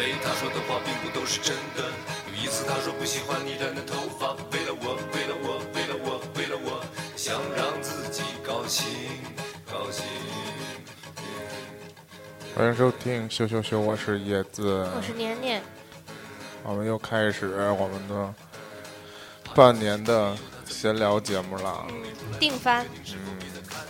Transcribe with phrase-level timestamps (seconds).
[0.00, 1.84] 嘿，他说的话并不都是真的。
[2.28, 6.82] 有一次他说不喜欢你染的头发，为了我，为了我，为了我，为了我，
[7.16, 8.86] 想让自己高兴，
[9.70, 10.06] 高兴。
[12.56, 15.62] 欢迎收听羞羞羞，我是叶子，我是年年，
[16.62, 18.34] 我们又开始我们的
[19.54, 21.86] 半年的闲聊节目了，
[22.38, 22.86] 定番，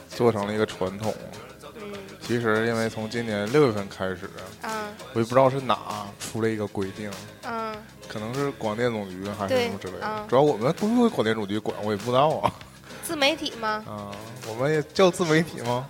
[0.09, 1.15] 做成了一个传统。
[1.23, 4.31] 嗯其实因为从今年六月份开始，
[4.63, 4.71] 嗯
[5.13, 7.11] 我也不知道是哪出了一个规定，
[7.43, 7.75] 嗯，
[8.09, 10.27] 可能是广电总局还是什么之类的嗯。
[10.29, 12.53] 主要我们归广电总局管，我也不知道啊。
[13.03, 13.85] 自媒体吗？
[13.89, 14.15] 啊，
[14.49, 15.89] 我们也叫自媒体吗？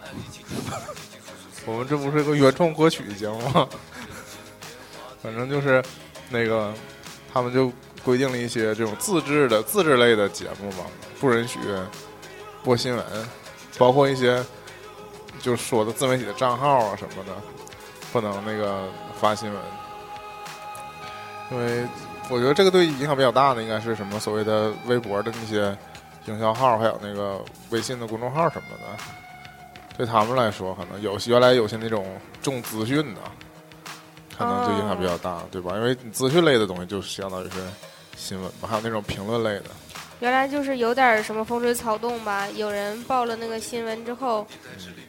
[1.66, 3.68] 我们这不是个原创歌曲节目吗？
[5.22, 5.84] 反正就是
[6.30, 6.72] 那个，
[7.30, 7.70] 他们就
[8.02, 10.86] 规定了一些这种自制的自制类的节目嘛，
[11.20, 11.58] 不允许
[12.64, 13.04] 播新闻，
[13.76, 14.42] 包括一些
[15.42, 17.32] 就是说的自媒体的账号啊什么的，
[18.12, 18.88] 不能那个
[19.20, 19.62] 发新闻。
[21.52, 21.86] 因为
[22.28, 25.76] 我觉得这个对影响比较大的应该是什么所谓的微博的那些
[26.26, 29.02] 营销号，还有那个微信的公众号什么的。
[29.96, 32.06] 对他们来说，可能有原来有些那种
[32.40, 33.20] 重资讯的，
[34.38, 35.72] 可能就影响比较大，对吧？
[35.74, 37.58] 因为资讯类的东西就相当于是
[38.16, 39.70] 新闻嘛，还有那种评论类的，
[40.20, 44.46] 原来就是有点什么风吹草动吧，有人报了那个新闻之后，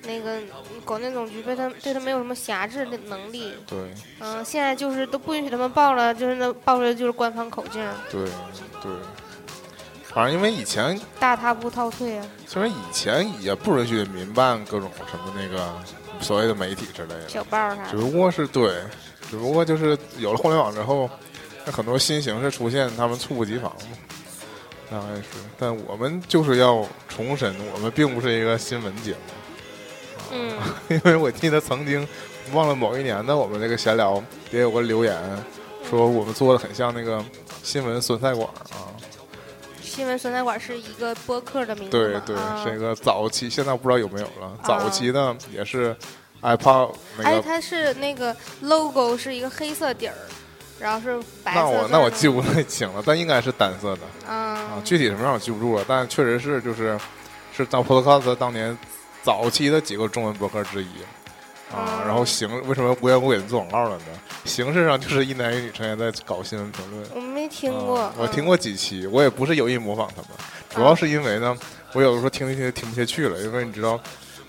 [0.03, 0.39] 那个
[0.85, 3.77] 广电总局对他对他没有什么辖制的能力，对。
[4.19, 8.23] 嗯，现在就是都不允许他们报了，就是那报出来就是官方口径，对
[8.81, 8.91] 对。
[10.13, 15.73] 反正因为以前，大踏步倒退啊，其实以前也不允许民办各种什么那个
[16.19, 18.75] 所谓的媒体之类的，小报啥的，只不过是对，
[19.29, 21.09] 只不过就是有了互联网之后，
[21.65, 23.97] 那很多新形式出现，他们猝不及防嘛，
[24.91, 25.39] 大概是。
[25.57, 29.17] 但我们就是要重申，我们并不是一个新闻节目，
[30.33, 30.57] 嗯，
[30.89, 32.07] 因为我记得曾经
[32.53, 34.21] 忘了某一年的我们这个闲聊
[34.51, 35.17] 也有个留言，
[35.89, 37.23] 说我们做的很像那个
[37.63, 38.91] 新闻酸菜馆啊，
[39.81, 44.57] 新闻酸菜馆是一个播客的名字对对，是一个早期，现在不知道有没有了。
[44.63, 45.95] 早期呢也是
[46.41, 50.15] iPod 那哎，它是那个 logo 是一个黑色底儿，
[50.81, 54.01] 然后是白色那我那我记不太清了，但应该是单色的。
[54.27, 56.99] 啊啊，具体什么样我记不住了，但确实是就是
[57.55, 58.77] 是当 Podcast 当年
[59.21, 60.87] 早期的几个中文博客之一
[61.71, 62.01] 啊。
[62.01, 64.05] 嗯然后形为什么无缘无故给人做广告了呢？
[64.43, 67.05] 形式上就是一男一女成员在搞新闻评论。
[67.15, 70.31] 我没听过，啊我听嗯过几期，我也不是有意模仿他们，
[70.69, 71.55] 主要是因为呢，
[71.93, 73.99] 我有的时候听一听听不下去了，因为你知道。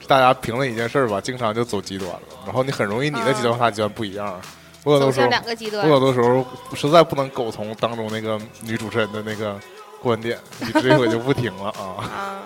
[0.09, 4.39] 大家评论一件事儿吧，经常就走极端了，然后你很容易你的极端和他极端不一样。
[4.85, 5.95] 我有的时候两个极端我。
[5.95, 6.45] 有的时候
[6.75, 9.59] 实在不能苟同当中那个女主持人的那个
[10.01, 12.03] 观点，以至于我就不听了啊。
[12.03, 12.43] 啊，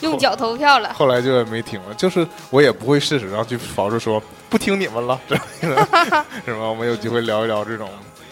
[0.00, 0.92] 用脚投票了。
[0.94, 5.68] 后来就也没听了，就是我也不会事实上去 false 说不听你们了，这样的
[6.44, 6.60] 是吧？
[6.68, 7.88] 我们有机会聊一聊这种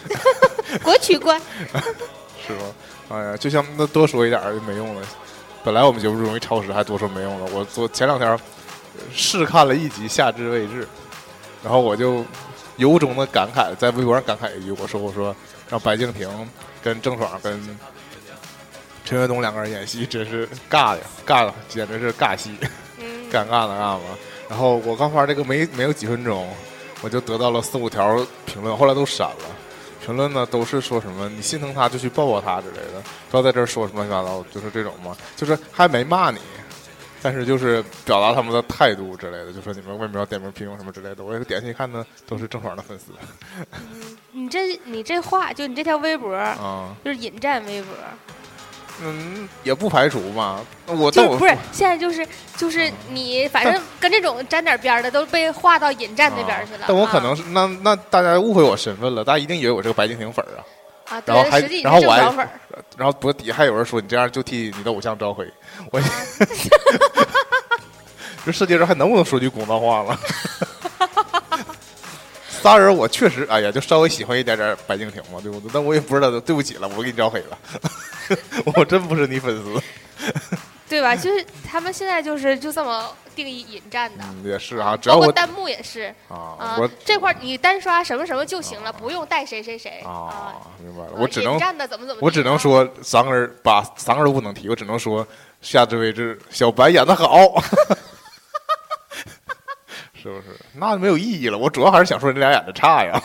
[0.83, 1.41] 国曲观，
[2.45, 2.63] 是吧？
[3.09, 5.01] 哎呀，就像那多说一点儿就没用了。
[5.63, 7.51] 本来我们节目容易超时，还多说没用了。
[7.51, 8.39] 我昨前两天呃
[9.11, 10.83] 试看了一集《夏至未至》，
[11.63, 12.23] 然后我就
[12.79, 15.35] 由衷的感慨，在微博上感慨一句，我说我说
[15.69, 16.27] 让白敬亭
[16.81, 17.61] 跟郑爽跟
[19.05, 22.57] 陈学冬两个人演戏，真是尬呀，尬的简直是尬戏，
[22.97, 24.01] 嗯，尴尬的尬嘛。
[24.49, 26.49] 然后我刚发这个没没有几分钟，
[27.01, 29.35] 我就得到了四五条评论，后来都删了。
[30.05, 36.39] 评论呢都是说什么你心疼他就去抱抱他之类的，不要在这儿说什么乱七八糟，就是这种嘛，就是还没骂你，
[37.21, 41.23] 但是就是表达他们的态度之类的，就说你们为什么要点名批评什么之类的。
[41.23, 43.11] 我点进去看呢，都是郑爽的粉丝
[44.31, 47.93] 你这你这话就你这条微博啊，就是引战微博，
[49.01, 50.61] 嗯，也不排除嘛。
[50.85, 52.25] 我就但我不是现在就是
[52.55, 56.79] 就是你反正跟这种沾点边儿的都被划到引战那边儿去了。
[56.79, 60.63] 啊但我可能啊是那那大家误会我身份了，大家一定以为我是个白敬亭粉儿啊。
[61.09, 62.49] 啊，然后还然后我还。
[62.97, 65.45] 然后不底下还有人说你这样就替你的偶像招黑，
[65.91, 65.99] 我
[68.45, 70.19] 这世界上还能不能说句公道话了？
[72.61, 75.71] 仨人我确实哎呀，就稍微喜欢一点点白敬亭嘛，对不对？
[75.73, 77.57] 但我也不知道，对不起了，我给你招黑了，
[78.75, 79.81] 我真不是你粉丝。
[80.89, 81.15] 对吧？
[81.21, 86.13] 就是他们现在就是就这么定义引战的，嗯，也是啊，只要我包括弹幕也是。
[86.27, 90.01] 啊啊我，这块儿你单刷什么什么就行了，不用带谁谁谁。
[90.03, 92.25] 啊，明白了，啊我只能引战的怎么怎么地。
[92.25, 95.25] 啊，我只能说三个人把三个人不能提，我只能说
[95.61, 97.61] 夏至未至，小白演的好，
[100.13, 100.59] 是不是？
[100.73, 101.57] 那就没有意义了。
[101.57, 103.21] 我主要还是想说你俩演的差呀，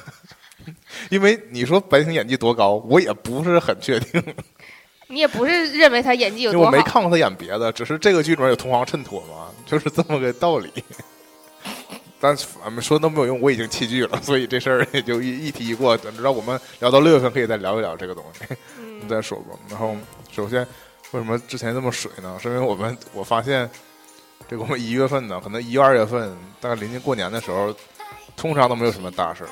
[1.10, 4.22] 因为你说白敬亭演技多高，我也不是很确定，
[5.08, 10.72] 你也不是认为他演技有因为我，没看过他演别的，只是这个剧里面有同行衬托嘛，就是这么个道理。
[12.18, 15.96] 但是俺们说都没有用，我已经弃剧了，所以这事儿也就一一提一过。
[15.98, 19.54] 等知道我们聊到六月份，可以再聊一聊这个东西，嗯，再说吧。
[19.68, 19.94] 然后
[20.32, 20.66] 首先
[21.12, 22.38] 为什么之前这么水呢？
[22.42, 23.68] 是因为我们我发现
[24.48, 27.72] 这个我们一月份呢，可能一月二月份，大概临近过年的时候，
[28.34, 29.50] 通常都没有什么大事儿。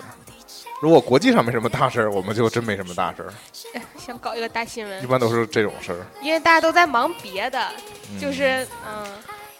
[0.80, 3.32] 如果国际上没什么大事儿，我们就真没什么大事儿，
[3.98, 6.06] 想搞一个大新闻一，般都是这种事儿。
[6.20, 7.70] 因为大家都在忙别的，
[8.12, 9.06] 嗯就是嗯，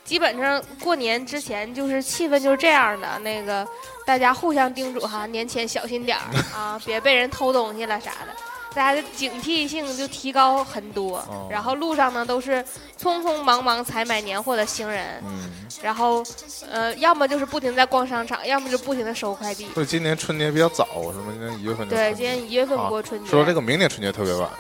[0.05, 3.67] 基本上过年之前就是气氛就是这样的，那个
[4.05, 6.25] 大家互相叮嘱哈，年前小心点儿
[6.55, 8.35] 啊，别被人偷东西了啥的。
[8.75, 11.47] 大家的警惕性就提高很多，哦。
[11.51, 12.65] 然后路上呢都是
[13.01, 15.51] 匆匆忙忙采买年货的行人，嗯，
[15.83, 16.25] 然后，
[16.71, 19.69] 呃，要么就是不停在逛商场，要么就不停的收快递。
[19.75, 21.27] 所以今年春节比较早，是吗？
[21.31, 24.51] 今年一月份对，今年一月份啊过春节，说这个明年春节特别晚，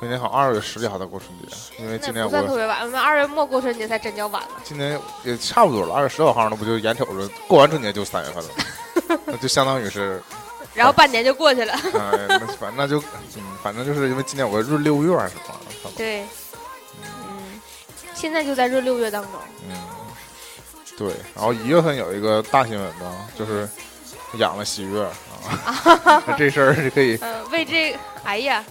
[0.00, 4.48] 明年好像二月十几号才过春节，因为今年那不算特别晚，我们二月末过春节才真叫晚了。
[4.62, 10.22] 今年也差不多了，二月十九号那不就眼瞅着过完春节就三月份了， 那就相当于是，
[10.76, 11.72] 然后半年就过去了。
[11.98, 13.00] 哎，那反正那就，
[13.36, 15.38] 嗯，反正就是因为今年我闰六月还是什
[15.82, 16.22] 么，对，
[17.02, 17.60] 嗯，
[18.14, 19.32] 现在就在闰六月当中。
[19.68, 19.76] 嗯，
[20.96, 23.68] 对，然后一月份有一个大新闻呢，就是
[24.34, 25.02] 养了喜悦
[25.64, 28.64] 啊， 这事儿是可以嗯、为这，哎呀，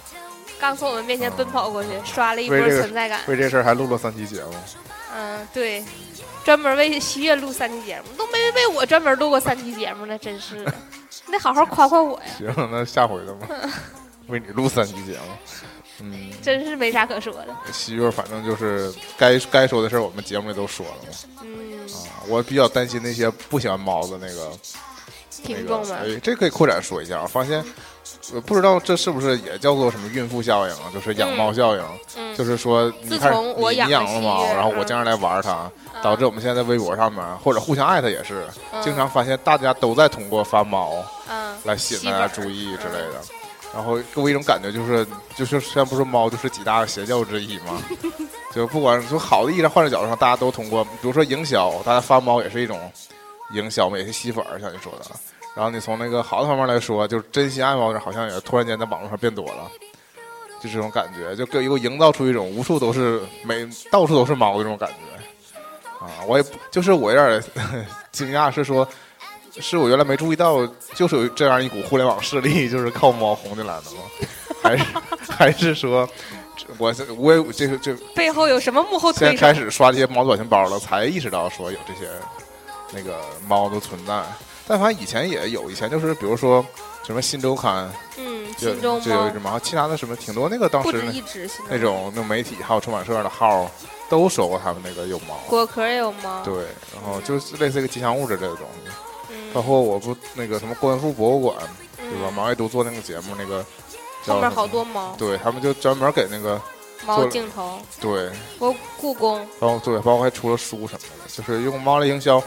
[0.60, 3.22] 刚从我们面前奔跑过去，刷了一波存在感。
[3.28, 4.54] 为这事儿还录了三期节目，
[5.16, 5.84] 嗯，对，
[6.45, 10.74] 专门为西月录三期节目，都没为我专门录过三期节目呢，真是的。
[11.25, 13.47] 你得好好夸夸我呀，行，那下回的吧，
[14.27, 15.25] 为你录三期节目，
[16.01, 16.30] 嗯。
[16.44, 17.47] 真是没啥可说的。
[17.74, 21.42] 西月，反正就是该该说的事儿，我们节目里都说了嘛。
[21.42, 24.51] 嗯，啊，我比较担心那些不喜欢猫的那个
[25.31, 27.19] 听众们，那个，哎，这可以扩展说一下。
[27.24, 27.65] 我发现，
[28.34, 30.92] 我不知道这是不是也叫做什么孕妇效应啊？
[30.94, 31.84] 就是养猫效应，
[32.16, 35.69] 嗯，就是说，你看自从我你养了猫，然后我嗯经常来玩它，
[36.02, 40.94] 导致我们现在在微博上面或者互相艾特也是，嗯经常发现大家都在通过发猫
[41.30, 43.22] 嗯来吸引大家注意之类嗯的。
[43.74, 45.06] 然后给我一种感觉，就是
[45.36, 47.81] 就是虽然不是猫，就是几大邪教之一嘛。
[48.56, 52.80] 就不管从好的意义上、坏的角度上，大家都通过，比如说营销，大家发猫也是一种
[53.51, 55.06] 营销嘛，也是吸粉，像你说的。
[55.56, 59.72] 然后你从那个好的方面来说，就是真心爱猫的人好像也突然间在网络上变多了，
[60.62, 66.06] 就这种感觉，就给给我营造出一种无处都是每到处都是猫的这种感觉。
[66.06, 67.44] 啊，我也不就是我有点
[68.12, 68.88] 惊讶，是说。
[69.57, 74.01] 是我原来没注意到，就是有这样一股互联网势力，就是靠猫红进来的吗？
[74.62, 74.86] 还是
[75.31, 76.06] 还是说，
[76.78, 79.42] 我这我也这个这背后有什么幕后现在推手？
[79.42, 82.12] 开始刷这些猫表情包了，才意识到说有这些
[82.92, 83.18] 那个
[83.48, 84.22] 猫的存在。
[84.67, 86.65] 但凡以前也有，以前就是比如说
[87.03, 91.03] 什么新周刊嗯，就心中猫就有一只猫，其他的什么挺多那个当时
[91.69, 93.69] 那种那种媒体还有出版社的号
[94.09, 95.38] 都说过他们那个有猫。
[95.47, 96.56] 果壳也有猫，对，
[96.94, 98.91] 然后就是类似一个吉祥物之类的东西。
[99.53, 101.56] 包嗯，括我不那个什么观复博物馆，
[101.97, 102.27] 对吧？
[102.27, 103.65] 嗯毛爱读做那个节目，那个
[104.23, 106.62] 叫后面好多猫，对他们就专门给那个
[107.06, 108.29] 猫镜头，对，
[108.59, 112.41] 包故宫，包括对，包括还出了书什么的，就是用猫来营销，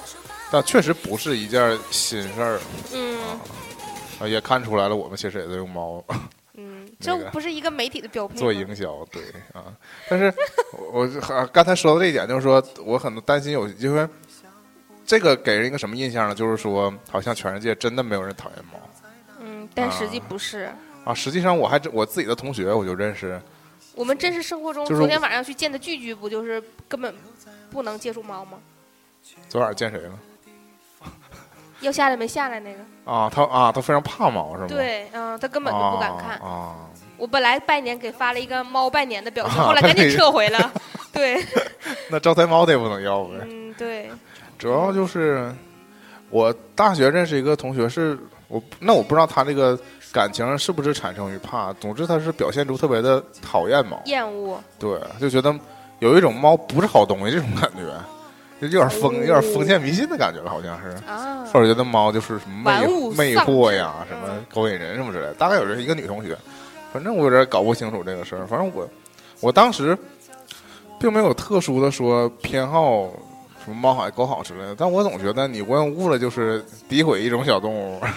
[0.50, 2.60] 但确实不是一件新事儿
[2.94, 3.18] 嗯
[4.20, 6.02] 啊，也看出来了，我们其实也在用猫
[6.60, 9.22] 嗯，这不是一个媒体的标配做营销，对
[9.52, 9.72] 啊。
[10.08, 10.32] 但是
[10.92, 11.06] 我
[11.52, 14.08] 刚才说到这一点，就是说我很担心有，因为
[15.06, 16.34] 这个给人一个什么印象呢？
[16.34, 18.80] 就是说，好像全世界真的没有人讨厌猫
[19.40, 20.70] 嗯，但实际啊不是。
[21.04, 21.14] 啊。
[21.14, 23.40] 实际上，我还真我自己的同学我就认识。
[23.94, 27.14] 我们真实生活中，就是昨天晚上去见的聚聚，不就是根本
[27.70, 28.58] 不能接触猫吗？
[29.48, 30.18] 昨晚见谁了？
[31.80, 32.80] 要下来没下来那个？
[33.10, 34.66] 啊，他啊，他非常怕猫是吗？
[34.68, 36.38] 对，嗯，他根本就不敢看。
[36.38, 36.48] 啊。
[36.48, 36.74] 啊
[37.16, 40.72] 我本来拜年给发了一个猫拜年的表情，啊后来赶紧撤回了。
[41.12, 41.44] 对，
[42.08, 43.34] 那招财猫他也不能要呗。
[43.42, 44.08] 嗯，对，
[44.56, 45.52] 主要就是
[46.30, 48.16] 我大学认识一个同学是，
[48.46, 49.76] 我那我不知道他这个
[50.12, 54.62] 感情是不是产生于怕，总之他是表现出特别的讨厌猫，厌恶。
[54.78, 55.52] 对，就觉得
[55.98, 57.82] 有一种猫不是好东西这种感觉，
[58.60, 60.88] 就有点封有点封建迷信的感觉了，好像是。
[61.06, 62.86] 啊，或者觉得猫就是什么魅
[63.16, 65.34] 魅惑呀，什么嗯勾引人什么之类的。
[65.34, 66.36] 大概有这一个女同学，
[66.92, 68.46] 反正我有点搞不清楚这个事儿。
[68.46, 68.88] 反正我
[69.40, 69.96] 我当时
[70.98, 73.08] 并没有特殊的说偏好
[73.64, 78.12] 什么猫好狗好之类的，但我总觉得你无缘无故的就是诋毁一种小动物，嗯，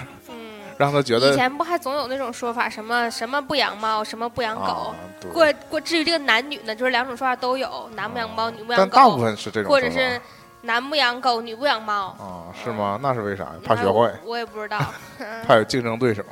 [0.82, 4.96] 让他觉得以前不还总有那种说法，什么什么不养猫，什么不养狗啊。，
[5.32, 10.20] 过过，至于这个男女呢，就是两种说法都有，男不养猫，女不养狗，但大部分是这种，或者是
[10.62, 12.08] 男不养狗，女不养猫。
[12.20, 13.00] 啊，是吗？
[13.00, 13.48] 那是为啥？
[13.64, 14.80] 怕学哎坏，我也不知道。
[15.46, 16.24] 怕有竞争对手。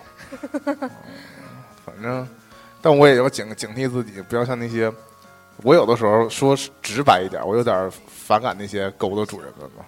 [0.66, 0.90] 嗯
[1.86, 2.28] 反正，
[2.82, 4.92] 但我也要警警惕自己，不要像那些。
[5.64, 9.84] 我有的时候说直白一点，我有点反感那些狗的主人们嘛，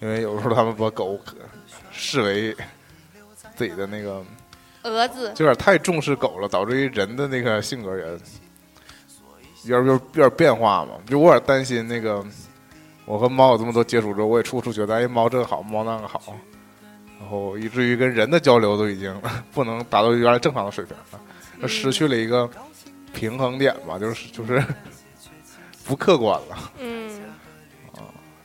[0.00, 1.18] 因为有时候他们把狗
[1.92, 2.56] 视为
[3.56, 4.22] 自己的那个，
[4.84, 8.04] 蛾子，就有点太重视狗了，导致于人的那个性格也
[9.64, 9.98] 有点有有
[10.28, 10.92] 点变化嘛。
[11.08, 12.24] 就我有点担心那个，
[13.04, 16.36] 我和猫有这么多接触之后，我也处处觉得哎，猫这个好，猫那个好，
[17.18, 19.20] 然后以至于跟人的交流都已经
[19.52, 21.20] 不能达到原来正常的水平了，
[21.62, 22.48] 就失去了一个
[23.14, 24.62] 平衡点吧，就是就是
[25.84, 26.72] 不客观了。
[26.78, 27.20] 嗯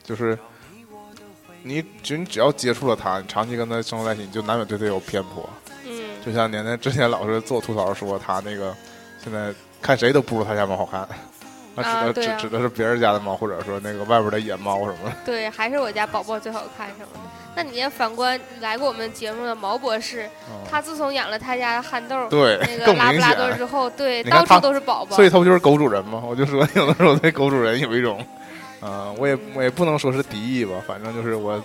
[0.03, 0.37] 就是
[1.63, 5.47] 你只你只要接触了他，你长期跟他生活在一起，你就难免对他有偏颇。
[5.85, 8.75] 嗯就像年年之前老是做吐槽说他那个
[9.23, 9.51] 现在
[9.81, 11.07] 看谁都不如他家猫好看，
[11.75, 15.11] 那指的、指指的是别人家的猫，或者说那个外边的野猫什么的。
[15.25, 17.19] 对，还是我家宝宝最好看什么的。
[17.53, 25.25] 那你也反观来过我们节目的毛博士，嗯他自从养了他家的憨豆，对那个拉布拉多之后，对，到处都是宝宝所。
[25.25, 26.21] 以他不就是狗主人吗？
[26.25, 28.23] 我就说 有的时候对狗主人有一种，
[28.81, 31.63] 啊、我也我也不能说是敌意吧，反正就是我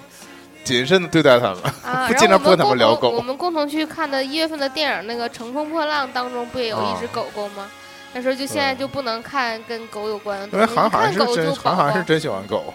[0.63, 1.63] 谨慎的对待他们。
[1.83, 7.71] 啊， 不然尽量不跟他们聊狗我们共同去看的一月份的电影那个《乘风破浪》当中，不也有一只啊狗狗吗？
[8.13, 12.73] 那时候就现在就不能看跟狗有关的因为韩寒是真，韩寒是真喜欢狗，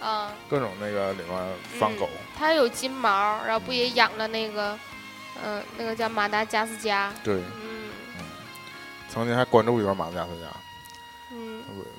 [0.00, 1.38] 啊，各种那个里面
[1.78, 2.08] 放狗。
[2.38, 4.78] 他有金毛，然后不也养了那个，
[5.44, 7.90] 嗯、那个叫马达加斯加，对，嗯
[9.08, 10.46] 曾经还关注一段马达加斯加。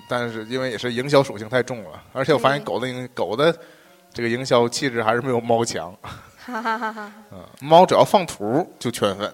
[0.08, 3.54] 嗯但是因为也是营销属性太重了，而且我发现嗯狗的营狗的
[4.14, 5.94] 这个营销气质还是没有猫强。
[6.38, 9.34] 哈哈哈哈，嗯，猫只要放图就圈粉，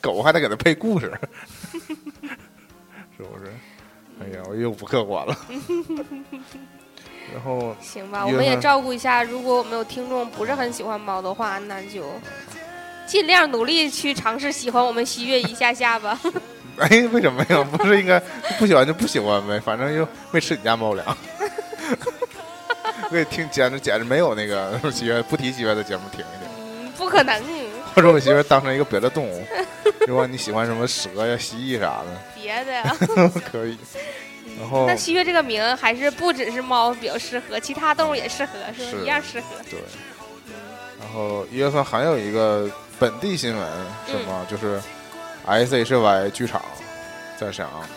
[0.00, 1.18] 狗还得给它配故事，
[3.16, 3.50] 是不是？
[4.20, 5.34] 哎呀，我又不客观了。
[7.32, 9.22] 然后行吧，我们也照顾一下。
[9.22, 12.04] 如果我们有听众不是很喜欢猫的话，那就
[13.06, 16.20] 尽量努力去尝试喜欢我们喜悦一下下吧。
[16.78, 17.62] 哎，为什么呀？
[17.64, 18.20] 不是应该
[18.58, 19.60] 不喜欢就不喜欢呗？
[19.60, 21.16] 反正又没吃你家猫粮。
[23.10, 26.48] 我也听简直简直没有那个喜悦不提喜悦的节目听一听。
[26.58, 27.42] 嗯，不可能，
[27.94, 29.44] 或者我媳妇当成一个别的动物，
[30.06, 32.06] 如果你喜欢什么蛇呀、蜥蜴啥的，
[32.40, 32.96] 别的呀。
[33.50, 33.76] 可以。
[34.58, 38.90] 然后那西月这个名还是不只是猫比较适合，其他动物也适合，是吧？
[38.90, 39.46] 是一样适合。
[39.70, 39.80] 对，
[41.00, 43.66] 然后一月份还有一个本地新闻
[44.06, 44.46] 什么？
[44.48, 44.80] 就是
[45.46, 46.62] S H Y 剧场
[47.38, 47.88] 在沈阳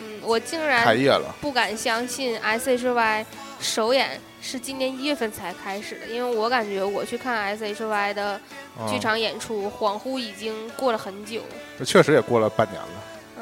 [0.00, 3.26] 嗯，我竟开然业了，不敢相信 S H Y
[3.60, 8.40] 首演是今年一月份才开始的，因为我感觉我去看 S H Y 的
[8.78, 11.42] 嗯剧场演出，恍惚已经过了很久。
[11.78, 12.88] 这确实也过了半年了。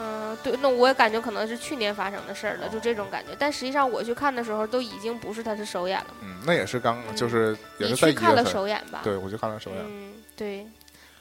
[0.03, 3.37] 嗯，对，那我也感觉可能是去年发生的事儿了，就这种感觉。
[3.39, 6.07] 但实际上我去看的时候，都已经不是他是首演了。
[6.23, 9.01] 嗯，那也是刚嗯就是也是在一去看了，首演吧？
[9.03, 9.81] 对我去看了首演。
[9.85, 10.67] 嗯，对。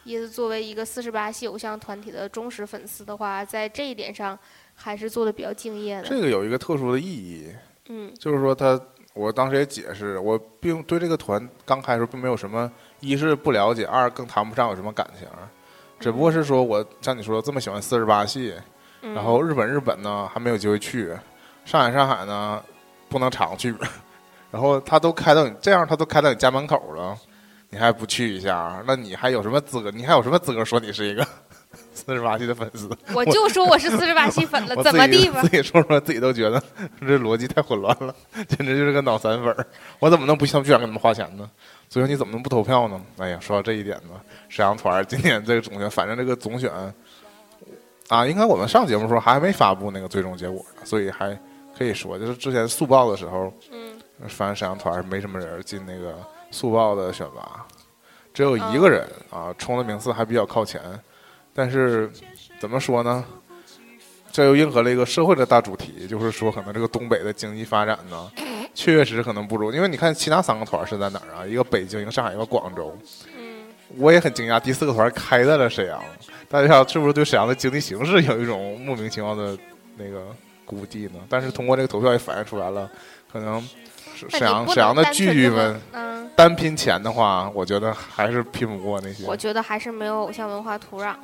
[0.06, 4.38] 椰子作为一个四十八系偶像团体的忠实粉丝的话，在这一点上
[4.74, 6.08] 还是做的比较敬业的。
[6.08, 7.48] 这个有一个特殊的意义，
[7.89, 8.79] 嗯就是说他，
[9.13, 15.27] 我当时也解释，我并对这个团刚开始并没有什么，一是不了解，二更谈不上有什么感情，
[16.00, 18.53] 只不过是说我像你说的这么喜欢四十八系，
[19.01, 21.10] 嗯，然后日本日本呢还没有机会去，
[21.65, 22.63] 上海上海呢
[23.10, 23.75] 不能常去，
[24.50, 27.18] 然后他都开到你这样，他都开到你家门口了，
[27.70, 29.92] 你还不去一下，那你还有什么资格？
[29.92, 31.26] 你还有什么资格说你是一个
[31.94, 32.90] 四十八期的粉丝？
[33.14, 36.62] 我就说我是四十八期粉了， 怎么地吧自己说说自己都觉得
[37.00, 38.14] 这逻辑太混乱了，
[38.50, 39.66] 简直就是个脑残粉儿。
[40.00, 41.50] 我怎么能不想不想给他们花钱呢？
[41.90, 43.00] 所以说你怎么能不投票呢？
[43.18, 46.72] 哎呀，说到这一点呢，沈阳团今年这个总选，反正这个总选
[48.08, 51.38] 啊，应该我们上节目的时候还没发布那个最终结果呢，所以还
[51.78, 53.94] 可以说，就是之前速报的时候，嗯
[54.28, 56.18] 反正沈阳团没什么人进那个
[56.51, 57.65] 速报的选拔，
[58.34, 60.82] 只有一个人啊，冲的名次还比较靠前，
[61.53, 62.12] 但是
[62.60, 63.24] 怎么说呢？
[64.32, 68.32] 这又应和了一个社会的大主题，就是说，可能这个东北的经济发展呢，
[68.75, 71.46] 确实可能不如，因为你看其他三个团是在哪儿啊？
[71.46, 72.96] 一个北京，一个上海，一个广州。
[73.98, 76.00] 我也很惊讶，第四个团开在了沈阳，
[76.48, 79.58] 大家是不是对沈阳的经济形势有一种莫名其妙的
[79.98, 80.27] 那个
[80.63, 81.15] 估计呢？
[81.27, 82.88] 但是通过这个投票也反映出来了，
[83.34, 83.68] 可能
[84.28, 89.26] 沈阳沈阳的能单纯地剧们嗯，单拼钱的话，我觉得还是拼不过那些。
[89.26, 91.20] 我觉得还是没有偶像文化土壤吧，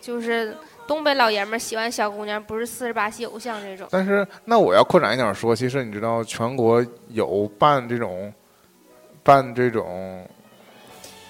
[0.00, 3.88] 就是东北老爷们儿喜欢小姑娘，不是四十八系偶像这种。
[3.90, 8.32] 但是，那我要扩展一点说，其实你知道，全国有办这种
[9.22, 10.26] 办这种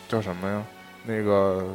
[0.09, 0.63] 叫什么呀？
[1.05, 1.67] 那个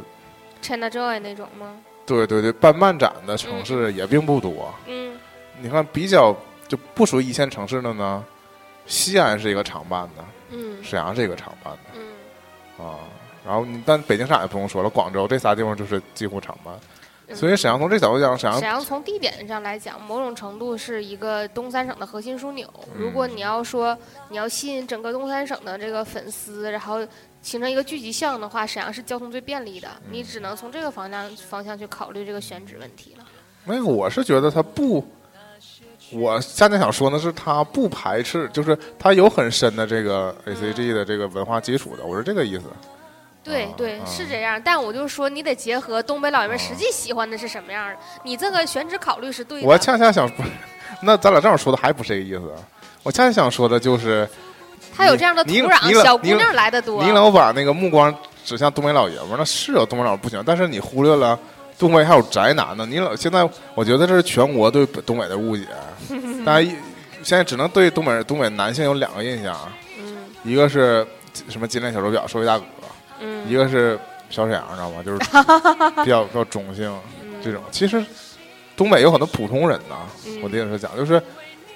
[0.62, 1.74] China Joy 那种吗？
[2.06, 4.74] 对对对，办漫展的城市也并不多。
[4.88, 5.18] 嗯
[5.62, 6.36] 你看，比较
[6.68, 8.24] 就不属于一线城市的呢，
[8.86, 13.00] 西安是一个常办的，嗯沈阳是一个常办的嗯，啊。
[13.46, 16.74] 然后你但北京、上海不用说了，广州这仨地方就是几乎常办。
[17.34, 22.70] 所以沈阳从这角度讲，沈阳沈阳从地点上来讲，某种程度是一个东三省的核心枢纽。
[22.94, 23.98] 如果你要说
[24.30, 27.00] 你要吸引整个东三省的这个粉丝，然后
[27.42, 29.88] 形成一个聚集项的话，沈阳是交通最便利的。
[30.12, 33.25] 你只能从这个方向方向去考虑这个选址问题了。
[33.63, 35.04] 那个我是觉得它不，
[36.13, 42.67] 我恰恰想说的是他不排斥，就是他有很深的这个 A C G 的这个文化基础的，我是这个意思。
[42.67, 42.91] 啊
[43.46, 44.62] 对对，啊是这样。
[44.63, 47.98] 但我就说，你得结合东北老爷们实际喜欢的是什么样的。
[48.24, 49.67] 你这个选址考虑是对的。
[49.67, 50.32] 我恰恰想，
[51.03, 52.50] 那咱俩这样说的还不是这个意思。
[53.03, 54.25] 我恰恰想说的就是，
[54.96, 57.03] 他有这样的土壤，小姑娘来的多。
[57.03, 58.15] 你老把那个目光
[58.46, 61.38] 指向东北老爷们儿，那是有东北老爷们儿不行，但是你忽略了
[61.77, 62.86] 东北还有宅男呢。
[62.86, 65.65] 你老现在，我觉得这是全国对东北的误解。
[66.46, 66.70] 大家一
[67.24, 69.58] 现在只能对东北东北男性有两个印象，
[70.00, 71.06] 嗯一个是
[71.50, 72.65] 什么金链小手表、收费大哥，
[73.22, 73.98] 嗯，一个是
[74.30, 75.01] 小沈阳，知道吗？
[75.03, 75.18] 就是
[76.03, 77.62] 比较比较中性嗯这种。
[77.72, 78.03] 其实
[78.75, 81.22] 东北有很多普通人呐，嗯我的意思是讲，就是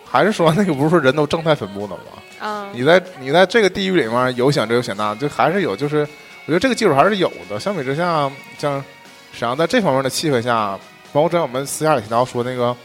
[0.06, 2.02] 还是说那个不是说人都正态分布的吗？
[2.42, 6.00] 嗯你在你在这个地域里面有想这有想那，就还是有，就是
[6.46, 7.60] 我觉得这个技术还是有的。
[7.60, 8.84] 相比之下，像
[9.32, 10.78] 沈阳在这方面的气氛下，
[11.14, 12.76] 包括之前我们私下里提到说那个。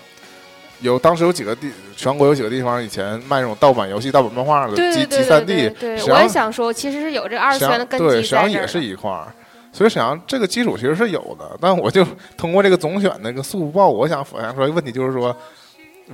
[0.80, 5.72] 有当时有几个地，全国有几个地方以前卖那种盗版游戏、盗版漫画的集集散地，
[6.08, 8.82] 我也想说，其实是有这个二次元的根对基沈阳也是。
[8.82, 9.32] 一块儿，
[9.72, 11.56] 所以沈阳这个基础其实是有的。
[11.60, 12.04] 但我就
[12.36, 15.36] 通过这个总选那个速报，我想反映出来问题，就是说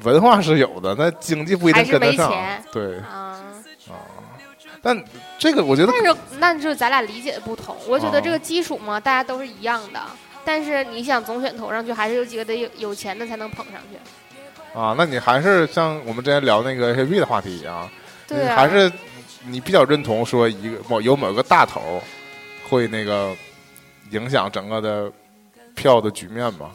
[0.02, 2.30] 文化是有的，但经济不一定跟得上。
[2.70, 3.27] 对，啊，
[4.80, 5.04] 但
[5.38, 7.76] 这个我觉得但是那就是咱俩理解的不同。
[7.87, 10.00] 我觉得哦这个基础嘛，大家都是一样的。
[10.45, 14.78] 但是你想总选投上去，还是有几个得有有钱的才能捧上去。
[14.78, 17.88] 啊，那你还是像我们之前聊那个 A P 的话题一样，
[18.26, 18.90] 对啊，你还是
[19.47, 22.02] 你比较认同说一个某有某个大头
[22.68, 23.35] 会那个
[24.11, 25.11] 影响整个的
[25.75, 26.71] 票的局面吧？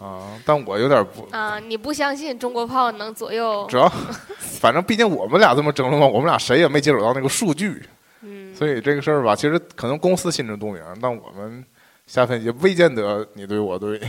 [0.00, 3.76] 啊，但我有点不，啊，你不相信中国炮能左右主？
[3.76, 3.86] 要
[4.60, 7.82] 反正毕竟我们俩这么争论嘛，我们俩谁也没接触到那个数据，
[8.22, 11.62] 嗯，所以这个事儿吧，其实可能公司心知肚明，但我们
[12.06, 14.00] 下分析未见得你对我对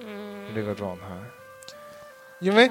[0.00, 1.02] 嗯， 这个状态，
[2.40, 2.70] 因为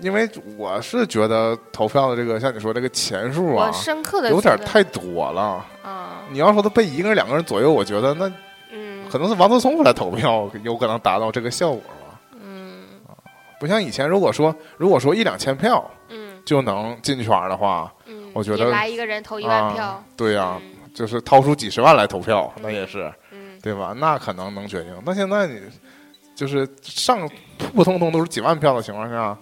[0.00, 5.64] 因为我是觉得投票的这个像你说这个钱数啊，深刻的有点太多了。
[5.82, 8.30] 啊，你要说他被一个人、两个人左右，我觉得那
[8.72, 11.80] 嗯，可能是王思聪过来投票，有可能达到这个效果
[13.58, 23.92] 不像以前，如果说如果说一两千票嗯就能进圈儿的话，嗯，我觉得来一个人投一万票啊，，对呀、嗯就是掏出几十万来投票，那也是嗯对吧？
[23.96, 24.94] 那可能能决定。
[25.04, 25.60] 那现在你
[26.34, 29.36] 就是上普普通通都是几万票的情况下，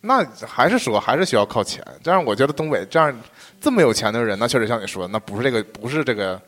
[0.00, 1.84] 那还是说还是需要靠钱。
[2.00, 3.12] 这样我觉得东北这样
[3.60, 6.40] 这么有钱的人，那确实像你说的，那不是这个不是这个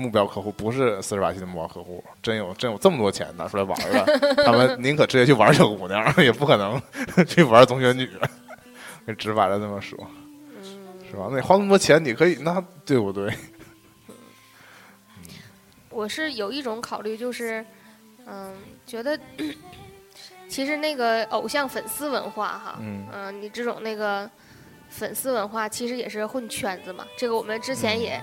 [0.00, 2.02] 目标客户，不是四十把戏的目标客户。
[2.22, 4.06] 真有真有这么多钱拿出来玩儿了，
[4.44, 6.80] 他们宁可直接去玩小姑娘， 也不可能
[7.28, 8.10] 去玩总选举。
[9.18, 9.98] 直白的这么说，
[10.62, 10.78] 嗯，
[11.10, 11.26] 是吧？
[11.30, 13.32] 那你花那么多钱，你可以那对不对？
[15.90, 17.64] 我是有一种考虑，就是
[18.26, 18.54] 嗯，
[18.86, 19.18] 觉得
[20.48, 24.30] 其实那个偶像粉丝文化哈，嗯嗯，你这种那个
[24.88, 27.04] 粉丝文化其实也是混圈子嘛。
[27.16, 28.22] 这个我们之前也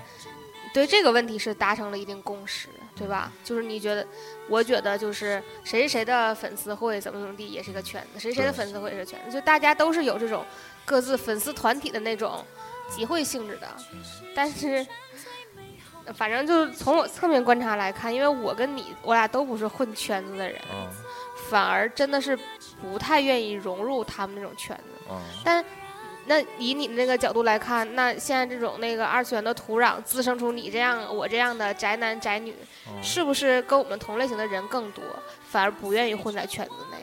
[0.73, 3.31] 对这个问题是达成了一定共识，对吧？
[3.43, 4.05] 就是你觉得，
[4.49, 10.45] 我觉得就是谁谁谁的粉丝会怎么怎么地，也是一个圈子；谁谁的粉丝会也是圈子，就大家都是有这种
[10.85, 12.43] 各自粉丝团体的那种
[12.89, 13.67] 集会性质的。
[14.35, 14.85] 但是，
[16.15, 20.87] 反正就是从我侧面观察来看，因为我跟你，我俩都不是混圈子的人，嗯
[21.49, 22.37] 反而真的是
[22.81, 25.05] 不太愿意融入他们那种圈子。
[25.09, 25.17] 嗯。
[25.45, 25.63] 但
[26.27, 32.53] 那以你的那个角度来看，那现在这种那个二次元的土壤滋生出你这样我这样的宅男宅女，
[32.87, 35.03] 嗯是不是跟我们同类型的人更多，
[35.49, 36.97] 反而不愿意混在圈子内，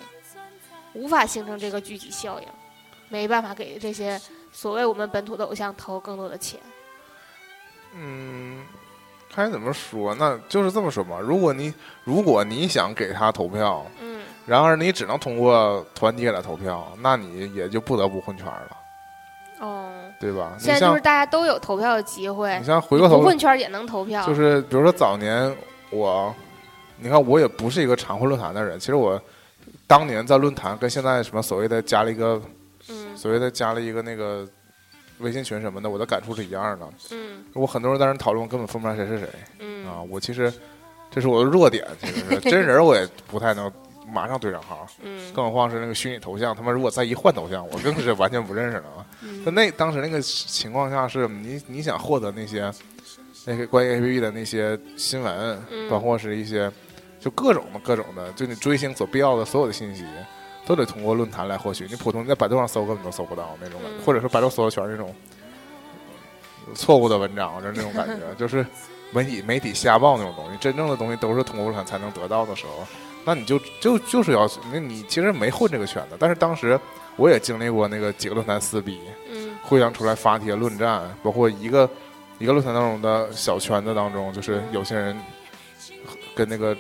[0.92, 2.46] 无法形成这个聚集效应，
[3.08, 4.20] 没办法给这些
[4.52, 6.60] 所谓我们本土的偶像投更多的钱。
[7.94, 8.64] 嗯，
[9.32, 10.14] 看你怎么说？
[10.16, 11.18] 那就是这么说吧。
[11.18, 11.72] 如果你
[12.04, 18.76] 如果你想给他投票，嗯然而你只能通过团体给他投票，那你也就不得不混圈了，哦，
[20.24, 20.56] 对吧？
[20.58, 25.54] 现在就是大家都有投票的机会你，像回过头，混圈也能投票，就是比如说早年
[25.90, 26.34] 我，
[26.98, 29.20] 你看我也不是一个常混论坛的人，其实我
[29.86, 32.40] 当年在论坛跟现在什么所谓的加了一个
[32.88, 34.48] 嗯所谓的加了一个那个
[35.18, 36.88] 微信群什么的，我的感触是一样的。
[37.10, 39.28] 嗯我很多人在那讨论，根本分不出来谁是谁。
[39.58, 40.50] 嗯啊，我其实
[41.10, 43.70] 这是我的弱点，其实是真人我也不太能
[44.06, 49.06] 马上对上号，嗯更何况是那个虚拟头像，他们如果再一换头像，我更是完全不认识了啊。
[49.52, 52.72] 那当时那个情况下，是你你想获得那些
[53.46, 56.70] 那些关于 A P P 的那些新闻，嗯包括是一些
[57.20, 60.04] 就各种的各种的，就你追星所必要的所有的信息，
[60.66, 61.86] 都得通过论坛来获取。
[61.88, 65.14] 你普通你在百度上搜根本都搜不到那种感觉，嗯或者说百度搜的全是那种
[66.74, 68.64] 错误的文章，就是那种感觉， 就是
[69.12, 70.56] 媒体媒体瞎报那种东西。
[70.58, 72.86] 真正的东西都是通过论坛才能得到的时候，
[73.24, 76.78] 那你就就就是要那你其实没混这个圈子，但是当时
[77.16, 81.88] 我也经历过那个几个论坛撕逼，嗯互相出来发帖论战，包括一个
[82.38, 85.16] 一个论坛当中的小圈子当中，就是有些人
[86.34, 86.76] 跟那个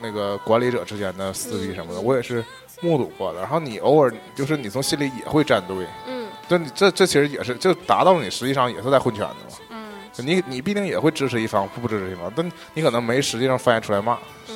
[0.00, 2.44] 那个管理者之间的撕逼什么的，嗯我也是
[2.80, 3.40] 目睹过的。
[3.40, 9.58] 然后你偶尔就是你从心里也会站队，嗯这你这这其实也是就达到了你实际上也是在混圈子嘛。
[9.70, 9.86] 嗯
[10.18, 14.18] 你你必定也会支持一方，不支持一方，但你可能没实际上发言出来骂。
[14.48, 14.55] 嗯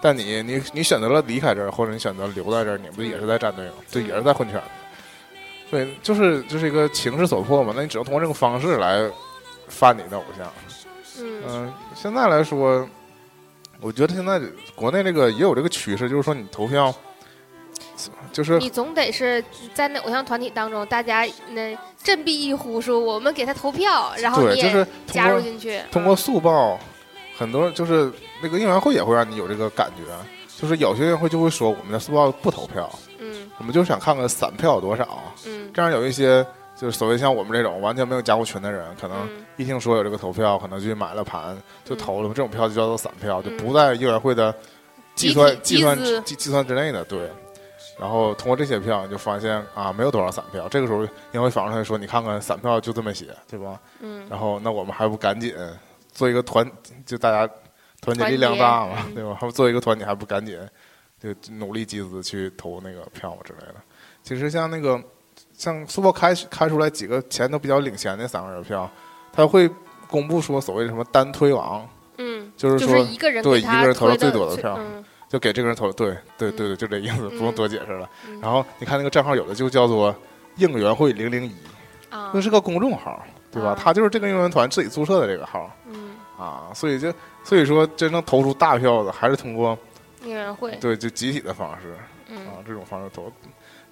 [0.00, 3.74] 但你你你选择了离开这儿，或者你选择留在这儿，你不也是在站队吗？
[3.90, 4.66] 对，也是在混圈子。
[5.70, 7.72] 对，就是就是一个情势所迫嘛。
[7.76, 9.10] 那你只能通过这种方式来
[9.68, 10.50] 翻你的偶像。
[11.20, 12.88] 嗯嗯、现在来说，
[13.80, 14.40] 我觉得现在
[14.74, 16.94] 国内这个也有这个趋势，就是说你投票，
[18.32, 26.78] 就是你总得是在那偶像团体当中，大家那振臂一呼说我们给他投票，然后对，你也就是加入进去，通过嗯速报，
[27.36, 30.02] 很多就是那个应援会也会让你有这个感觉，
[30.60, 35.18] 就是有些应援会就会说我们的速报不投票，嗯我们就想看看散票有多少。
[35.46, 36.44] 嗯这样有一些
[36.76, 44.54] 就是所谓像我们这种完全没有加过群的人，可能嗯一听说有这个投票，可能就去买了盘就投了，这种票就叫做散票，就嗯不在应援会的
[45.14, 47.30] 计算计算计计算之内的，对。
[47.98, 50.68] 然后通过这些票，你就发现啊，没有多少散票。
[50.68, 55.52] 这个时候，应援会反过来说：“你看看散票就这么些，对吧？”嗯然后，那我们还不赶紧
[56.12, 56.64] 做一个团，
[57.04, 57.52] 就大家
[58.00, 59.36] 团结力量大嘛，对吧？
[59.40, 60.58] 还不做一个团体，还不赶紧
[61.20, 63.74] 就努力集资去投那个票之类的。
[64.22, 65.02] 其实像那个
[65.52, 68.88] 像苏博开开出来几个钱都比较领先的三个人票，
[69.32, 69.68] 他会
[70.08, 78.08] 公布说所谓的什么单推王，嗯，就是说就是一个人对一个人投了最多的票嗯就给这个人投，对对对对，嗯就这意思，不用嗯多解释了。
[78.26, 80.14] 嗯然后你看那个账号有的就叫做
[80.56, 81.52] 应援会零零一，
[82.10, 83.70] 啊那是个公众号，对吧？
[83.70, 85.70] 啊他就是这个应援团自己注册的这个号。
[85.86, 87.12] 嗯啊，所以就
[87.48, 89.76] 所以说，真正投出大票的还是通过
[90.22, 91.96] 应援会对就集体的方式
[92.28, 93.32] 嗯啊，这种方式投，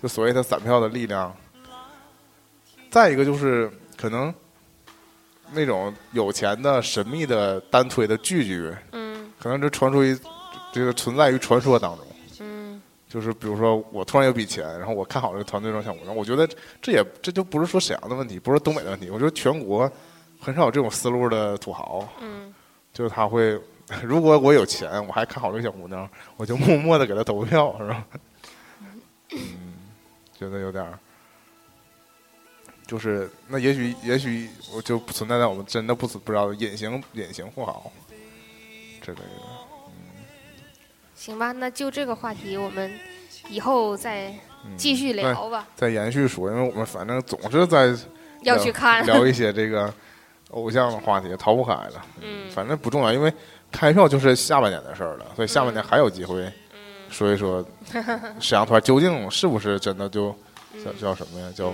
[0.03, 1.35] 就所谓的散票的力量。
[2.90, 4.33] 再一个就是可能
[5.53, 10.14] 那种有钱的神秘的单推的聚聚，嗯可能就传出于
[10.71, 12.07] 这个存在于传说当中。
[12.40, 16.47] 嗯就是比如说，我突然有笔钱，然后我看好这个团队中小股东，我觉得
[16.83, 19.90] 这也这就不是说沈阳的问题，不是东北的问题，我觉得全国
[20.38, 22.07] 很少有这种思路的土豪。
[22.21, 22.53] 嗯
[22.97, 23.61] 就是他会，
[24.03, 28.07] 如果我有钱，我还看好这个小姑娘，我就默默的给她投票，是吧？
[29.33, 29.75] 嗯，
[30.39, 30.99] 觉得有点儿，
[32.87, 37.93] 就是那也许也许我就不存在在我们真的不知不知道隐形隐形富豪
[39.03, 39.25] 之类的。
[41.15, 42.91] 行吧，那就这个话题我们
[43.51, 44.31] 以后再
[44.65, 47.95] 嗯继续聊吧，再延续说，因为我们反正总是在
[48.41, 49.93] 要去看聊一些这个
[50.57, 52.05] 偶像的话题，逃不开了。
[52.23, 53.33] 嗯反正不重要，因为
[53.71, 56.40] 开票就是下半年的事儿了，所以下半年还有机会
[56.73, 57.64] 嗯说一说
[58.40, 60.35] 沈阳团究竟是不是真的就
[60.83, 61.49] 叫叫什么呀？
[61.55, 61.73] 叫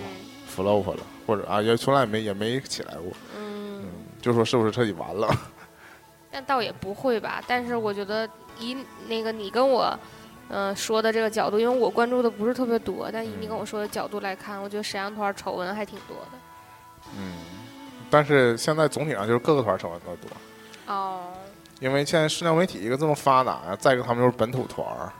[0.55, 3.85] flop 了，或者啊也从来也没也没起来过，嗯，
[4.21, 5.29] 就说是不是彻底完了？
[6.31, 7.43] 但倒也不会吧。
[7.47, 9.97] 但是我觉得以那个你跟我，
[10.49, 16.39] 呃说的这个角度，因为我关注的不是特别多，但以你跟我说的角度来看，我觉得沈阳团丑闻还挺多的。
[17.17, 17.33] 嗯，
[18.13, 21.21] 但是现在总体上就是各个团丑闻都多，哦，
[21.81, 25.11] 因为现在社交媒体一个这么发达呀，再一个他们又是本土团儿，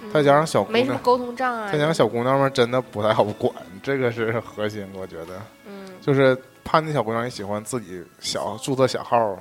[0.00, 5.42] 嗯再加上小姑娘，没什么沟通障碍，再加上小姑娘们真的不太好管，这个是核心，我觉得。
[5.66, 9.36] 嗯就是怕那小姑娘也喜欢自己小注册小号，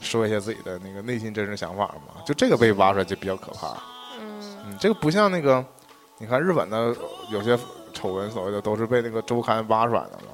[0.00, 3.76] 说一些自己的那个内心真实想法嘛，就这个被挖出来就比较可怕。
[4.18, 5.62] 嗯嗯，这个不像那个，
[6.16, 6.96] 你看日本的
[7.30, 7.58] 有些
[7.92, 10.31] 丑闻，所谓的都是被那个周刊挖出来的嘛。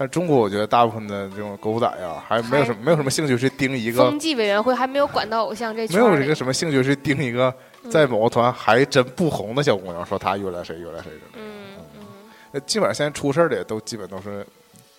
[0.00, 7.54] 嗯，但中国我觉得大部分的这种狗仔啊，还没有什么没有什么兴趣去盯一个风，纪委员会还没有管到偶像这没有这个什么兴趣去盯一个
[7.90, 11.20] 在某个团还真不红的小姑娘，说她约了谁约了谁的。
[11.34, 12.06] 嗯嗯
[12.52, 14.44] 那基本上现在出事儿的也都基本都是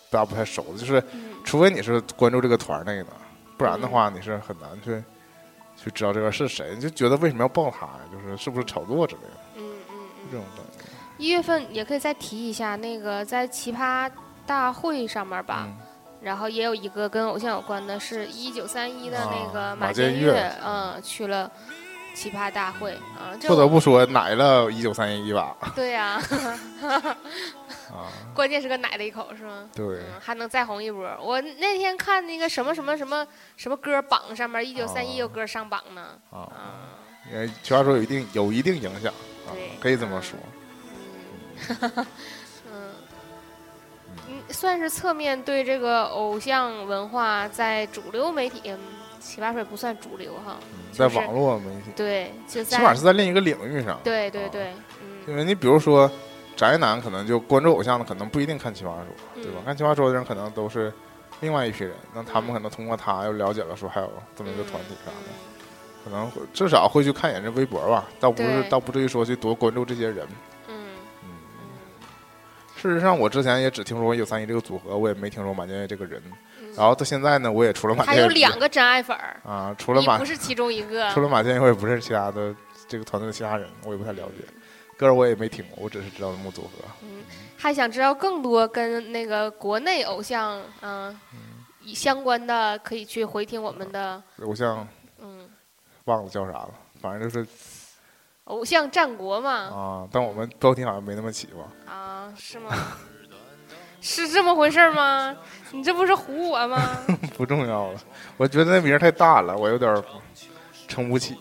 [0.09, 3.07] 大家不太熟的，就是嗯除非你是关注这个团内的，
[3.57, 5.03] 不然的话你是很难去
[5.83, 7.99] 去知道这个是谁，你就觉得为什么要报他呀？
[8.11, 9.95] 就是是不是炒作之类的嗯嗯
[10.31, 10.39] 这嗯。
[10.39, 10.89] 种感觉。
[11.17, 14.09] 一月份也可以再提一下那个在奇葩
[14.45, 15.77] 大会上面吧，嗯。
[16.21, 20.53] 然后也有一个跟偶像有关的，是一九三一的那个啊马健建岳。
[20.63, 21.51] 嗯，去了
[22.13, 26.21] 奇葩大会啊，不得不说，奶了一九三一一把对呀、
[27.89, 28.05] 啊！
[28.35, 29.67] 关键是个奶了一口是吗？
[29.73, 31.09] 对，嗯，还能再红一波。
[31.19, 33.25] 我那天看那个什么什么什么
[33.57, 36.09] 什么歌榜上面，一九三一有歌上榜呢。
[36.29, 37.01] 啊，啊，
[37.31, 39.11] 因为奇葩说有一定有一定影响
[39.47, 40.37] 啊对，可以这么说。
[41.79, 42.05] 嗯，
[44.31, 48.79] 嗯，算是侧面对这个偶像文化在主流媒体，嗯
[49.19, 50.57] 奇葩说也不算主流哈，
[50.91, 53.93] 就是在网络媒体，对，就起码是在另一个领域上。
[53.93, 56.09] 啊对对对，嗯因为你比如说，
[56.55, 59.59] 宅男可能就关注偶像的，可能不一定看奇葩说，对吧？
[59.59, 60.91] 嗯看奇葩说的人可能都是
[61.39, 70.27] 另外一批人，那他们可能通过他又了解了说还有这么一个团体啥的，可能会至少会去看一眼这微博吧，倒不是倒不至于说去多关注这些人。
[72.81, 76.19] 事实上我之前也只听说过九三一这个组合，我也没听说马建岳这个人。
[76.59, 82.55] 嗯然后到现在呢，我也除了马还有两个真爱粉儿，啊，除了马不是其中一个除，了马建岳，我也不认识其他的
[82.87, 84.45] 这个团队的其他人，我也不太了解。
[84.97, 86.69] 歌儿我也没听过，我只是知道木组合。
[87.03, 87.23] 嗯，
[87.57, 91.13] 还想知道更多跟那个国内偶像嗯
[91.93, 94.87] 相关的，可以去回听我们的偶像
[95.19, 95.49] 嗯
[96.05, 97.45] 忘了叫啥了，反正就是
[98.45, 101.91] 偶像战国嘛啊，但我们标题好像没那么起吧？
[101.93, 102.71] 啊是吗？
[104.01, 105.35] 是这么回事儿吗？
[105.71, 106.97] 你这不是唬我吗？
[107.37, 107.99] 不重要了，
[108.37, 110.03] 我觉得那名儿太大了，我有点儿
[110.87, 111.37] 撑不起。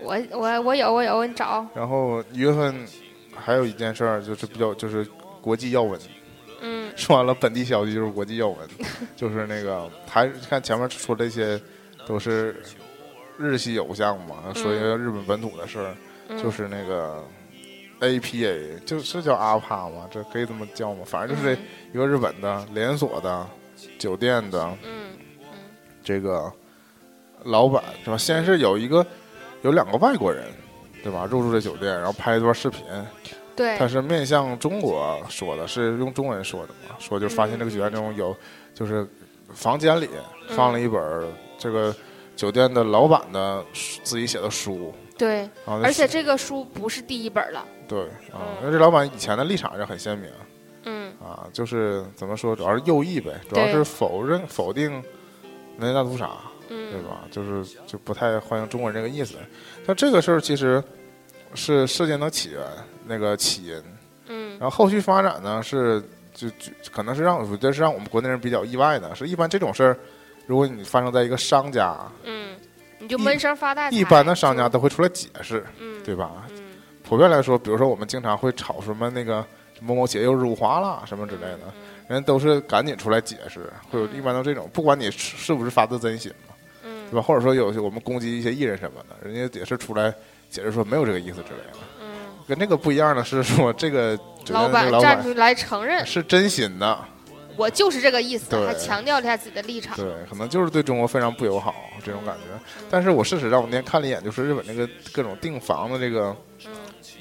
[0.00, 2.86] 我我我有我有，你找然后一月份
[3.34, 5.04] 还有一件事儿，就是比较就是
[5.40, 6.00] 国际要闻，
[6.60, 8.68] 嗯说完了本地消息就是国际要闻，
[9.16, 11.60] 就是那个还看前面说这些
[12.06, 12.62] 都是
[13.38, 15.94] 日系偶像嘛，说一个日本本土的事儿，
[16.28, 17.22] 嗯就是那个
[18.00, 21.02] APA，就是叫阿帕嘛，这可以这么叫吗？
[21.06, 21.58] 反正就是嗯
[21.94, 23.46] 一个日本的连锁的
[23.98, 25.10] 酒店的嗯
[26.02, 26.52] 这个
[27.44, 28.16] 老板是吧？
[28.16, 29.06] 先是有一个
[29.62, 30.44] 有两个外国人，
[31.02, 31.26] 对吧？
[31.30, 32.82] 入住这酒店，然后拍一段视频，
[33.54, 36.96] 对他是面向中国说的，是用中文说的嘛？
[36.98, 38.36] 说就发现这个酒店中有，
[38.74, 39.06] 就是
[39.54, 40.08] 房间里
[40.50, 41.24] 放了一本儿
[41.56, 41.94] 这个
[42.38, 48.58] 酒店的老板的书自己写的书，对，而且这个书不是第一本了，对啊，嗯。
[48.60, 50.30] 因为这老板以前的立场是很鲜明。
[50.84, 51.12] 嗯。
[51.20, 55.02] 啊，就是怎么说，主要是右翼呗，主要是否认否定
[55.76, 56.30] 南京大屠杀，
[56.68, 57.24] 对嗯吧？
[57.28, 59.34] 就是就不太欢迎中国人这个意思。
[59.84, 60.80] 像这个事儿其实
[61.54, 62.62] 是事件的起源，
[63.04, 63.82] 那个起因，
[64.28, 64.50] 嗯。
[64.60, 66.00] 然后后续发展呢是
[66.32, 69.98] 就就可能是让我觉得是让我们国内人比较意外的，是一般这种事儿，
[70.48, 72.56] 如果你发生在一个商家，嗯，
[72.98, 73.94] 你就闷声发大财。
[73.94, 76.46] 一般的商家都会出来解释，嗯对吧？
[76.48, 76.56] 嗯
[77.02, 79.44] 普遍来说，比如说我们经常会炒什么那个
[79.80, 87.22] 某某姐又辱华了什么之类的，嗯人都是赶紧出来解释，会有嗯一般都这种，不管你是是不是发自真心嘛，嗯对吧？
[87.22, 90.10] 或者说有些我们攻击一些艺人什么的，人家也是出来
[90.48, 91.78] 解释说没有这个意思之类的。
[92.00, 92.06] 嗯，
[92.48, 96.98] 跟这个不一样的是说，这个老板站出来承认是真心的，
[97.58, 98.66] 我就是这个意思，对。
[98.66, 99.96] 还强调了一下自己的立场。
[99.96, 102.44] 对，可能就是对中国非常不友好这种感觉。
[102.88, 106.72] 但是我事实上我那天看了一眼，就是日本那个各种订房的这个嗯。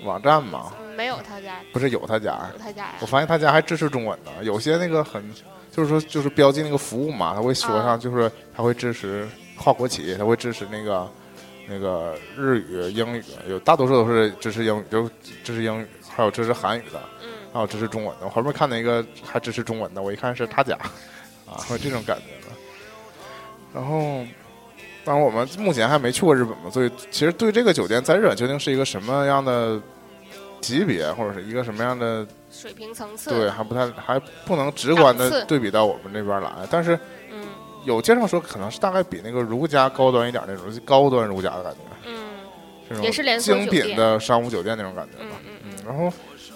[0.04, 2.84] 网站嘛，嗯，没有他家，不是有他家，有他家。
[2.84, 3.06] 呀我。
[3.08, 5.24] 发现他家还支持中文的，有些那个很
[5.72, 11.10] 就是说就是标记那个服务嘛，他会说啊上就是他会支持跨国企，他会支持那个
[11.68, 15.10] 那个日语、英语，有大多数都是支持英语，就
[15.44, 18.26] 支持英语，还有支持韩语的，嗯还有支持中文的。
[18.26, 20.76] 我后面看到一个还支持中文的，我一看是他家，
[21.46, 22.56] 啊，会有这种感觉的。
[23.74, 24.24] 然后，
[25.04, 29.80] 当然我们目前还没去过日本嘛，所以其实对这个酒店在日本究竟是一个什么样的
[30.62, 33.30] 级别，或者是一个什么样的水平层次。
[33.30, 36.52] 对，还不太还不能直观的对比到我们这边来。
[36.72, 36.98] 但是
[37.32, 37.46] 嗯
[37.86, 42.16] 有介绍说，可能是大概比那个如家高端一点那种高端如家的感觉，嗯
[42.90, 45.36] 这种也是连锁精酒店品的商务酒店那种感觉嗯吧。
[45.64, 46.12] 嗯然后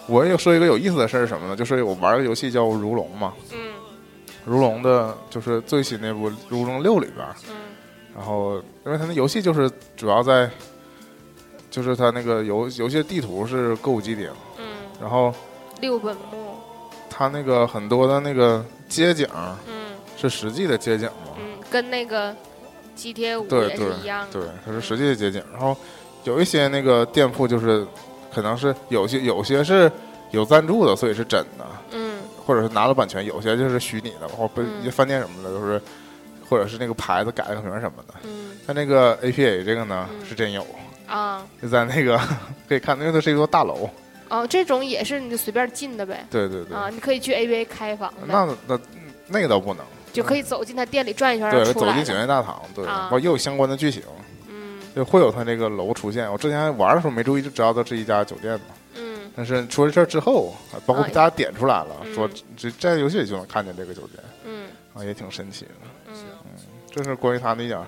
[0.08, 1.56] 我也说一个有意思的事儿是什么呢？
[1.56, 3.58] 就是我玩个游戏叫《如龙》嘛，嗯
[4.46, 7.56] 《如龙》的就是最新那部《如龙六》里边儿，嗯
[8.16, 10.50] 然后因为它那游戏就是主要在，
[11.70, 14.66] 就是它那个游游戏的地图是歌舞伎町，嗯
[15.00, 16.56] 然后嗯，六本木。
[17.10, 19.28] 它那个很多的那个街景
[19.68, 22.36] 嗯是实际的街景嘛，嗯，跟那个
[22.98, 24.34] GTA 五也对对是一样的。
[24.34, 25.42] 对，它是实际的街景。
[25.52, 25.76] 然后
[26.24, 27.86] 有一些那个店铺就是
[28.34, 29.92] 可能是有些有些是
[30.32, 32.20] 有赞助的，所以是真的，嗯。
[32.46, 34.82] 或者是拿了版权；有些就是虚拟的，或不嗯。
[34.82, 35.82] 一些饭店什么的都是，
[36.50, 38.14] 或者是那个牌子改了个名什么的。
[38.24, 38.52] 嗯。
[38.66, 40.26] 但那个 APA 这个呢嗯。
[40.26, 40.66] 是真有，
[41.08, 41.46] 啊。
[41.62, 42.20] 就在那个
[42.68, 43.90] 可以看，因为它是一座大楼。
[44.30, 46.26] 哦，这种也是你就随便进的呗。
[46.32, 48.80] 对对对，啊，你可以去 ABA 开房，那那
[49.28, 52.22] 那个倒不能，就可以走进他店里转一圈对，走进景了。
[52.22, 53.04] 业大堂，对，啊。
[53.04, 54.24] 包括也有相关的剧情，嗯
[54.96, 56.32] 就会有它这个楼出现。
[56.32, 58.66] 我之前玩的时候没注意，就知道它是一家酒店嘛。
[58.96, 65.72] 嗯但是出了这事儿之后，啊包括啊大家点出来了，嗯说这在游戏里就能看见这个酒店嗯啊，也挺神奇的。
[66.10, 66.14] 嗯
[66.94, 67.86] 这是关于它那点儿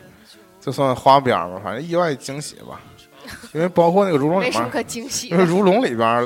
[0.62, 2.80] 就算花边儿吧，反正意外惊喜吧。
[3.54, 5.44] 因为包括那个如龙里面，没什么可惊喜因为。
[5.44, 6.26] 如龙里边，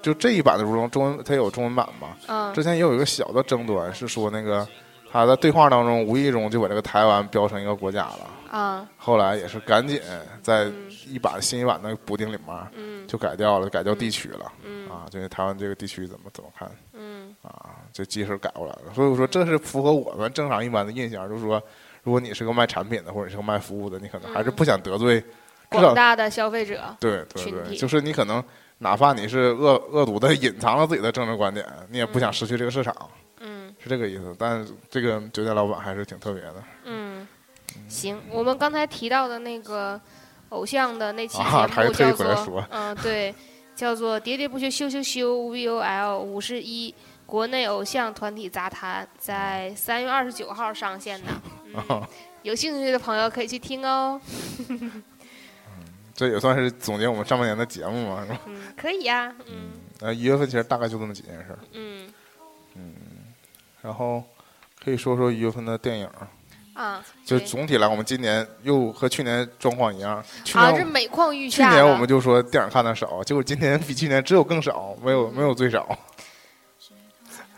[0.00, 4.66] 就这一版的如龙中文它有中文版嘛，嗯之前也有一个小的争端，是说那个
[5.10, 8.30] 他在对话当中无意中就把这个台湾标成一个国家了。
[8.52, 10.00] 啊后来也是赶紧
[10.42, 10.90] 在嗯。
[11.08, 13.06] 一版新一版的补丁里面嗯。
[13.08, 14.88] 就改掉了，改掉地区了嗯。
[14.88, 17.34] 啊，就是台湾这个地区怎么怎么看嗯。
[17.42, 18.94] 啊，就及时改过来了。
[18.94, 21.60] 所以我说这是符合我们正常一般的印象，就是说，
[22.02, 25.22] 如果你是个卖产品的或者是个卖服务的，你可能还是不想得罪，
[25.68, 28.42] 广大的消费者，对对对，就是你可能
[28.78, 32.94] 哪怕你是恶恶毒的隐藏了自己的政治观点，你也不想失去这个市场，
[33.40, 33.74] 嗯。
[33.78, 34.32] 是这个意思。
[34.38, 37.01] 但是这个酒店老板还是挺特别的嗯，
[37.88, 40.00] 行，我们刚才提到的那个
[40.50, 43.34] 偶像的那期节目叫做嗯对，
[43.74, 46.94] 叫做《喋喋不休羞羞羞 VOL 五十一
[47.26, 51.28] 国内偶像团体杂谈》，在三月二十九号上线的。
[51.88, 52.06] 嗯
[52.42, 54.20] 有兴趣的朋友可以去听哦。
[56.12, 58.40] 这也算是总结我们上半年的节目嘛，是吧？
[58.46, 62.12] 嗯，可以呀、嗯呃，一月份其实大概就这么几件事儿，嗯
[63.80, 64.22] 然后
[64.84, 66.10] 可以说说一月份的电影。
[66.74, 70.24] 啊，就总体来，我们今年又和去年状况一样。
[70.44, 71.74] 去啊，年这每况愈下去。
[71.74, 75.86] 年我们就说电影看的少，结果今年比去年只有更少，没有没有最少。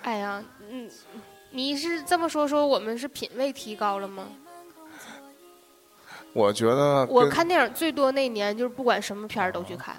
[0.03, 0.91] 哎呀，嗯，
[1.51, 4.25] 你是这么说说我们是品味提高了吗？
[6.33, 9.95] 我觉得我看电影最多那年就是不管什么片儿都去看。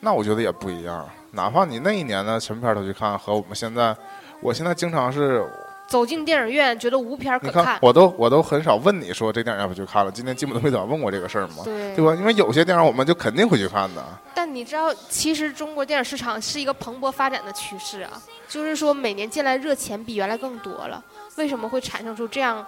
[0.00, 1.06] 那我觉得也不一样。
[1.32, 3.94] 哪怕你那一年的什么片儿都去看，和我们现在，
[4.40, 5.46] 我现在经常是，
[5.86, 12.14] 走进电影院觉得无片可看看，我都我都很少问你说这电影要不去看了，今天基本都没怎么问过这个事儿嘛，对对吧？
[12.14, 14.04] 因为有些电影我们就肯定会去看的。
[14.34, 21.02] 但你知道，其实中国电影市场是一个蓬勃发展的趋势啊，就是说每年进来热钱比原来更多了。
[21.36, 22.64] 为什么会产生出这样，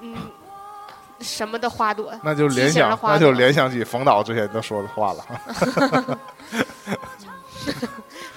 [0.00, 0.14] 嗯，
[1.20, 2.12] 什么的花朵？
[2.22, 6.18] 那就联想，那就联想起冯导之前都说的话了。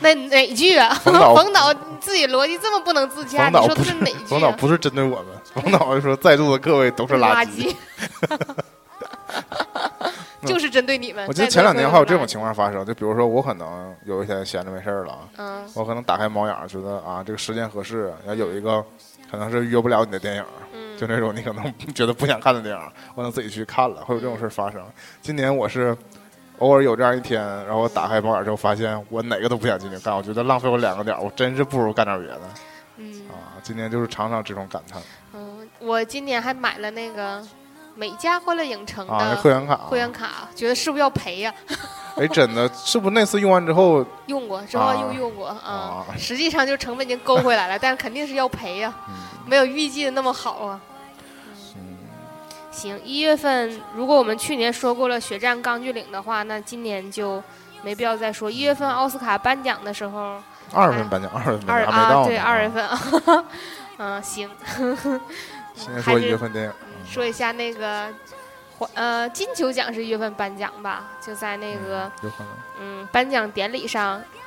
[0.02, 0.94] 那哪句啊？
[1.04, 4.28] 冯导 冯导自己逻辑这么不能自洽，你说的是哪句、啊？
[4.28, 7.74] 冯导不是针对我们，冯导就说在座的各位都是垃垃圾。
[10.44, 11.24] 就是针对你们。
[11.28, 18.84] 我记得前两年还有这种情况发生，就比如说我可能有一天闲着没事儿了，嗯我可能打开猫眼儿，觉得啊这个时间合适，然后有一个
[19.30, 22.82] 可能是约不了你的电影，嗯就那种你可能 觉得不想看的电影，
[23.14, 24.84] 我能自己去看了，会有这种事儿发生。
[25.22, 25.96] 今年我是
[26.62, 32.42] 偶尔有这样一天，然后我打开猫眼儿之后发现我哪个都不想进去干，我觉得浪费我两个点儿，我真是不如干点别的。
[32.98, 33.22] 嗯。
[33.30, 33.58] 啊。
[33.64, 35.02] 今年就是常常这种感叹。
[35.34, 37.42] 嗯，我今年还买了那个
[37.96, 41.54] 美家欢乐影城的会员卡，会员卡，觉得是不是要赔呀、
[42.18, 44.96] 哎，真的是不是那次用完之后用过，之后啊。
[44.96, 46.06] 又用过啊、啊。
[46.18, 49.16] 实际上就成本已经勾回来了，但是肯定是要赔呀、嗯。
[49.48, 50.80] 没有预计的那么好啊。
[52.72, 57.44] 嗯行，一月份如果我们去年说过了《血战钢锯岭》的话，那今年就
[57.84, 58.50] 没必要再说。
[58.50, 60.42] 一月份奥斯卡颁奖的时候，
[60.74, 63.46] 二月份颁奖，二月份二还没到呢啊对二月份啊，
[63.98, 64.50] 嗯行，
[65.76, 66.72] 先说一月份电影，
[67.06, 68.08] 说一下那个。
[68.96, 71.04] 呃，金球奖是一月份颁奖吧？
[71.24, 72.12] 就在那个
[72.80, 74.41] 嗯颁奖典礼上，嗯，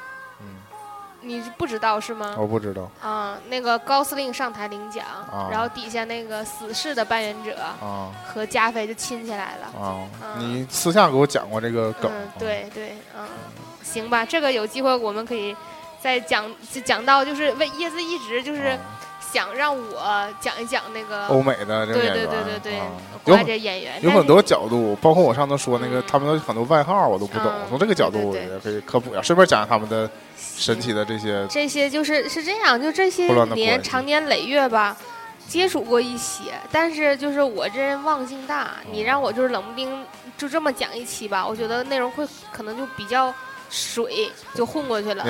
[1.25, 2.35] 你不知道是吗？
[2.39, 10.09] 我不知道啊、那个高司令上台领奖，啊然后底下那个死侍的扮演者啊和加菲就亲起来了。
[10.39, 13.27] 你私下给我讲过这个梗，嗯，对对，嗯，
[13.83, 15.57] 行吧，这个有机会我们可以
[16.01, 18.79] 再讲，就讲到就是为叶子一直就是啊
[19.35, 22.87] 想让我讲一讲那个，欧美的这个对对演员，对对对啊，
[23.25, 26.05] 国外有很这些演员，有很多角度，包括我上次说那个嗯。
[26.07, 34.97] 他们的很多外号我都不懂，嗯从这个角度我觉得可以科普一下，顺便讲讲他们的神奇的这些这些就是是这样，就这些年长年累月吧，
[35.49, 40.05] 接触过一些，但是就是我这人忘性大，你让我就是冷不丁
[40.39, 43.35] 就这么讲一期吧，我觉得内容会可能就比较
[43.75, 45.25] 水，就混过去了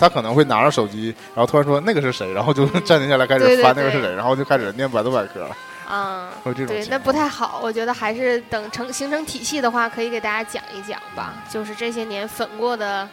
[0.00, 5.46] 他可能会拿着手机，然后突然说那个是谁，然后就嗯站定下来开始翻那个是谁，然后就开始念百度百科，
[5.86, 6.30] 啊。
[6.66, 7.60] 对，那不太好。
[7.62, 11.34] 我觉得还是等成形成体系的话，可以给大家讲一讲吧。
[11.50, 13.06] 就是这些年粉过的，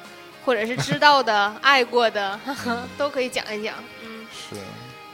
[0.46, 2.40] 或者是知道的、 爱过的，
[2.98, 3.76] 都可以讲一讲。
[4.04, 4.56] 嗯，是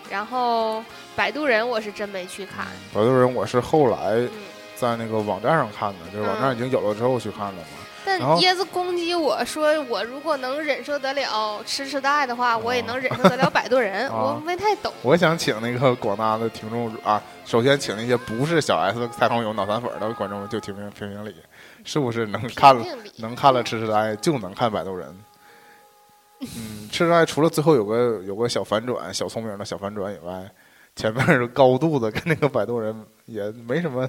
[0.09, 0.84] 然后
[1.16, 2.68] 摆渡人我是真没去看。
[2.93, 4.30] 摆渡人，我是后来嗯，
[4.76, 7.68] 在那个网站上看的，就是网站已经有了之后去看的嘛。
[8.06, 14.08] 但椰子攻击我说，我如果能忍受得了吃吃爱的话，我也能忍受得了摆渡人。
[14.10, 14.93] 哦我没太懂。
[15.01, 21.36] 我想请那个广大的听众啊，首先请那些不是小 S 太空有脑残粉的观众就评评评评理，
[21.84, 22.86] 是不是能看了
[23.18, 25.08] 能看了吃吃爱就能看摆渡人？
[26.41, 30.47] 嗯，吃吃呆除了最后有个有个小反转、小聪明的小反转以外，
[30.95, 32.95] 前面是高度的跟那个摆渡人
[33.26, 34.08] 也没什么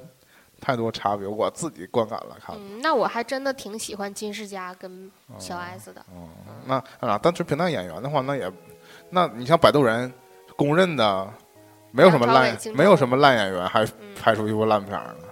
[0.60, 1.26] 太多差别。
[1.26, 6.00] 我自己观感来看，嗯，那我还真的挺喜欢金世佳跟小 S 的。
[6.14, 6.28] 哦，
[6.66, 8.50] 那啊，单纯评价演员的话，那也，
[9.10, 10.12] 那你像摆渡人，
[10.56, 11.28] 公认的
[11.92, 15.28] 没有什么烂没有什么烂演员，还嗯拍出一部烂片儿呢。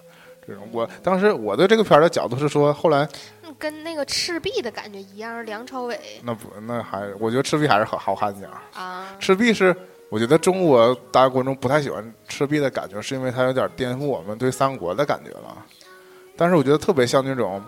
[0.46, 3.08] 这种，我当时我对这个片儿的角度是说，后来
[3.42, 8.60] 嗯跟那个赤壁的感觉一样，梁朝伟那不那还，我觉得赤壁还是好好看点儿。
[8.78, 9.74] 啊，赤壁是
[10.14, 15.56] 我觉得中国大家观众不太喜欢赤壁的感觉，是因为它有点颠覆我们对三国的感觉了。
[16.36, 17.60] 但是我觉得特别像那种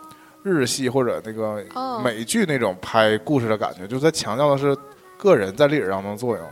[0.45, 4.79] 日系或者那个哦美剧那种拍故事的感觉，就是它强调的是
[5.19, 6.49] 个人在历史当中的作用，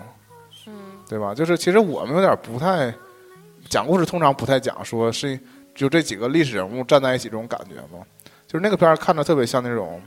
[0.66, 0.74] 嗯
[1.08, 1.32] 对吧？
[1.32, 2.92] 就是其实我们有点不太
[3.68, 5.38] 讲故事，通常不太讲说是
[5.76, 8.04] 就这几个历史人物站在一起这种感觉嘛。
[8.48, 10.02] 就是那个片儿看着特别像那种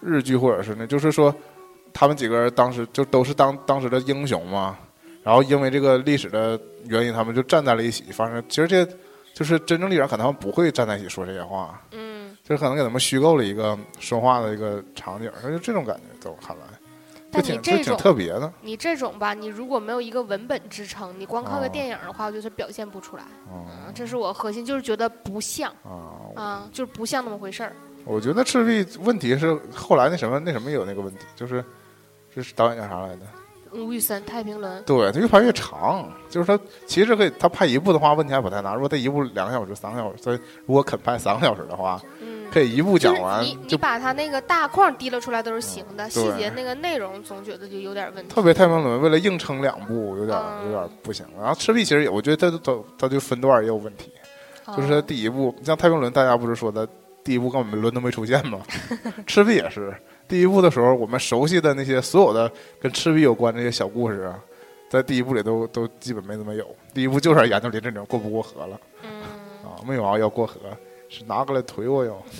[0.00, 1.34] 日剧，或者是那就是说
[1.92, 4.78] 他们几个人当时就都是当当时的英雄嘛，
[5.24, 8.04] 然后因为这个历史的原因，他们就站在了一起。
[8.12, 8.86] 发生其实这
[9.32, 16.62] 就是真正历史上可能他们不会站在一起说这些话，嗯，就是可能给他们虚构了一个说话的一个场景，就这种感觉，在我看来，
[17.32, 18.52] 就但你这种特别的。
[18.60, 23.24] 你这种吧，你如果没有一个文本支撑，你光靠个哦电影的话，我就是表现不出来。
[23.94, 27.74] 这是我核心，就是觉得不像啊，啊，就是不像那么回事儿。
[28.04, 31.64] 我觉得赤壁问题是后来那什么那什么有那个问题，就是
[32.32, 33.22] 这是导演叫啥来着？
[33.74, 48.32] 吴宇森《太平轮》对，他越拍越长，就是他其实可以他拍一部的话问题还不太大，如果他一部两个小时、三个小时，所以如果肯拍三个小时的话，嗯，可以一部就是讲完你你把它那个大框提溜出来都是行的，细节那个内容总觉得就有点问题。
[48.32, 51.26] 特别太平轮为了硬撑两部，有点嗯有点不行。
[51.38, 54.10] 然后赤壁其实也，我觉得他都他就分段也有问题，
[54.76, 56.88] 就是第一部，像太平轮，大家不是说的
[57.22, 58.60] 第一部根本轮都没出现吗？
[59.26, 59.94] 赤壁也是
[60.26, 62.50] 第一部的时候，我们熟悉的那些所有的
[62.80, 64.38] 跟赤壁有关的那些小故事啊，
[64.88, 66.66] 在第一部里都都基本没怎么有。
[66.92, 69.22] 第一部就是研究林振宁过不过河了嗯，
[69.64, 70.60] 啊，没有啊要过河，
[71.08, 72.22] 是拿过来推我哟。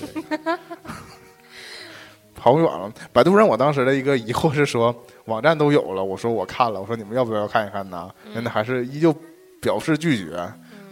[2.34, 4.94] 跑远了，百度人，我当时的一个疑惑是说，
[5.26, 8.10] 网站都有了，我说我看了，我说你们要不要看一看呢？
[8.26, 9.14] 嗯人家还是依旧
[9.62, 10.36] 表示拒绝，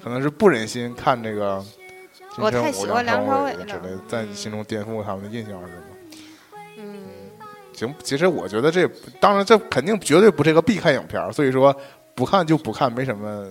[0.02, 1.62] 可能是不忍心看这个
[2.34, 5.82] 金我太喜欢梁梁朝伟了之类的，在你心中颠覆他们的印象是吗？
[7.86, 8.88] 嗯，行，其实我觉得这
[9.20, 11.74] 当然这肯定绝对不是一个必看影片儿，所以说
[12.14, 13.46] 不看就不看，没什么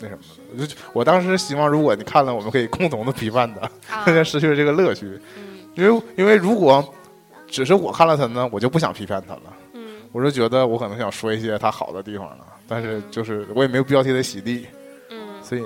[0.00, 0.62] 那什么的。
[0.62, 5.06] 我就我当时希望，如果你看了，我们可以共同的批判它，啊大家失去了这个乐趣。
[5.36, 5.42] 嗯
[5.76, 6.84] 因为因为如果
[7.48, 9.42] 只是我看了它呢，我就不想批判它了。
[9.72, 14.66] 嗯我就觉得我可能想说一些它好的地方了，但是就是我也没有必要替它洗地，
[15.10, 15.64] 嗯所以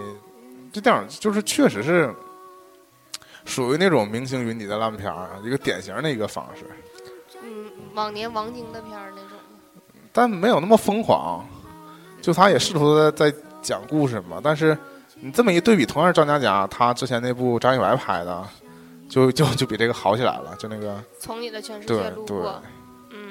[0.72, 2.10] 这电影就是确实是
[3.44, 6.64] 属于那种明星云集的烂片儿，一个典型的一个方式。
[7.98, 9.38] 嗯，往年王晶的片儿那种。
[10.12, 11.44] 但没有那么疯狂。
[12.20, 14.76] 就他也试图在在讲故事嘛，但是
[15.20, 18.44] 你这么一对比，同样是张嘉佳，他之前那部张一白拍的，
[19.08, 20.54] 就就就比这个好起来了。
[20.58, 22.62] 就那个从你的全世对界路对过，
[23.10, 23.28] 嗯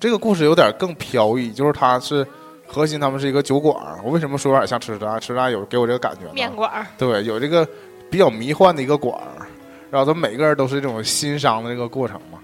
[0.00, 2.26] 这个故事有点更飘逸，就是他是
[2.66, 4.00] 核心，他们是一个酒馆儿。
[4.04, 5.20] 我为什么说有点像吃斋？
[5.20, 6.30] 吃斋有给我这个感觉？
[6.32, 7.66] 面馆儿，对，有这个
[8.10, 9.46] 比较迷幻的一个馆儿，
[9.90, 12.38] 然后他每个人都是这种心伤的这个过程嘛，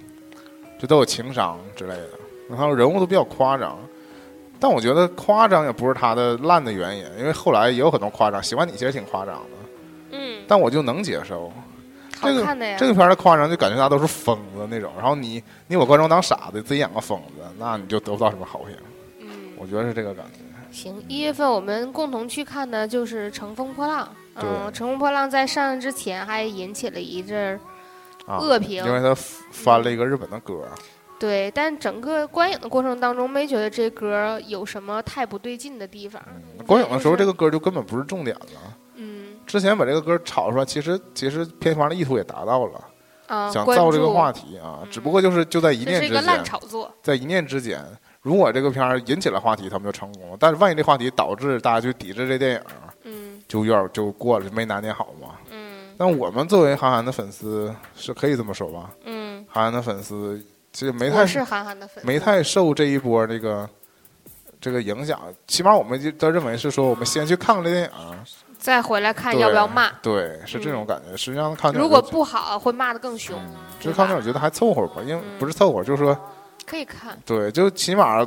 [0.80, 2.08] 就都有情商之类的，
[2.48, 3.78] 然后人物都比较夸张。
[4.58, 9.50] 但我觉得夸张也不是他的烂的原因，因为后来也有很多夸张，喜欢你其实挺夸张的，
[10.12, 11.52] 嗯，但我就能接受。
[12.18, 12.76] 好这个看的呀。
[12.78, 18.76] 这个片儿的夸张就感觉大家都是疯子那种，然后你你把观众当傻子，自己演个疯子，那你就得不到什么好评。
[19.20, 20.40] 嗯，我觉得是这个感觉。
[20.70, 24.06] 行，一月份我们共同去看的就是《乘风破浪》。
[24.34, 27.60] 嗯，对《乘风破浪》在上映之前还引起了一阵儿
[28.26, 29.14] 啊，恶评因为他
[29.50, 30.68] 翻了一个日本的歌，
[31.18, 36.22] 对，但整个观影的过程当中，没觉得这歌有什么太不对劲的地方。
[36.66, 38.76] 观影的时候这个歌就根本不是重点了。
[38.94, 42.84] 嗯之前把这个歌炒出来，其实其实片方的意图也达到了，
[43.26, 46.94] 啊，想造这个话题啊，嗯只不过就是就在一念之是一个烂间，炒作。
[47.02, 47.84] 在一念之间，
[48.22, 50.36] 如果这个片儿引起了话题，他们就成功了。
[50.38, 52.60] 但是万一这话题导致大家去抵制这电影，
[53.04, 55.34] 嗯就有点就过了，没拿捏好嘛。
[55.50, 55.59] 嗯
[56.00, 58.88] 但我们作为韩寒的粉丝，是可以这么说吧？
[59.04, 60.42] 嗯，韩寒的粉丝
[60.72, 62.06] 其实没太是韩寒的粉丝。
[62.06, 63.68] 没太受这一波这个
[64.58, 67.90] 这个影响，起码我们就都认为是说，我们先去看看这电影，
[68.58, 69.90] 再回来看要不要骂。
[70.00, 71.14] 对，是这种感觉。
[71.14, 73.38] 实际上看如果不好，会骂的更凶。
[73.38, 76.18] 嗯，就是看电影觉得还凑合吧，因为嗯不是凑合，就是说，
[76.64, 77.14] 可以看。
[77.26, 78.26] 对，就起码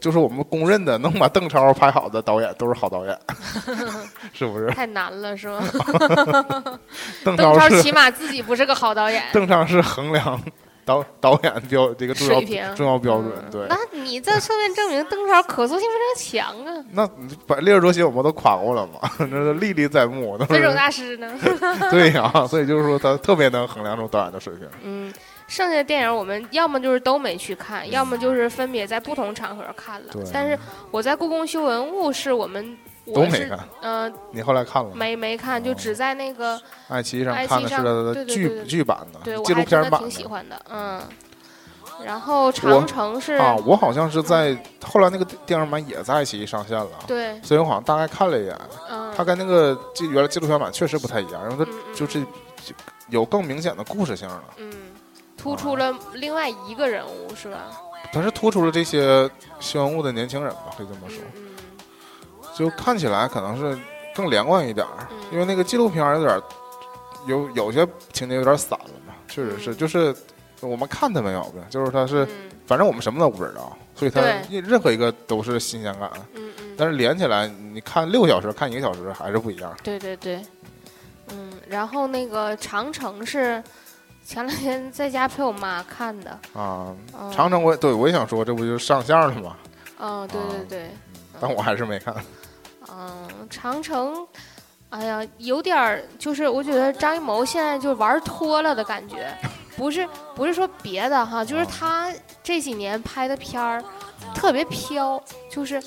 [0.00, 3.18] 就是我们公认的能把邓超拍好的导演都是好导演，
[4.32, 4.68] 是不是？
[4.70, 5.62] 太难了，是吗？
[7.24, 9.22] 邓邓超起码自己不是个好导演。
[9.32, 10.40] 邓超是衡量
[10.84, 13.30] 导导演标这个重水平要重要标准。
[13.36, 21.30] 嗯对，那你这侧面证明邓超可塑性非常强啊，那你把烈日灼心我们都夸过了嘛， 那是历历在目，都分手大师呢。
[21.90, 24.66] 对呀、所以就是说他特别能衡量出导演的水平。
[24.82, 25.12] 嗯，
[25.50, 30.22] 剩下的电影我们要么就是都没去看，要么就是分别在不同场合看了对。
[30.32, 30.56] 但是
[30.92, 32.78] 我在故宫修文物是我们
[33.12, 34.94] 都没看，呃你后来看了吗？
[34.94, 41.02] 没没看，就哦只在那个爱奇艺上看的是的剧剧版的对纪录片版挺喜欢的，嗯。
[42.02, 52.24] 然后长城是啊，我好像是在后来那个电影版也在爱奇艺上线了，对，所以我好像大概看了一眼，嗯，它跟那个纪原来纪录片版确实不太一样，然后它嗯嗯就是
[53.10, 54.42] 有更明显的故事性了。
[54.56, 54.72] 嗯，
[55.42, 57.58] 突出了另外一个人物是吧？
[58.12, 59.28] 他是突出了这些
[59.60, 61.46] 修文物的年轻人吧，可以这么说，嗯
[62.56, 63.78] 就看起来可能是
[64.14, 64.86] 更连贯一点
[65.32, 66.42] 因为那个纪录片有点儿
[67.26, 69.76] 有有些情节有点散了嘛，确实是，嗯。
[69.76, 70.14] 就是
[70.60, 72.50] 我们看它没有呗，就是它是，嗯。
[72.66, 74.60] 反正我们什么都不知道，所以它对。
[74.60, 76.10] 任何一个都是新鲜感。
[76.34, 79.74] 嗯嗯，但是连起来，你看六小时，看一个小时还是不一样。
[79.82, 80.42] 对对对，
[81.28, 83.62] 嗯，然后那个长城是
[84.24, 89.56] 前两天在家陪我妈看的，啊，嗯长城我也对我也想说，这不就上线了吗？
[89.98, 90.90] 嗯，对啊对对，
[91.40, 92.14] 但我还是没看。
[92.90, 94.26] 嗯，长城。
[94.90, 99.32] 哎呀，有点儿，就是我觉得张艺谋现在就玩脱了的感觉，
[99.78, 100.04] 不是
[100.34, 102.12] 不是说别的哈，就是啊他
[102.42, 103.80] 这几年拍的片儿
[104.34, 105.80] 特别飘，就是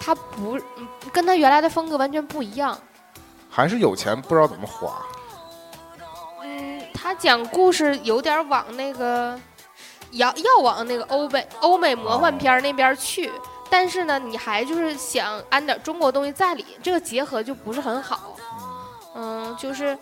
[0.00, 2.78] 他不嗯跟他原来的风格完全不一样。
[3.50, 4.94] 还是有钱不知道怎么花。
[7.08, 9.38] 嗯，他讲故事有点往那个
[10.10, 13.32] 要要往那个欧美欧美魔幻片儿那边儿去，
[13.70, 18.36] 但是呢，你还就是想安点中国东西在里，这个结合就不是很好。
[19.14, 19.96] 嗯，就是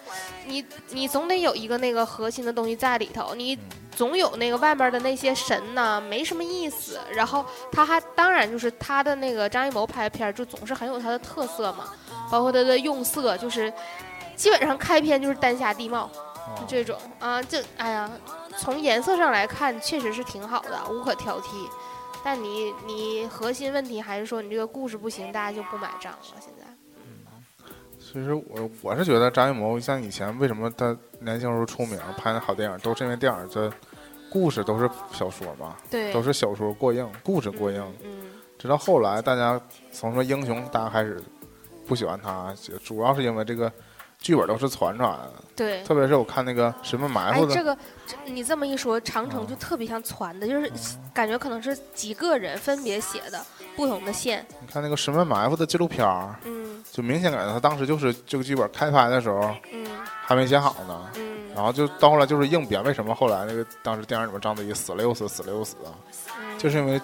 [0.46, 3.56] 你你总得有一个那个核心的东西在里头，你
[3.94, 6.98] 总有那个外面的那些神呢、没什么意思。
[7.14, 11.84] 然后他还当然就是他的那个张艺谋拍的片儿，就总是很有他的特色嘛，
[12.28, 13.72] 包括他的用色，就是
[14.34, 16.10] 基本上开篇就是丹霞地貌。
[16.54, 18.10] 就这种啊，就哎呀，
[18.58, 21.68] 从颜色上来看，确实是挺好的，无可挑剔。
[22.24, 26.18] 但你你核心问题还是说你这个故事不行，大家就不买账了。
[26.40, 26.66] 现在，
[26.96, 33.70] 嗯其实我我是觉得张艺谋像以前为什么他年轻时候出名拍的好电影，都是因为电影这
[34.30, 37.94] 故事都是小说嘛，对，都是小说过硬，故事过硬。
[38.02, 39.60] 嗯，直到后来大家
[39.92, 41.22] 从说英雄，大家开始
[41.86, 43.70] 不喜欢他，主要是因为这个
[44.18, 45.32] 剧本都是传出来的。
[45.54, 45.82] 对。
[45.84, 50.70] 特别是我看那个《神秘埋哎伏》，的，这个这你这么一说，长城就特别像传的，就是
[51.14, 53.44] 感觉可能是几个人分别写的
[53.76, 54.46] 不同的线。
[54.60, 59.86] 你看那个《十面埋伏》的纪录片儿，嗯就明显感觉他当时就是这个剧本开拍的时候嗯
[60.24, 62.82] 还没写好呢，嗯然后就到后来就是硬编。
[62.84, 65.92] 为什么后来那个当时电影里面章子怡死了又死，死了又死啊？
[66.38, 67.00] 嗯，就是因为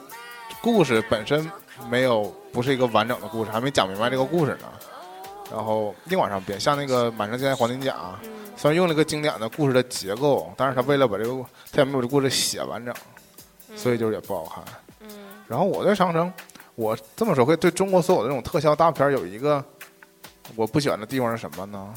[0.61, 1.51] 故事本身
[1.89, 4.69] 没有不是一个完整的故事，还没讲明白这个故事呢。
[5.53, 7.93] 然后硬往上编，像那个《满城尽带黄金甲》，
[8.25, 12.95] 嗯虽然用了一个经典的故事的结构，但是他为了把这个他也没有这故事写完整，
[13.69, 14.65] 嗯所以就是也不好看。
[15.01, 15.09] 嗯
[15.49, 16.33] 然后我对长城，
[16.75, 19.65] 我这么说会对中国所有的这种特效大片有一个
[20.55, 21.93] 我不喜欢的地方是什么呢？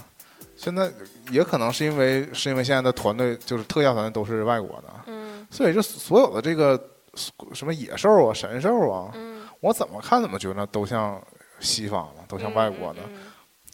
[0.55, 0.89] 现在
[1.29, 6.81] 也可能是因为是因为现在的团队就是特效团队都是外国的，嗯所以就所有的这个
[7.53, 11.21] 什么野兽啊、神兽啊，嗯，我怎么看怎么觉得都像
[11.59, 13.01] 西方的，都像外国的。
[13.01, 13.19] 嗯嗯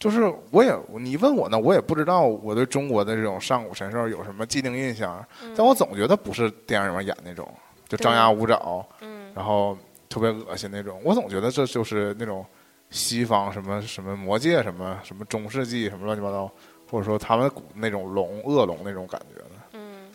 [0.01, 7.47] 就是我也你问我呢，我也不知道我对中国的这种上古神兽有什么既定印象，嗯但我总觉得不是电影里面演那种，
[7.87, 9.77] 就张牙舞爪，嗯然后
[10.09, 10.99] 特别恶心那种。
[11.03, 12.43] 我总觉得这就是那种
[12.89, 16.51] 西方什么什么魔界什么什么中世纪什么乱七八糟，
[16.89, 19.49] 或者说他们古那种龙恶龙那种感觉的。
[19.73, 20.09] 嗯，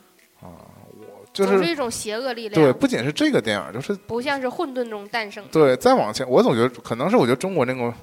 [1.33, 5.51] 就是总是一种邪恶力量，对，不仅是这个电影，就是不像是混沌中诞生的。
[5.53, 7.95] 对再往前，我总觉得可能是我觉得中国那种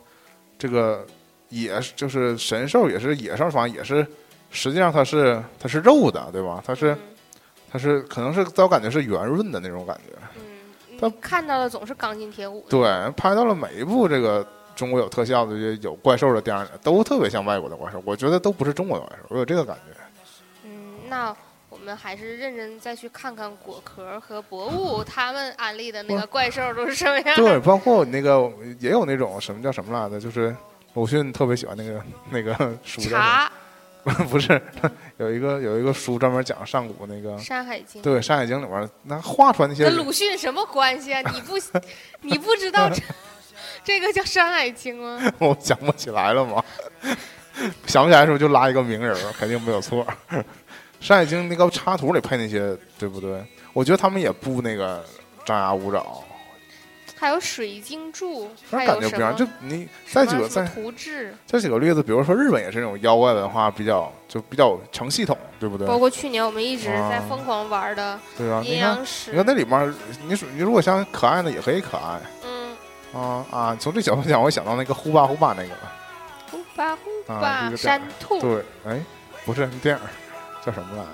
[0.57, 1.05] 这个
[1.53, 4.05] 野就是神兽也是野兽方也是，
[4.49, 6.63] 实际上它是它是肉的，对吧？
[6.65, 6.99] 它是嗯
[7.71, 10.13] 它是可能是在我感觉是圆润的那种感觉。
[10.35, 12.63] 嗯，它看到的总是钢筋铁骨。
[12.69, 12.81] 对，
[13.17, 17.99] 拍到了每一部这个中国有特效的、有怪兽的电影，都特别像外国的怪兽。
[18.05, 19.99] 我觉得都不是中国的怪兽，我有这个感觉。
[20.65, 21.35] 嗯，那
[21.69, 27.35] 我们还是认真再去看看果壳和博物他们安利的那个怪兽都是什么样。
[27.35, 28.47] 对，包括那个
[28.79, 30.55] 也有那种什么叫什么来着，就是
[30.93, 33.01] 鲁迅特别喜欢那个 那个书？
[33.01, 33.51] 茶
[34.29, 34.61] 不是，
[35.17, 41.21] 有一个有一个书专门讲上古那个《山海经》对《山海经》里边那画出来那些跟鲁迅什么关系啊？
[41.33, 41.53] 你不
[42.21, 43.01] 你不知道这
[43.83, 45.31] 这个叫《山海经》吗？
[45.39, 46.61] 我想不起来了嘛。
[47.87, 50.05] 想不起来的时候就拉一个名人，肯定没有错。
[50.99, 53.41] 《山海经那个插图里配那些，对不对？
[53.71, 55.01] 我觉得他们也不那个
[55.45, 56.21] 张牙舞爪，
[57.23, 59.33] 还有水晶柱，感觉不一样。
[59.33, 60.69] 就你再举个再
[61.47, 65.87] 再举个例子，比如说日本也是那种妖怪文化比较就比较成系统，对不对？
[65.87, 68.61] 包括去年我们一直在啊疯狂玩的对啊？
[68.61, 69.95] 阴你看，阳师你，看那里面，
[70.27, 72.75] 你你如果想可爱的也可以可爱嗯，
[73.13, 73.77] 啊啊！
[73.79, 75.69] 从这角度讲，我想到那个呼吧呼吧那个
[76.51, 78.99] 呼吧呼吧个山兔，对，哎，
[79.45, 80.01] 不是电影
[80.65, 81.09] 叫什么来着？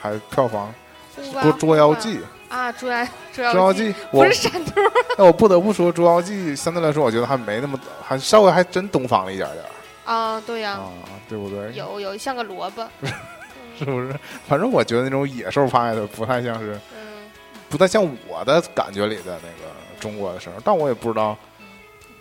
[0.00, 0.72] 还票房
[1.14, 2.16] 呼吧不是《捉妖记》。
[2.50, 4.72] 啊，捉妖捉《捉妖记》，我不是山兔
[5.16, 9.64] 那 我不得不说，《捉妖记》相对来说，我觉得还没那么，还稍微还真东方了一点点
[10.04, 10.90] 啊，对呀，啊，
[11.28, 11.72] 对不对？
[11.74, 12.86] 有有像个萝卜，
[13.78, 14.14] 是不是？
[14.48, 17.30] 反正我觉得那种野兽派的不太像是，嗯，
[17.68, 21.36] 不太像我的感觉里的那个中国的神，但我也不知道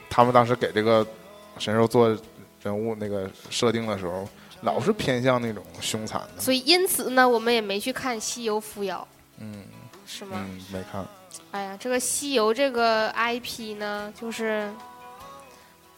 [0.09, 1.05] 他们当时给这个
[1.57, 2.15] 神兽做
[2.61, 4.27] 人物那个设定的时候，
[4.61, 6.41] 老是偏向那种凶残的。
[6.41, 9.07] 所以因此呢，我们也没去看《西游伏妖
[9.39, 9.53] 嗯》，
[10.11, 10.43] 是吗？
[10.49, 11.05] 嗯，没看。
[11.51, 14.67] 哎呀，这个西游这个 IP 呢，就是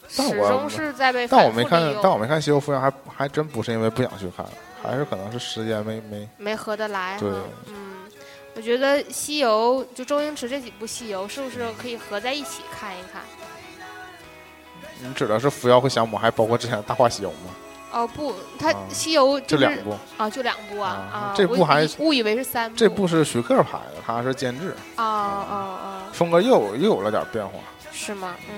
[0.06, 4.44] 始但我终是在被但我反复利，没看但我，没看《西游伏妖》，还还真不是因为不想去看，
[4.82, 7.30] 还是可能是时间没没没合得来对。
[7.68, 7.96] 嗯，
[8.54, 13.22] 我觉得西游就周星驰这几部西游，是不是可以合在一起看一看？
[15.00, 17.54] 你指的是伏妖和降魔，还包括之前的《大话西游》吗？
[17.92, 22.76] 哦不，他啊西游就两部，啊，就两部啊这部还误以为是三部。
[22.76, 27.52] 这部是徐克拍的，他是监制，啊啊啊，风格又又有了点变化。
[27.92, 28.34] 是吗？
[28.48, 28.54] 嗯，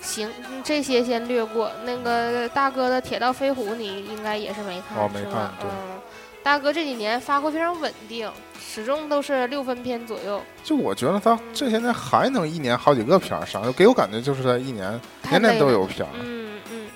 [0.00, 1.70] 行，嗯这些先略过。
[1.84, 6.00] 那个大哥的《铁道飞虎》，你应该也是没看，哦没看对嗯，
[6.42, 16.51] 大哥这几年发挥非常稳定，始终都是六分片左右，就我觉得他这些年还能一年好几个片儿上，就给我感觉就是他一年年年都有片嗯，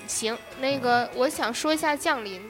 [0.07, 2.41] 行，那个我想说一下《降临》。《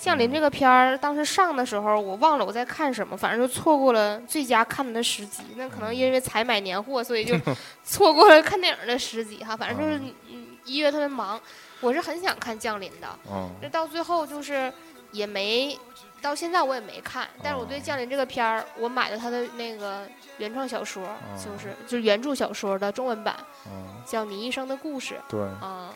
[0.00, 5.42] 降临》这个片儿当时上的时候，我忘了我在看什么，反正就错过了最佳看的时机。
[5.56, 7.34] 那可能因为才买年货，所以就
[7.82, 9.56] 错过了看电影的时机哈。
[9.56, 9.98] 反正就是
[10.30, 11.40] 嗯一月特别忙，
[11.80, 14.72] 我是很想看《降临》的，嗯，这到最后就是
[15.10, 15.76] 也没，
[16.22, 17.26] 到现在我也没看。
[17.42, 20.06] 但是我对《降临》这个片儿，我买了他的那个
[20.36, 23.34] 原创小说，就是就是原著小说的中文版，
[23.66, 25.14] 嗯，叫《你一生的故事》。
[25.28, 25.40] 对。
[25.40, 25.92] 啊，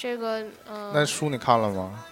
[0.00, 2.02] 这个嗯，那书你看了吗？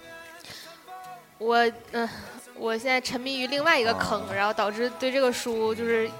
[1.38, 1.56] 我
[1.92, 2.06] 嗯、
[2.54, 6.10] 我现在沉迷于另外一个坑，啊然后导致对这个书就是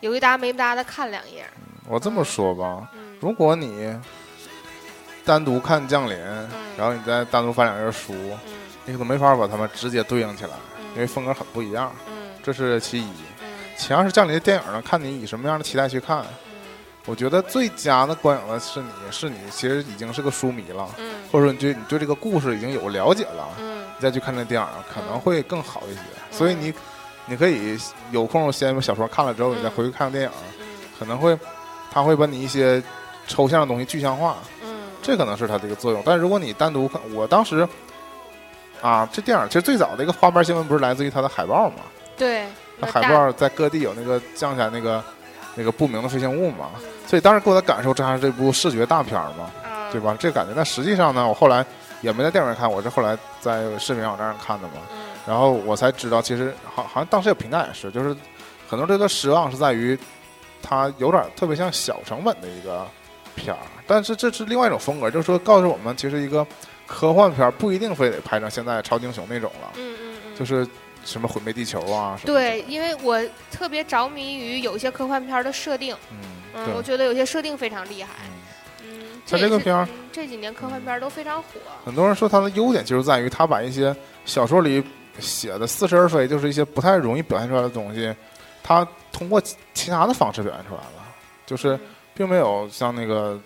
[0.00, 1.46] 有一搭没一搭的看两页。
[1.88, 3.98] 我这么说吧，嗯如果你
[5.24, 6.14] 单独看《降临》，
[6.76, 8.52] 然后你再单独翻两页书，嗯
[8.84, 10.50] 你可能没法把它们直接对应起来，
[10.92, 11.90] 因为嗯风格很不一样。
[12.10, 12.12] 嗯
[12.42, 13.10] 这是其一。
[13.40, 13.46] 嗯
[13.78, 16.22] 其二是《降临》的电影呢，看你以什么样的期待去看。
[17.06, 26.00] 嗯我觉得最佳的观影的是你，是你其实已经是个书迷了，嗯或者说你对你对这个故事已经有了解了，嗯你再去看这电影可能嗯会更好一些。
[26.30, 26.74] 所以你
[27.26, 27.78] 你可以
[28.10, 30.66] 有空先把小说看了之后，你再回去看电影，嗯
[30.98, 31.38] 可能会
[31.92, 32.82] 他会把你一些
[33.28, 36.02] 抽象的东西具象化，嗯，这可能是它的一个作用。
[36.04, 37.68] 但如果你单独看，我当时
[38.82, 41.76] 啊，这电影其实最早的一个花边新闻不是来自于它的海报吗？
[42.16, 42.46] 对，
[42.80, 45.02] 海报在各地有那个降下那个
[45.54, 50.00] 那个不明的飞行物嘛，嗯所以当时给我的感受，这还是这部视觉大片儿嘛，啊对？
[50.00, 50.16] 吧？
[50.18, 50.52] 这感觉。
[50.54, 51.64] 但实际上呢，我后来
[52.00, 54.74] 也没在电影院看，我是后来在视频网站上看的嘛。
[54.90, 58.16] 嗯然后我才知道，其实好好像当时有评价也是，就是
[58.68, 59.98] 很多这个失望是在于
[60.62, 62.86] 它有点特别像小成本的一个
[63.34, 66.46] 片儿，但是这是另外一种风格，就是说告诉我们，其实一个
[66.86, 70.64] 科幻片不一定非得拍成现在超级英雄那种了，嗯嗯嗯，就是
[71.04, 72.32] 什么毁灭地球啊什么。
[72.32, 76.18] 对，因为我特别着迷于有一些科幻片的设定，嗯，
[76.56, 76.82] 嗯，我。
[76.82, 78.10] 觉得有些设定非常厉害，
[78.82, 78.88] 嗯。
[78.88, 81.48] 嗯，它也是这个片儿嗯这几年科幻片儿都非常火，
[81.84, 83.94] 很多人说它的优点就是在于它把一些
[84.24, 84.82] 小说里
[85.18, 88.14] 写的似是而非，就是一些不太容易表现出来的东西，
[88.62, 91.04] 它通过其其他的方式表现出来了，
[91.44, 91.80] 就是嗯
[92.14, 93.38] 并没有像那个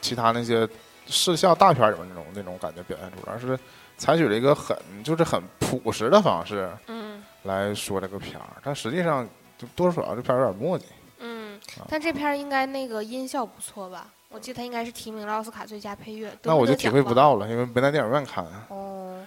[0.00, 0.68] 其他那些
[1.06, 3.58] 视效大片里面那种那种感觉表现出来，而是
[3.96, 7.22] 采取了一个很就是很朴实的方式嗯。
[7.44, 9.28] 来说这个片儿，但实际上
[9.58, 10.84] 就多多少少这片儿有点磨叽。
[11.88, 14.08] 但这片儿应该那个音效不错吧？
[14.28, 18.42] 我记得他应该是提名了奥斯卡最佳配乐，那我就体会不到了，因为没在电影院看。
[18.68, 19.22] 哦，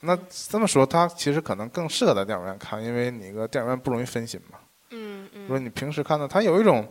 [0.00, 4.58] 那这么说，它其实可能更适合在电影院看，因为你个电影院不容易分心嘛。
[4.90, 6.86] 嗯嗯说你平时看到它有一种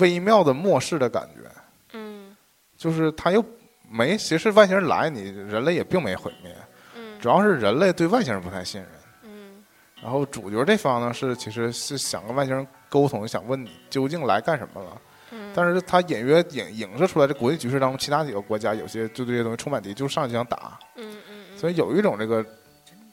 [0.00, 1.50] 微妙的末世的感觉，
[1.92, 2.34] 嗯
[2.78, 3.44] 就是它又
[3.90, 6.56] 没，其实外星人来，你人类也并没毁灭，
[6.96, 8.90] 嗯主要是人类对外星人不太信任。
[9.24, 9.62] 嗯
[10.00, 15.00] 然后主角这方呢是其实是想跟外星人沟通，想问你究竟来干什么了。
[15.30, 22.44] 嗯，但是他隐约影影射出来，这国际局势当中，其他几个国家有些就对这些东西充满敌，就上去想打，嗯嗯嗯，所以有一种这个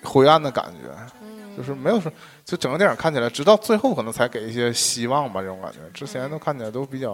[0.04, 0.90] 灰暗的感觉。
[1.22, 2.12] 嗯就是没有说，
[2.44, 5.78] 就整个电影看起来，直到最后可能才给一些希望吧，这种感觉。
[5.94, 7.14] 之前都看起来都比较，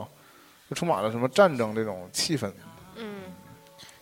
[0.68, 2.52] 就充满了什么战争这种气氛。
[2.96, 3.22] 嗯，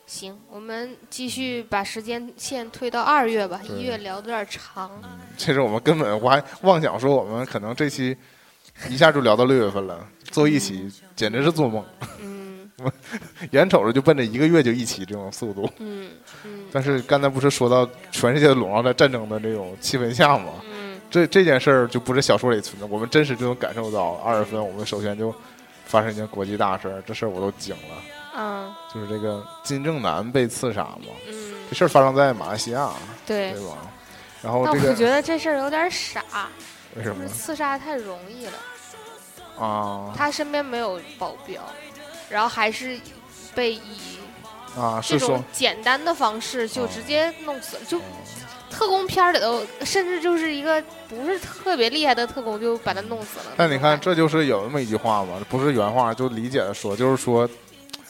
[0.06, 4.90] 行，我们继续把时间线推到二月吧，一月聊的有点长。
[5.36, 8.16] 其实我们根本我还妄想说，我们可能这期
[8.90, 10.00] 一下就聊到六月份了，
[10.32, 11.84] 坐一期简直是做梦。
[12.22, 12.70] 嗯
[13.52, 15.70] 眼瞅着就奔着一个月就一起这种速度。
[15.80, 16.10] 嗯
[16.46, 20.54] 嗯但是刚才不是说到全世界都笼罩在战争的这种气氛下吗？
[20.72, 24.14] 嗯这这件事儿就不是小说里存在，我们真实就能感受到。
[24.24, 25.34] 二月份我们首先就
[25.86, 27.96] 发生一件国际大事儿，这事儿我都惊了，
[28.38, 31.08] 嗯就是这个金正男被刺杀嘛。
[31.28, 32.92] 嗯，这事儿发生在马来西亚，
[33.26, 33.62] 对对。
[33.66, 33.78] 吧？
[34.42, 36.24] 然后但这个我觉得这事儿有点傻，
[36.96, 38.54] 为什么就是刺杀太容易了。
[39.60, 41.62] 啊他身边没有保镖，
[42.30, 42.98] 然后还是
[43.54, 44.18] 被以
[44.78, 45.02] 啊？
[45.06, 48.00] 这种简单的方式就哦直接弄死了，就
[48.70, 53.46] 特工片里头，甚至就是一个不是特别厉害的特工就把他弄死了。
[53.58, 57.50] 但你看，这就是有那么一句话嘛，不是原话，就理解的说，就是说，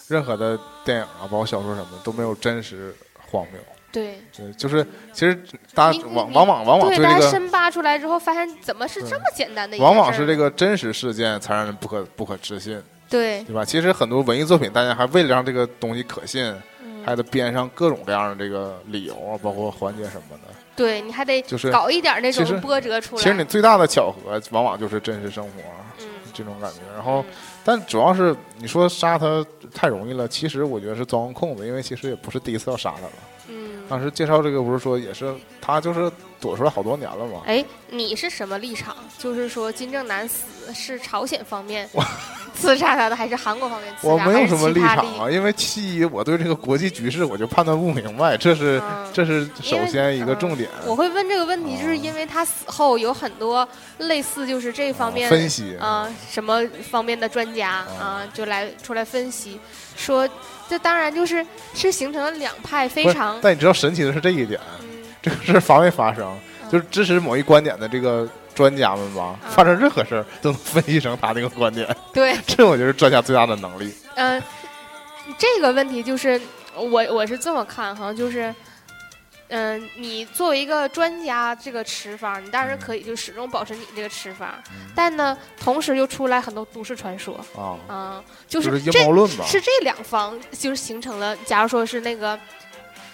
[0.07, 2.95] 任何的电影啊，包括小说什么的，都没有真实
[3.31, 3.59] 荒谬。
[3.91, 5.37] 对对，就是其实
[5.73, 13.65] 大家往往往往往对，这个，大家深扒出来之后，发现怎么是这么简单的一件事儿往往是这个真实事件才让人不可不可置信，对，对吧？
[13.65, 16.43] 其实很多文艺作品，大家还为了让这个东西可信，
[16.83, 20.53] 嗯还得编上各种各样的这个理由啊，包括环节什么的。
[20.75, 23.21] 对，你还得就是搞一点那其实种波折出来。
[23.21, 25.51] 其实你最大的巧合，往往就是真实生活
[25.99, 26.77] 嗯，这种感觉。
[26.93, 27.25] 然后，
[27.65, 33.11] 但主要是你说杀他太容易了，其实我觉得是钻空子，因为其实也不是第一次要杀他了。
[33.89, 37.41] 嗯，当时介绍这个不是说也是他就是躲出来好多年了嘛？
[37.45, 38.95] 哎，你是什么立场？
[39.17, 41.89] 就是说金正男死是朝鲜方面
[42.55, 44.13] 刺杀他的，还是韩国方面刺杀？
[44.13, 50.69] 我没有什么立场啊，因为其一我对这个国际局势我就判断不明白，这是、嗯这是首先一个重点。
[50.85, 53.67] 我会问这个问题，就是哦因为他死后有很多
[53.97, 59.59] 类似就是这方面啊分析啊、什么方面的专家啊、就来出来分析，
[59.97, 60.29] 说
[60.69, 66.25] 这当然就是是形成了两派非常但你知道神奇的是这一点，嗯这个事儿发没发生？
[66.63, 73.91] 嗯就是支持某一观点的这个专家们吧，嗯发生任何事儿都能分析成他那个观点， 对，这我觉得是专家最大的能力。
[74.15, 74.41] 嗯、
[75.37, 76.39] 这个问题就是
[76.75, 78.53] 我我是这么看哈，就是。
[79.49, 84.89] 嗯，你作为一个专家，这个吃法，你当然可以就始终保持你这个吃法，嗯。
[84.95, 89.45] 但呢，同时又出来很多都市传说，啊，嗯、就就是阴这谋论吧？
[89.45, 92.39] 是这两方就是形成了，假如说是那个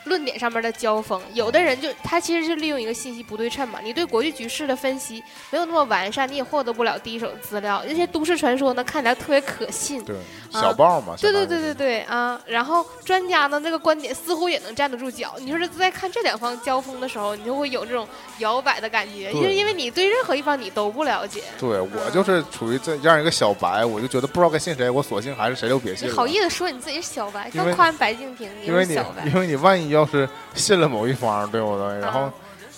[0.06, 7.84] 论点上面的交锋，有的人就他其实是利用一个信息不对称嘛，你对国际局势的分析没有那么完善，你也获得不了第一手资料。
[7.88, 10.04] 那些都市传说呢，看起来特别可信。
[10.04, 10.16] 对，
[10.52, 11.16] 小报嘛。
[11.20, 12.40] 对对对对对啊！
[12.46, 15.36] 然后专家呢，那个观点似乎也能站得住脚。
[15.40, 18.08] 你说这在看这两方交锋的时候，你就会有这种
[18.40, 26.08] 摇摆的感觉，就因为因为你对任何一方你都不了解，对我就是处于这样一个小白，我就觉得不知道该信谁，我索性还是谁都别信。
[26.08, 27.50] 你好意思说你自己是小白？
[27.54, 29.26] 因为更夸白敬亭，你因为小白。
[29.26, 32.00] 因为你万一要是信了某一方，对不对？
[32.00, 32.34] 然后、啊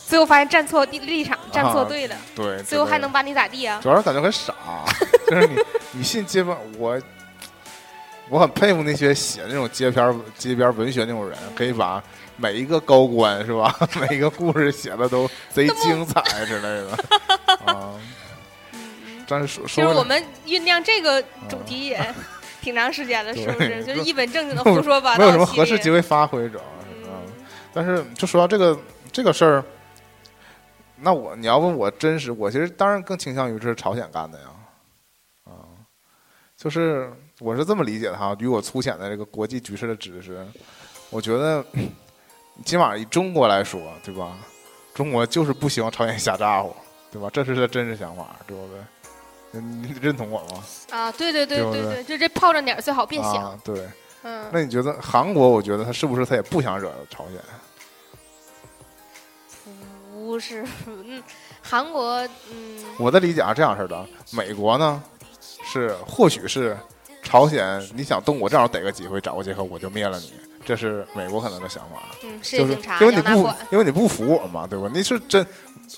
[0.08, 3.78] 最后发现站错地立场，站错队了，对，最后还能把你咋地啊？
[3.84, 4.54] 主要是感觉很傻，
[5.28, 5.56] 就是你
[5.92, 6.98] 你信街边我。
[8.30, 12.04] 我很佩服那些写那种街边街边文学那种人，可以把
[12.36, 16.92] 每一个高官是吧， 每一个故事写的都贼精彩之类的
[17.74, 17.92] 啊。
[19.30, 22.14] 但是说其实我们酝酿这个主题也
[22.62, 23.84] 挺长时间了，是不是？
[23.86, 26.87] 就是一本正经的胡说八道没有什么合适机会发挥，主要是啊。
[27.78, 28.76] 但是就说到这个
[29.12, 29.64] 这个事儿，
[30.96, 34.46] 那我你要问我真实，我其实当然更倾向于这是朝鲜干的呀，
[35.44, 35.70] 啊，
[36.58, 40.44] 就是我是这么理解的哈，与我粗浅的这个国际局势的知识，
[41.12, 41.64] 我觉得
[42.66, 44.36] 起码以中国来说，对吧？
[44.96, 46.76] 中国就是不希望朝鲜瞎咋呼，
[47.12, 47.30] 对吧？
[47.32, 48.68] 这是他真实想法，对不
[49.52, 49.62] 对？
[49.62, 50.64] 你你认同我吗？
[50.90, 51.12] 啊！
[51.12, 53.36] 对对对对对对对，就这炮仗点儿最好别响。
[53.36, 53.88] 啊，对。
[54.24, 55.48] 嗯，那你觉得韩国？
[55.48, 57.36] 我觉得他是不是他也不想惹朝鲜？
[60.28, 61.24] 不是，嗯，
[61.62, 62.20] 韩国，
[62.52, 65.02] 嗯，我的理解是这样式的：美国呢，
[65.64, 66.78] 是或许是
[67.24, 70.34] 朝鲜，你想动我，正好逮个机会找个借口，我就灭了你。
[70.66, 72.04] 这是美国可能的想法，
[72.44, 74.92] 就是因为你不因为你不服我嘛，对吧？
[74.94, 75.48] 你是真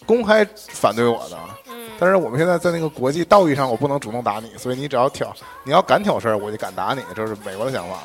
[0.05, 1.38] 公开反对我的，
[1.71, 7.97] 嗯，但是我们现在在那个国际道义上，我不能主动打你，所以你只要挑，你要敢挑事儿，我就敢打你，这是美国的想法。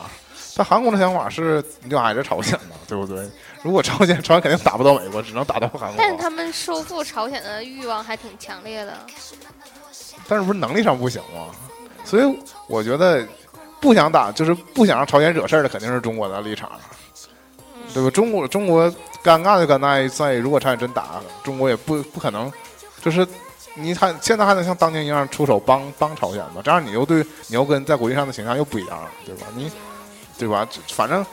[0.56, 3.28] 但韩国的想法是，你就挨着朝鲜嘛，对不对？
[3.64, 5.94] 如果朝鲜，朝鲜肯定打不到美国，只能打到韩国。
[5.96, 8.92] 但是他们收复朝鲜的欲望还挺强烈的。
[10.28, 11.46] 但是不是能力上不行吗？
[12.04, 12.38] 所以
[12.68, 13.26] 我觉得
[13.80, 16.70] 不想打，就是不想让朝鲜惹事儿的，肯定是中国的立场。
[17.58, 18.10] 嗯，对吧？
[18.10, 18.86] 中国中国
[19.22, 22.52] 尴尬就尴尬在，如果朝鲜真打，中国也不不可能，
[23.00, 23.26] 就是
[23.72, 26.60] 你还现在还能像当年一样出手帮帮朝鲜吗？
[26.62, 29.46] 这样你又对你又跟在国际上的形象又不一样了，对吧？
[29.56, 29.72] 你
[30.36, 30.68] 对吧？
[30.88, 31.24] 反正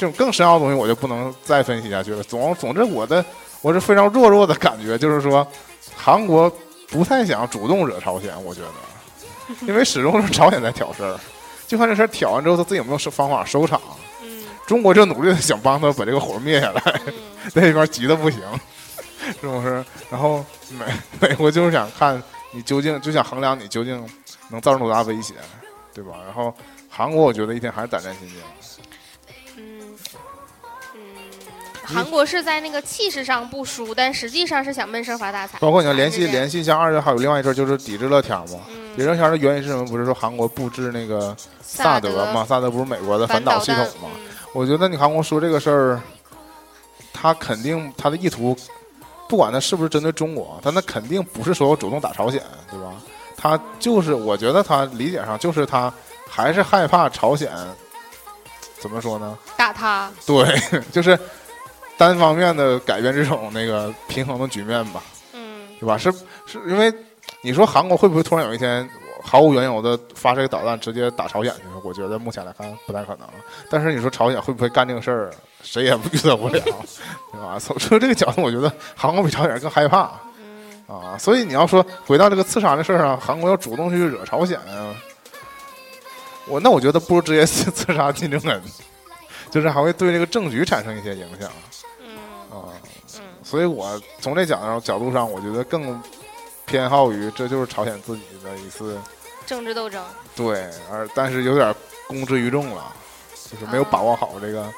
[0.00, 2.22] 这种更深奥的东西我就不能再分析下去了。
[2.22, 3.22] 总总之，我的
[3.60, 5.46] 我是非常弱弱的感觉，就是说
[5.94, 6.50] 韩国
[6.88, 11.20] 不太想主动惹朝鲜，我觉得，因为始终是朝鲜在挑事儿。
[11.66, 13.78] 就看这事儿挑完之后，他自己有没有收方法收场？
[14.22, 17.12] 嗯中国就努力的想帮他把这个火灭下来，嗯
[17.52, 18.40] 那边急的不行，
[19.38, 19.84] 是不是？
[20.08, 20.86] 然后美
[21.28, 22.20] 美国就是想看
[22.52, 24.02] 你究竟，就想衡量你究竟
[24.48, 25.34] 能造成多大威胁，
[25.92, 26.12] 对吧？
[26.24, 26.54] 然后
[26.88, 28.38] 韩国，我觉得一天还是胆战心惊。
[31.92, 35.58] 韩国是在那个气势上不输，但实际上是想闷声发大财。
[35.58, 38.46] 包括你要联系联系，一下二月还有另外一阵儿就是抵制乐天嘛。
[38.46, 39.84] 抵嗯，制乐天的原因是什么？
[39.86, 42.44] 不是说韩国布置那个萨德嘛？
[42.44, 44.08] 萨德不是美国的反反导导系统弹嘛？
[44.52, 46.00] 我觉得你韩国说这个事儿，
[47.12, 48.56] 他肯定他的意图，
[49.28, 52.92] 不管他是不是针对中国，他那肯定不是说我主动打朝鲜，对吧？
[53.36, 55.92] 他就是，我觉得他理解上就是他
[56.28, 57.50] 还是害怕朝鲜，
[58.78, 59.38] 怎么说呢？
[59.46, 60.58] 嗯打他，对，
[60.90, 61.18] 就是
[62.00, 65.02] 单方面的改变这种那个平衡的局面吧，
[65.34, 65.98] 嗯对吧？
[65.98, 66.10] 是
[66.46, 66.90] 是因为
[67.42, 68.88] 你说韩国会不会突然有一天
[69.22, 71.60] 毫无缘由的发射个导弹直接打朝鲜去？
[71.84, 73.28] 我觉得目前来看不太可能。
[73.68, 75.30] 但是你说朝鲜会不会干这个事儿，
[75.62, 76.58] 谁也预测不了，
[77.32, 77.58] 对吧？
[77.60, 81.18] 从从这个角度，我觉得韩国比朝鲜更害怕嗯啊。
[81.18, 84.96] 所以你要说回到这个刺杀的事儿上，韩国要主动去惹朝鲜啊，
[86.48, 88.62] 我那我觉得不如直接刺 刺杀金正恩，
[89.50, 91.50] 就是还会对这个政局产生一些影响
[93.50, 96.00] 所以我从这角度角度上，我觉得更
[96.66, 98.96] 偏好于这就是朝鲜自己的一次
[99.44, 100.00] 政治斗争，
[100.36, 101.74] 对，而但是有点
[102.06, 102.92] 公之于众了，
[103.50, 104.72] 就是没有把握好这个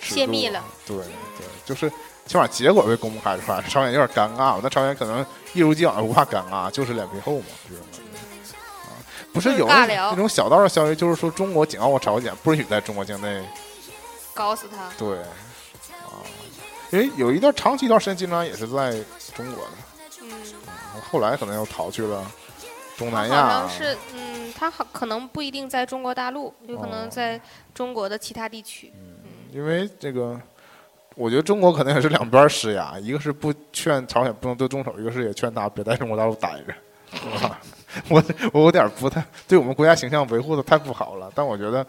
[0.00, 0.60] 泄密了。
[0.84, 1.88] 对对，就是
[2.26, 8.06] 起码结果被公开出来，朝鲜有点尴尬，那朝鲜可能一如既往不怕尴尬，就是脸皮厚嘛，这种感觉。
[9.32, 13.46] 不是有那种小道的消息，就是说中国警告过朝鲜，不允许在中国境内
[14.34, 14.88] 搞死他。
[14.98, 15.28] 对啊，
[16.90, 18.92] 因为有一段长期一段时间，金正恩也是在
[19.34, 19.72] 中国的，
[20.22, 20.30] 嗯，
[21.10, 22.24] 后来可能又逃去了
[22.96, 27.40] 东南亚像，是，嗯，他好可能不一定在中国大陆，有可哦能在
[27.74, 28.92] 中国的其他地区。
[28.96, 29.14] 嗯
[29.52, 30.40] 因为这个。
[31.18, 36.74] 我觉得中国可能也是两边施压，一个是不劝朝鲜不能对动手，一个是也劝他别在中国大陆待着？
[38.10, 38.22] 我
[38.52, 41.86] 我有点不太对我们国家形象维护的太不好了，但我觉得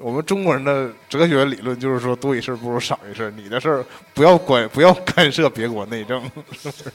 [0.00, 3.84] 我们中国人的哲学理论就是说多一事不如少一事，你的事儿
[4.14, 6.22] 不要管不要干涉别国内政，
[6.52, 6.92] 是不是？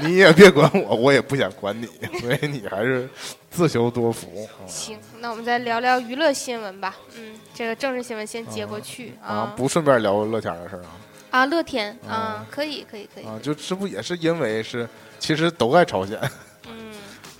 [0.00, 1.86] 你也别管我，我也不想管你，
[2.20, 3.08] 所以你还是
[3.50, 6.94] 自求多福行，那我们再聊聊娱乐新闻吧。
[7.16, 9.54] 嗯，这个政治新闻先接过去啊啊。
[9.56, 10.90] 不顺便聊乐天的事儿啊
[11.30, 13.24] 啊，乐天啊啊，可以，可以，可以。
[13.24, 16.18] 啊，就这不也是因为是其实都在朝鲜。
[16.68, 16.92] 嗯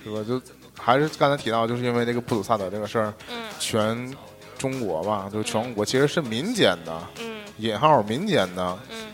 [0.03, 0.23] 是吧？
[0.27, 0.41] 就
[0.79, 4.15] 还是刚才提到，就是因为那个普鲁萨德这个事儿，嗯全
[4.57, 7.37] 中国吧，就全国其实是民间的嗯。
[7.57, 9.07] 引号民间的嗯，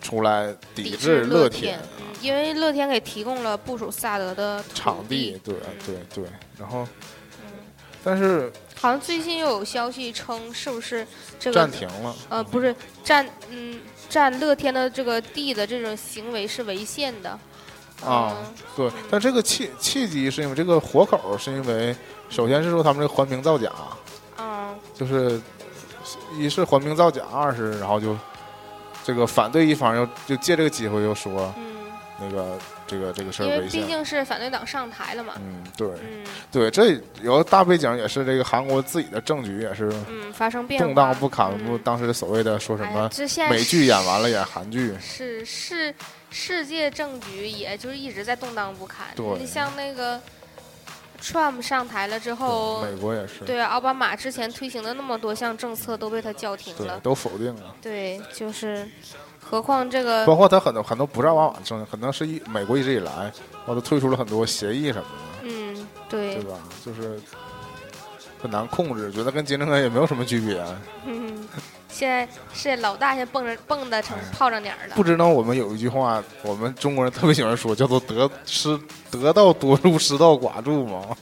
[0.00, 5.32] 出来抵抵制乐天嗯因为乐天给提供了部署萨德的场地。
[5.32, 5.76] 地，，对嗯。
[5.86, 6.30] 对对。
[6.58, 6.86] 然后，
[7.44, 7.52] 嗯，
[8.02, 11.06] 但是好像最近又有消息称，是不是
[11.38, 17.30] 这个暂停了，呃不是占嗯占乐天的这个地的这种行为是违宪的。
[18.04, 18.54] 啊嗯。
[18.74, 18.90] 对。
[19.10, 21.94] 但这个契契机是因为这个活口，是因为
[22.30, 23.96] 首先是说他们这个环评造假，嗯
[24.98, 25.40] 就是
[26.36, 28.16] 一是还名造假，二是然后就
[29.04, 31.76] 这个反对一方又就借这个机会又说嗯，
[32.20, 33.80] 那个这个这个事因为儿违宪。
[33.80, 35.88] 毕竟是反对党上台了嘛，嗯，对。
[36.02, 41.50] 嗯对，这有个大背景，也是这个韩国自己的政局也是嗯发生变化，动荡不堪。
[41.58, 43.08] 不，嗯当时所谓的说什么
[43.50, 45.94] 美剧演完了演韩剧，是是
[46.30, 49.06] 世界政局，也就是一直在动荡不堪。
[49.14, 50.18] 对你像那个
[51.20, 56.98] Trump 上台了之后，美国也是，对奥巴马之前推行的那么多项政策都被他叫停对了。
[57.00, 57.74] 都否定了。
[57.82, 58.88] 对，就是，
[59.42, 63.32] 何况这个包括他很多很多不是奥巴马政，可能是一美国一直以来，
[63.66, 66.58] 我都推出了很多协议什么的，嗯，对对，吧？
[66.84, 67.20] 就是
[68.40, 70.64] 很难控制，觉得跟金正恩也没有什么区别。
[71.04, 71.48] 嗯，
[71.88, 74.94] 现在是老大现在蹦着蹦的成炮仗脸儿了。
[74.94, 78.78] 不知道我们有一句话，我们中国人特别喜欢说，叫做“得失
[79.10, 81.16] 得道多助，失道寡助”嘛，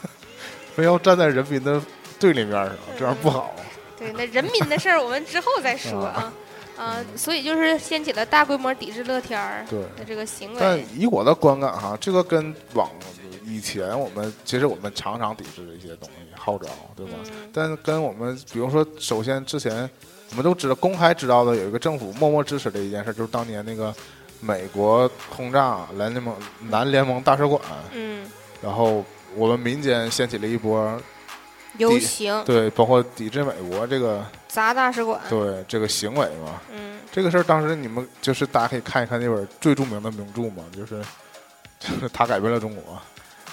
[0.74, 1.80] 非要站在人民的
[2.18, 3.54] 对立面上，这样不好。
[3.98, 6.32] 对，那人民的事儿我们之后再说啊。
[6.76, 10.86] 啊，所以就是掀起了大规模抵制乐天儿的这个行为但为。
[10.94, 12.90] 以我的观感哈，这个跟往
[13.46, 17.12] 以前我们其实我们常常抵制的一些东西号召，对吧？
[17.30, 19.88] 嗯但跟我们比如说，首先之前
[20.30, 23.94] 我们都知道公开知道的有一个政府默默支持的一件事，就是当年那个
[24.40, 26.34] 美国轰炸南联盟
[26.68, 28.28] 南联盟大使馆，嗯，
[28.60, 29.04] 然后
[29.36, 31.00] 我们民间掀起了一波
[31.78, 36.60] 游行对，包括抵制美国这个砸大使馆，对这个行为嘛。
[36.72, 41.02] 嗯这个事儿当时你们就是大家可以看一看那本最著名的名著嘛，就是
[41.80, 43.00] 就是他改变了中国，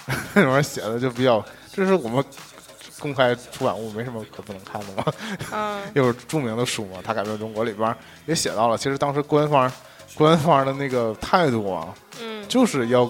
[0.35, 2.23] 里面写的就比较，这是我们
[2.99, 5.13] 公开出版物，没什么可不能看的嘛。
[5.51, 7.95] 嗯 又是著名的书嘛，他改变中国里边
[8.25, 9.71] 也写到了，其实当时官方
[10.15, 13.09] 官方的那个态度啊，嗯就是要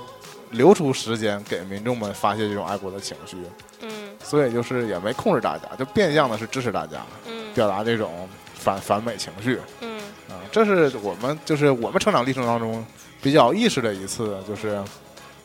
[0.51, 3.37] 留出时间给民众们发泄这种爱国的情绪，
[3.81, 3.89] 嗯
[4.23, 9.59] 所以就是也没控制大家，就变相的是支持大家，嗯表达这种反反美情绪。
[9.81, 12.83] 嗯啊，这是我们就是我们成长历程当中
[13.21, 14.81] 比较意识的一次，就是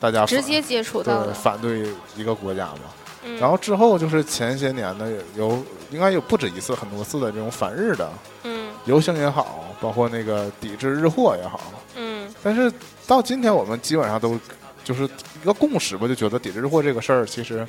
[0.01, 1.87] 大家反直接接触到对，反对
[2.17, 2.81] 一个国家嘛。
[3.25, 3.37] 嗯。
[3.39, 8.11] 然后之后就是前些年的，有有应该有不止一次、很多次的这种反日的
[8.45, 8.71] 嗯。
[8.85, 11.61] 游行也好，包括那个抵制日货也好。
[11.97, 12.33] 嗯。
[12.43, 12.73] 但是
[13.07, 14.39] 到今天，我们基本上都
[14.85, 15.05] 就是
[15.43, 17.67] 一个共识吧，就觉得抵制日货这个事儿其实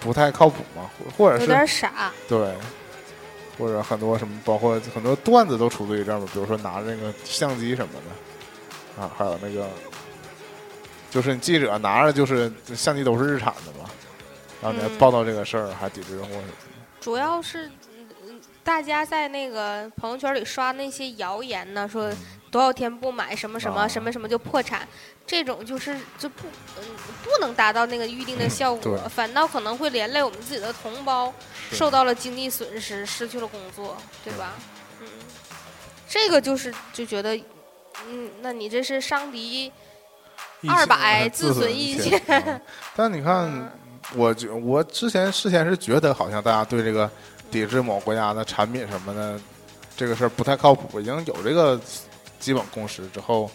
[0.00, 2.54] 不太靠谱嘛，或或者有是点傻，对，
[3.58, 7.94] 或者很多什么，包括很多段子都出自于这儿嘛，比如说拿着那个相机什么
[8.96, 9.68] 的，啊，还有那个，
[11.16, 13.88] 就是你记者拿着就是相机都是日产的嘛，
[14.60, 16.54] 然后你报道这个事儿，还抵制货什么的，
[17.00, 17.70] 主要是。
[18.62, 22.12] 大家在那个朋友圈里刷那些谣言呢，说
[22.50, 23.86] 多少天不买什么什么啊。
[23.86, 24.86] 什么什么就破产，
[25.24, 26.84] 这种就是就不嗯
[27.22, 29.08] 不能达到那个预定的效果，对。
[29.08, 31.32] 反倒可能会连累我们自己的同胞
[31.70, 31.76] 是。
[31.76, 34.54] 受到了经济损失，失去了工作，对吧？
[35.00, 35.06] 嗯，
[36.08, 37.36] 这个就是就觉得，
[38.08, 39.72] 嗯，那你这是伤敌一
[40.68, 42.18] 二百自损一一千。
[42.26, 42.60] 啊
[42.96, 43.72] 但你看，
[44.14, 47.10] 我觉我之前事先是觉得好像大家对这个
[47.50, 49.38] 抵制某国家的产品什么的
[49.96, 51.80] 这个事儿不太靠谱，已经有这个
[52.38, 53.50] 基本共识之后，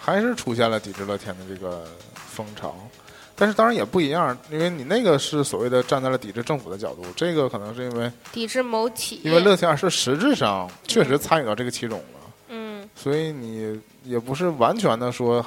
[0.00, 2.74] 还是出现了抵制乐天的这个风潮。
[3.36, 12.04] 但是当然也不一样，因为你那个是所谓的站在了抵制政府的角度，这个可能是因为抵制某企业，因为乐天是实质上确实参与到这个其中了。
[12.48, 15.42] 嗯所以你也不是完全的说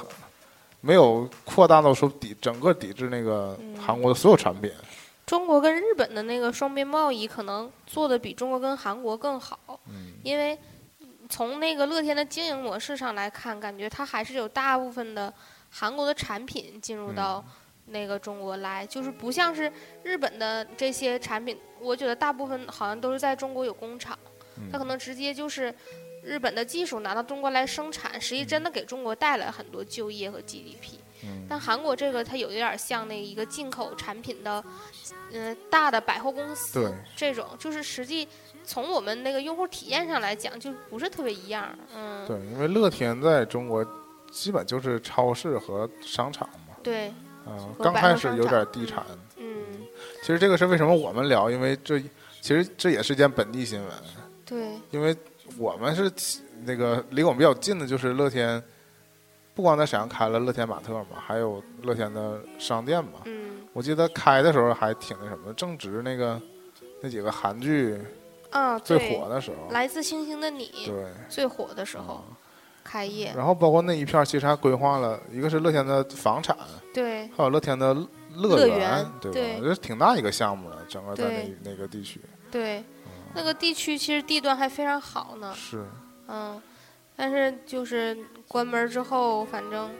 [0.84, 4.70] 没有扩大到说抵整个抵制那个嗯韩国的所有产品。
[5.24, 9.58] 中国跟日本的那个双边贸易可能做的比中国跟韩国更好，
[9.88, 10.58] 嗯，因为
[11.30, 15.32] 从那个乐天的经营模式上来看，感觉它还是有大部分的
[15.70, 17.42] 韩国的产品进入到
[17.86, 19.72] 那个中国来，就是不像是
[20.02, 24.18] 日本的这些产品，我觉得大部分好像都是在中国有工厂，
[24.70, 25.74] 它可能直接就是。
[26.24, 30.94] 日本的技术拿到中国来生产，实际真的给中国带来很多就业和 GDP。
[31.22, 34.62] 嗯但韩国这个它有一点像那一个进口产品的，
[35.32, 38.28] 嗯、大的百货公司对这种，就是实际
[38.64, 41.74] 从我们那个用户体验上来讲，就不是特别一样。
[41.94, 43.86] 嗯，对，因为乐天在中国
[44.30, 46.74] 基本就是超市和商场嘛。
[46.82, 47.08] 对，
[47.46, 49.04] 啊、和刚开始有点地产。
[49.36, 49.64] 嗯，
[50.20, 51.98] 其实这个是为什么我们聊，因为这
[52.40, 53.90] 其实这也是一件本地新闻，
[54.44, 55.16] 对，因为
[55.58, 56.10] 我们是
[56.64, 58.62] 那个离我们比较近的，就是乐天，
[59.54, 63.20] 不光在沈阳开了乐天玛特嘛，还有乐天的商店嘛。
[63.24, 63.52] 嗯。
[63.72, 66.40] 我记得开的时候还挺那什么，正值那个
[67.00, 67.98] 那几个韩剧
[68.50, 69.72] 啊，最火的时候。
[69.72, 72.24] 来自星星的你对，最火的时候啊
[72.84, 76.56] 开业，然后包括那一片儿其实还规划了一个是乐天的房产，
[76.92, 77.26] 对。
[77.36, 79.38] 还有乐天的乐乐园，对吧？
[79.38, 79.60] 对。
[79.60, 82.20] 这是挺大一个项目的，整个在那那个地区。
[82.52, 82.84] 对，
[83.34, 85.52] 那个地区其实地段还非常好呢。
[85.54, 85.84] 是。
[86.28, 86.60] 嗯，
[87.16, 88.16] 但是就是
[88.48, 89.90] 关门之后，反正，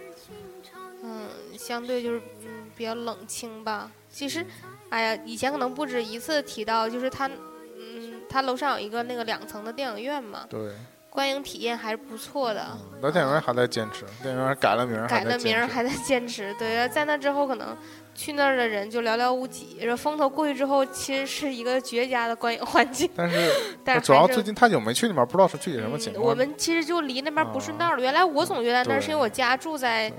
[1.03, 1.28] 嗯，
[1.59, 3.91] 相对就是嗯比较冷清吧。
[4.09, 4.47] 其实，
[4.89, 10.72] 哎呀，以前可能不止一次提到，就是他，嗯，他楼上有一个那个两层的电影院嘛，对，
[11.11, 12.66] 观影体验还是不错的。
[13.03, 17.76] 嗯，电影院还在坚持，电影院改了名儿，改了名儿还在坚持，对，在那之后可能
[18.14, 19.76] 去那儿的人就寥寥无几。
[19.80, 23.52] 这风头过去之后，其实是一个绝佳的观影环境，但是
[23.84, 26.14] 但是主要最近太久没去那边，不知道是具体什么情嗯。
[26.14, 26.26] 况。
[26.26, 28.00] 我们其实就离那边不顺道啊了。
[28.00, 30.12] 原来我总觉得那儿是因为我家住在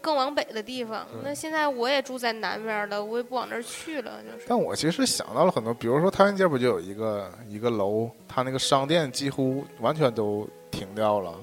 [0.00, 4.44] 更往北的地方，那现在我也住在南边了，我也不往那儿去了，就是。
[4.46, 11.34] 但我其实想到了很多，比如说太原街不就有一个一个楼，它那个商店几乎完全都停掉了，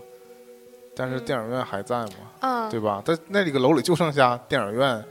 [0.95, 3.01] 但是嗯电影院还在嘛，啊，对吧？
[3.03, 5.03] 它那里个楼里就剩下电影院、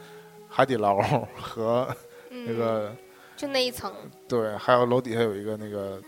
[0.55, 1.01] 海底捞
[1.41, 1.89] 和
[2.31, 2.95] 嗯，那个、
[3.37, 3.91] 就那一层，
[4.29, 6.01] 对，还有楼底下有一个那个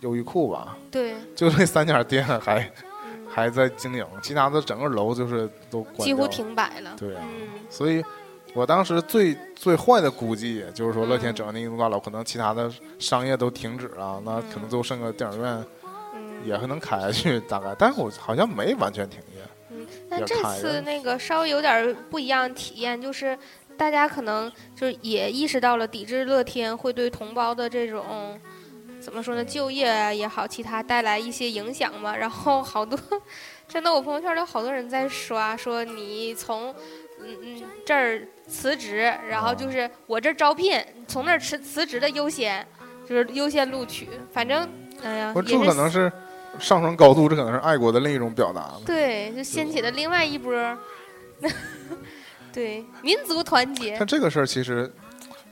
[0.00, 2.60] 优衣库吧，对，就那三家店还
[3.04, 6.94] 嗯，还在经营，其他的整个楼就是都关几乎停摆了。
[6.96, 7.22] 对啊。
[7.22, 8.02] 嗯，所以，
[8.54, 15.64] 我当时最最坏的估计就是说，乐天嗯整个那一栋大楼，可能其他的商业都停止了，那可能嗯就剩个电影院
[16.44, 19.42] 也还能开下去，大概，但是我好像没完全停业。
[19.70, 23.36] 嗯，但这次那个稍微有点不一样的体验，就是
[23.76, 28.38] 大家可能就是也意识到了抵制乐天会对同胞的这种
[29.00, 32.16] 怎么说呢，就业啊也好，其他带来一些影响嘛。
[32.16, 32.98] 然后好多
[33.68, 36.74] 真的，我朋友圈里有好多人在刷，说你从
[37.20, 42.66] 嗯嗯这儿辞职，然后就是我这儿招聘，从那儿辞辞职的优先，
[43.08, 44.08] 就是优先录取。
[44.32, 44.68] 反正
[45.02, 46.10] 哎呀，我这可能是
[46.58, 48.80] 上升高度，这可能是爱国的另一种表达了。
[48.86, 50.78] 对，就掀起了另外一波儿，
[52.54, 53.96] 对民族团结。
[53.98, 54.90] 但这个事儿其实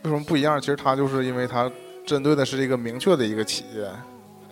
[0.04, 0.60] 为什么不一样？
[0.60, 1.70] 其实它就是因为它
[2.06, 3.86] 针对的是一个明确的一个企业，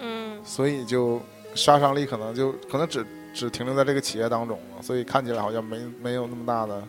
[0.01, 1.21] 嗯，所以就
[1.55, 6.83] 杀伤力可能就可能只只停留在这个企业当中了，所以看起来好像没没有那么大的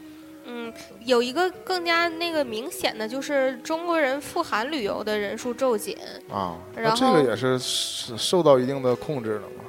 [0.46, 0.74] 嗯，
[1.06, 5.96] 有一个更加那个明显的就是中国人赴韩旅游的人数骤减。
[6.30, 6.58] 啊。
[6.76, 9.64] 那然后这个也是是受到一定的控制了嘛？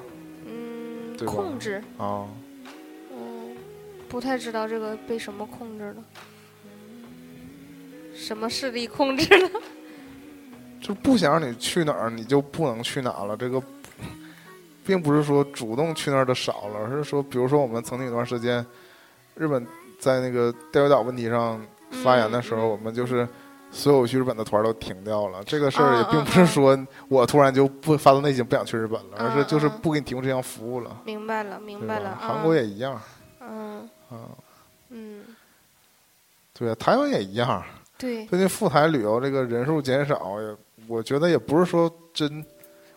[0.46, 1.76] 嗯，对控制。
[1.98, 2.28] 啊，嗯，
[4.12, 6.04] 不太知道这个被什么控制了。
[8.14, 9.50] 什么势力控制了？
[10.82, 13.34] 就不想让你去哪儿，你就不能去哪儿了。
[13.34, 13.60] 这个
[14.84, 18.64] 并不是说主动去那儿的少了，而是说，比如说我们曾经有段时间，
[19.34, 19.66] 日本
[19.98, 21.58] 在那个钓鱼岛问题上
[22.04, 23.26] 发言的时候，我们就是
[23.70, 25.42] 所有去日本的团儿都停掉了。
[25.44, 32.18] 这个事儿也嗯并不是说我突然就不发自内心不想去日本了，而是嗯就是嗯不给你提供这项服务了，明白了，明白了。？
[32.20, 33.00] 韩国嗯也一样
[33.40, 34.28] 嗯啊，
[34.90, 35.24] 嗯，
[36.52, 37.64] 对啊，台湾也一样。
[37.96, 40.56] 对，最近赴台旅游这个人数减少，也
[40.86, 42.44] 我觉得也不是说真。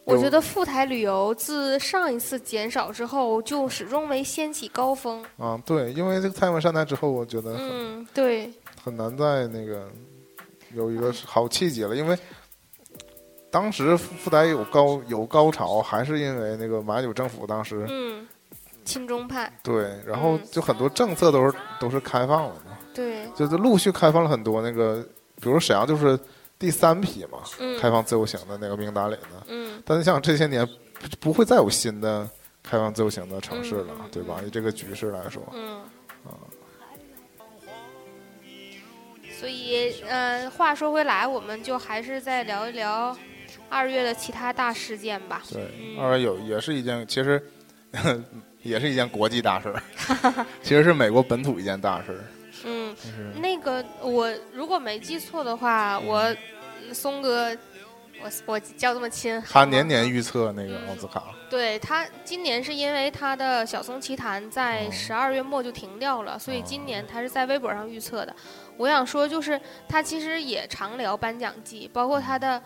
[0.03, 5.25] 我觉得赴台旅游自上一次减少之后，就始终没掀起高峰。
[5.37, 8.53] 啊，对，因为这个蔡英文上台之后，我觉得、嗯，对，
[8.83, 9.89] 很难再那个
[10.75, 12.15] 有一个好契机了，因为
[13.49, 18.27] 当时赴赴台有高有高潮，还是因为那个马英九政府当时、嗯，
[18.85, 20.41] 亲中派，对，然后嗯。
[20.51, 25.05] 就很多政策都是都是开放了嘛，对，就是陆续开放了很多那个，
[25.41, 26.17] 比如沈阳就是
[26.57, 29.81] 第三批嘛，嗯，开放自由行的那个名单里的，嗯。
[29.83, 30.65] 但是像这些年
[30.99, 32.29] 不不会再有新的
[32.63, 33.97] 开放自由行的城市了，嗯。
[34.03, 34.39] 嗯对吧？
[34.45, 35.81] 以这个局势来说，嗯。
[39.37, 43.15] 所以，呃，话说回来，我们就还是再聊一聊
[43.69, 45.43] 二月的其他大事件吧。
[45.51, 45.99] 对，嗯。
[45.99, 47.45] 二月有也是一件，其实
[48.65, 49.81] 也是一件国际大事儿，
[50.63, 52.25] 其实是美国本土一件大事儿，
[52.65, 52.95] 嗯，
[53.39, 56.19] 那个我如果没记错的话，我
[56.81, 57.55] 嗯松哥，
[58.23, 64.91] 我我叫这么亲，他年年预测那个奥斯卡，对他今年是因为他的《小松奇谈》在哦。
[64.91, 68.35] 十二月末就停掉了，所以今年他是在微博上预测的。
[68.77, 72.61] 我想说，就是他其实也常聊颁奖季，包括他的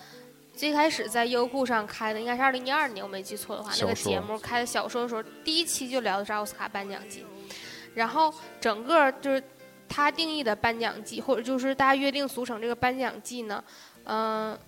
[0.60, 7.26] 最开始在优酷上开的，应该是二零一二年，我没记错的话，那个节目开的小说的时候，第一期就聊的是奥斯卡颁奖季，
[7.96, 9.42] 然后整个就是
[9.88, 13.64] 他定义的颁奖季，或者就是大家约定俗成这个颁奖季呢，
[14.04, 14.60] 嗯、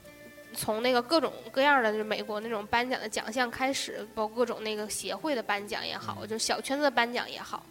[0.53, 7.65] 从那个各种各样的，就是美国那种颁奖的奖项开始，包括各种那个协会的颁奖也好，就是小圈子的颁奖也好，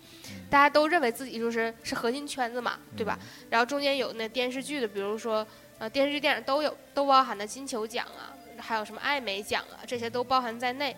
[0.51, 3.19] 大家都认为自己就是是核心圈子嘛，对吧？
[3.49, 5.47] 然后中间有那电视剧的，比如说
[5.81, 10.95] 呃电视剧、电影都有，都包含的金球奖啊，还有什么艾美奖啊，这些都包含在内。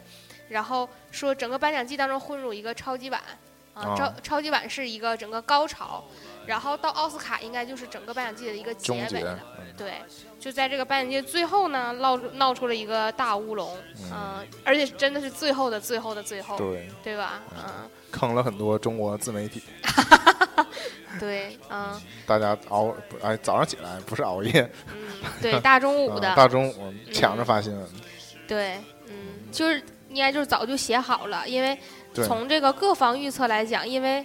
[0.49, 3.23] 然后说整个颁奖季当中混入一个超级碗
[3.75, 6.05] 啊，哦超超级碗是一个整个高潮，
[6.47, 9.95] 然后到奥斯卡应该就是整个颁奖季的一个结尾了。，嗯对，
[10.39, 13.75] 就在这个颁奖季最后呢，闹闹出了一个大乌龙，
[14.13, 17.41] 嗯、而且真的是最后的最后的最后，对，对吧？
[17.57, 19.63] 嗯，坑了很多中国自媒体，
[21.19, 25.09] 对，嗯 大家熬不哎早上起来不是熬夜，嗯，
[25.41, 27.89] 对，大中午啊的， 大中午抢着发新闻，
[28.47, 28.77] 对，
[29.07, 31.81] 嗯，就是应该就是早就写好了，因为对
[32.15, 34.25] 从这个各方预测来讲，因为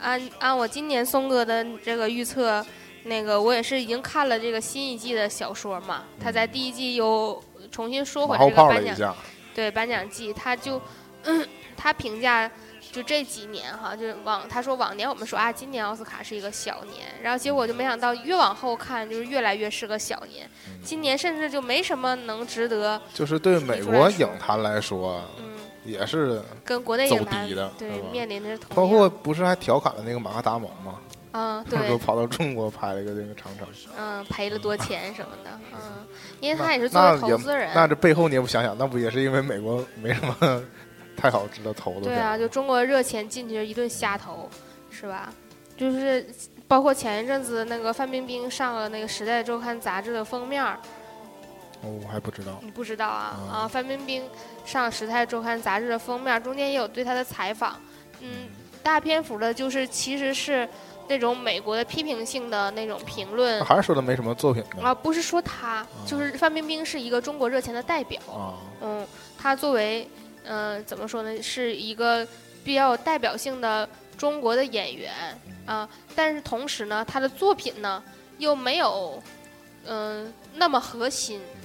[0.00, 2.64] 按按我今年松哥的这个预测，
[3.04, 9.16] 那个我也是已经看了这个新一季的小说嘛，他在第一季又重新说回这个颁奖
[9.54, 10.80] 对颁奖季，他就、
[11.76, 12.50] 他评价
[12.92, 20.80] 就这几年哈，就是往他说往年我们说啊，今年奥斯卡是一个小年，然后结果就没想到越往后看就是越来越是个小年，嗯。
[20.82, 25.44] 今年甚至就没什么能值得就是对美国影坛来说嗯
[25.90, 31.00] 也是，跟国内走低的对面临的是同包括不是还调侃了那个马克达蒙吗？
[31.32, 33.66] 嗯说 对跑到中国拍了一个那个长城，
[33.98, 36.06] 嗯赔了多钱什么的嗯，
[36.40, 40.62] 因为他也是作为投资人，那这背后你也不想想，那不也是因为美国没什么
[41.16, 42.02] 太好值得投的？
[42.02, 44.48] 对啊，就中国热钱进去就一顿瞎投，
[44.90, 45.32] 是吧？
[45.76, 46.26] 就是
[46.66, 50.78] 包括前一阵子那个范冰冰上了那个《时代周刊》杂志的封面儿，
[51.82, 52.58] 哦，我还不知道。
[52.62, 53.38] 你不知道啊？
[53.50, 54.22] 啊啊，范冰冰
[54.64, 57.80] 上《时代周刊》杂志的封面，中间也有对她的采访。
[58.20, 58.48] 嗯，
[58.82, 60.68] 大篇幅的就是其实是
[61.08, 64.62] 那种美国的批评性的那种评论还是说的没什么作品？
[64.82, 68.20] 啊，不是说她，就是范冰冰是一个中国热钱的代表。
[68.26, 69.06] 啊，嗯，
[69.38, 70.08] 她作为
[70.44, 72.26] 嗯、呃怎么说呢，是一个
[72.64, 75.12] 比较有代表性的中国的演员
[75.64, 78.02] 啊，但是同时呢，她的作品呢
[78.38, 79.22] 又没有
[79.90, 81.57] 嗯、那么核心，嗯，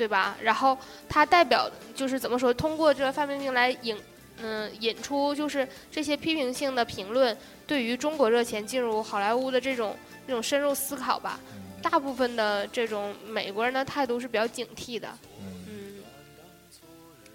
[0.00, 0.34] 对吧？
[0.40, 0.78] 然后
[1.10, 3.94] 它代表就是怎么说，通过这个范冰冰来引
[4.42, 7.36] 嗯、引出就是这些批评性的评论
[7.66, 9.94] 对于中国热钱进入好莱坞的这种
[10.26, 11.38] 这种深入思考吧。
[11.82, 15.06] 大部分的这种美国人的态度是比较警惕的，
[15.38, 15.94] 嗯，嗯，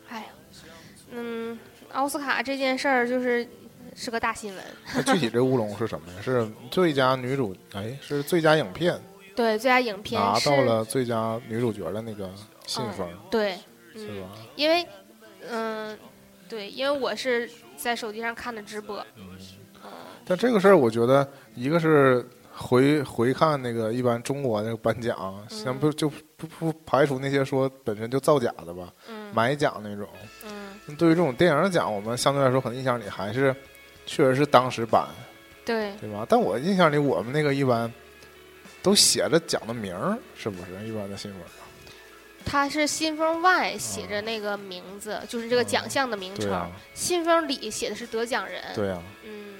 [0.09, 0.25] 哎呀，
[1.11, 1.59] 嗯，
[1.91, 3.47] 奥斯卡这件事儿就是
[3.95, 4.63] 是个大新闻。
[4.95, 6.19] 那具体这乌龙是什么呀？
[6.23, 8.99] 是最佳女主，哎，是最佳影片
[9.35, 12.31] 对，最佳影片是拿到了最佳女主角的那个
[12.65, 13.53] 信封，对，
[13.93, 14.29] 是嗯，吧？
[14.55, 14.85] 因为
[15.49, 15.97] 嗯，
[16.49, 19.23] 对，因为我是在手机上看的直播，嗯
[19.83, 19.91] 嗯，
[20.25, 30.07] 但这个事儿，我觉得一个是回回看那个一般中国那个颁奖，先不就不不排除那些说本身就造假的吧，嗯买奖那种。
[30.45, 33.55] 嗯，对于这种电影奖，我们相对来说可能印象里还是
[34.05, 35.05] 确实是当时颁，
[35.65, 36.25] 对，对吧？
[36.27, 37.91] 但我印象里，我们那个一般
[38.81, 40.87] 都写着奖的名儿，是不是？
[40.87, 41.39] 一般的新闻。
[42.45, 49.01] 它是信封外写着那个名字，就是这个奖项的名称，信封里写的是得奖人，对啊。
[49.23, 49.55] 嗯，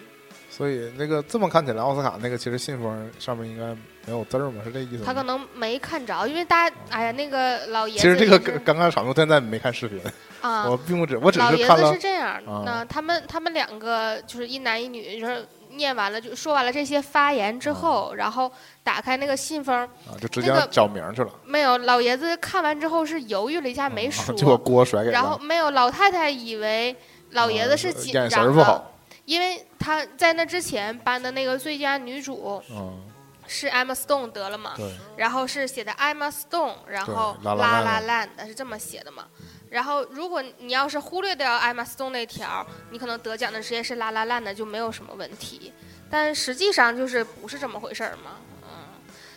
[0.49, 3.65] 所以那个这么看起来，奥斯卡那个其实信封上面应该
[4.05, 4.61] 没有字儿吗？
[4.63, 5.03] 是这意思吗？
[5.05, 9.99] 他可能没看着，因为大家，哎呀，那个老爷子其实这个也是刚刚场面，现在没看视频，
[10.41, 15.45] 啊，我并不知，我只老是看了爷子是这样的，他们他们两个就是一男一女，就是
[15.75, 18.51] 念完了就说完了这些发言之后，然后
[18.83, 19.75] 打开那个信封，
[20.07, 25.39] 啊，就直接那个找名儿去了，没有老爷子看完之后是犹豫了一下没说， 就把锅甩给然后了。
[25.41, 26.95] 没有老太太以为
[27.31, 28.91] 老爷子是紧眼神张的，儿不好，
[29.25, 33.01] 因为他在那之前颁的那个最佳女主嗯，
[33.47, 39.25] 是 Emma Stone 得了嘛，对，然后是写的 Emma Stone，然后对，La La 拉 Land 是这么写的嘛。
[39.75, 45.73] 然后如果你要是忽略掉 Emma Stone 那条，你可能得奖的直接是拉拉烂的，就没有什么问题。
[46.09, 48.69] 但实际上就是不是这么回事儿嘛，嗯，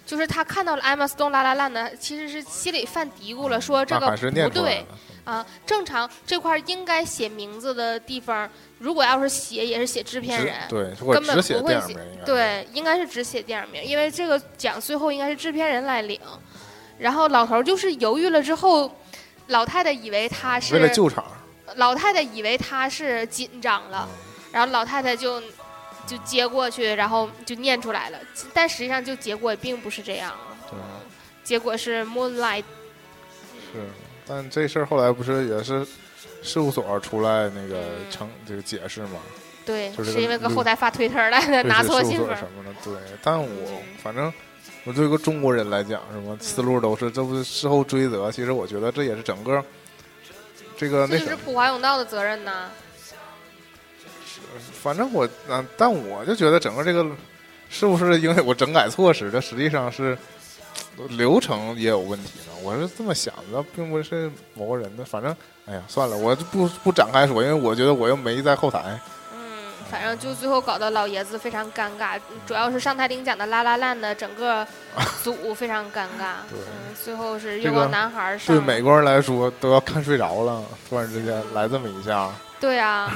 [0.06, 4.16] 就是他看到了 Emma Stone 拉拉烂的，其实是心里犯嘀咕了，说这个
[4.48, 4.86] 不对。
[5.24, 5.44] 啊。
[5.66, 8.48] 正常这块儿应该写名字的地方，
[8.78, 16.20] 如果要是写也是写制片人，对，根本不会写对，应该是只写电影名，因为这个奖最后应该是制片人来领。
[16.96, 18.92] 然后老头儿就是犹豫了之后，
[19.48, 21.24] 老太太以为他是为了救场，
[21.76, 24.08] 老太太以为他是紧张了，
[24.52, 25.40] 然后老太太就
[26.06, 28.18] 就接过去，然后就念出来了。
[28.54, 30.32] 但实际上就结果也并不是这样，
[30.70, 30.78] 对，
[31.42, 32.64] 结果是 Moonlight。
[33.72, 33.84] 是。
[34.26, 35.86] 但这事儿后来不是也是
[36.42, 39.18] 事务所出来那个成这个解释吗？
[39.64, 42.28] 对，就是是因为搁后台发推特来的， 拿错信封。
[42.36, 42.94] 什么的，对。
[43.22, 44.30] 但我嗯反正
[44.88, 49.62] 我作为一个中国人来讲，什么思路都是这不是事后追责，其实我觉得这也是整个
[50.78, 52.70] 这个那是普华永道的责任呐。
[54.72, 57.06] 反正我嗯，但我就觉得整个这个
[57.68, 60.16] 是不是因为我整改措施，这实际上是
[61.10, 62.54] 流程也有问题呢？
[62.62, 65.04] 我是这么想的，并不是某个人的。
[65.04, 65.36] 反正
[65.66, 68.98] 哎呀，算了，我就不不展开说，因为我觉得我又没在后台。
[69.88, 74.66] 嗯，反正就最后搞得老爷子非常尴尬，主要是上台领奖的拉拉烂的整个
[75.24, 76.44] 组非常尴尬。
[76.50, 78.54] 对嗯，最后是这个月光男孩上。
[78.54, 83.10] 对美国人来说，都要看睡着了，突然之间来这么一下，对啊，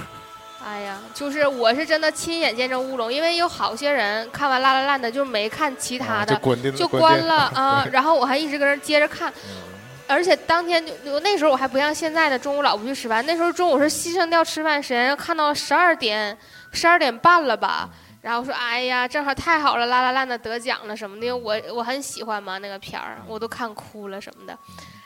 [0.64, 9.30] 哎呀，就是我是真的亲眼见证乌龙，因为有好些人看完拉拉烂的就没看其他的，啊就关电就关了啊，然后我还一直搁那接着看。
[9.30, 9.72] 嗯
[10.08, 16.36] 而且当天就我那时候我还不像现在的中午老不去吃饭，那时候中午是牺牲掉吃饭时间，看到十二点
[16.72, 17.88] 十二点半了吧，
[18.22, 24.58] 然后说哎呀，正好太好了，啦啦啦的得奖了什么的，因为我我很喜欢嘛那个片儿，我都看哭了什么的。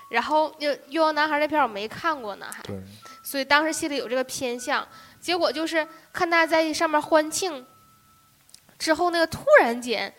[0.09, 2.63] 然后就《月光男孩》那片儿我没看过呢，还，
[3.23, 4.87] 所以当时心里有这个偏向。
[5.21, 7.67] 结果就是看大家在上面欢庆
[8.79, 10.13] 之后，那个突然间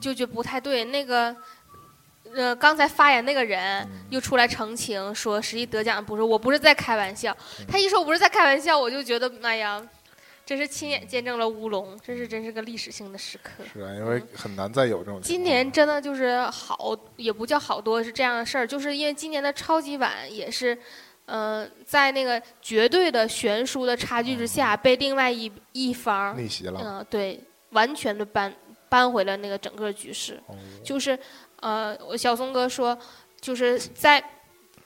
[0.00, 1.34] 就觉得不太对，那个。
[2.34, 7.34] 呃，刚才发言那个人又出来澄清说，实际得奖不是我，不是在开玩笑。
[7.66, 9.82] 他一说我不是在开玩笑，我就觉得，哎呀，
[10.48, 13.62] 真是亲眼见证了乌龙，这是真是个历史性的时刻。
[13.70, 15.20] 是啊，因为很难再有这种。
[15.20, 20.78] 今年真的就是好，也不叫好多是这样的事儿，就是因为今年的超级碗也是，
[21.26, 27.38] 呃，在那个绝对的悬殊的差距之下，被另外一一方，逆袭了，嗯、对，
[27.72, 28.50] 完全的扳
[28.88, 30.40] 扳回了那个整个局势。
[30.46, 31.18] 哦就是，
[31.60, 32.98] 呃，我小松哥说，
[33.38, 34.24] 就是在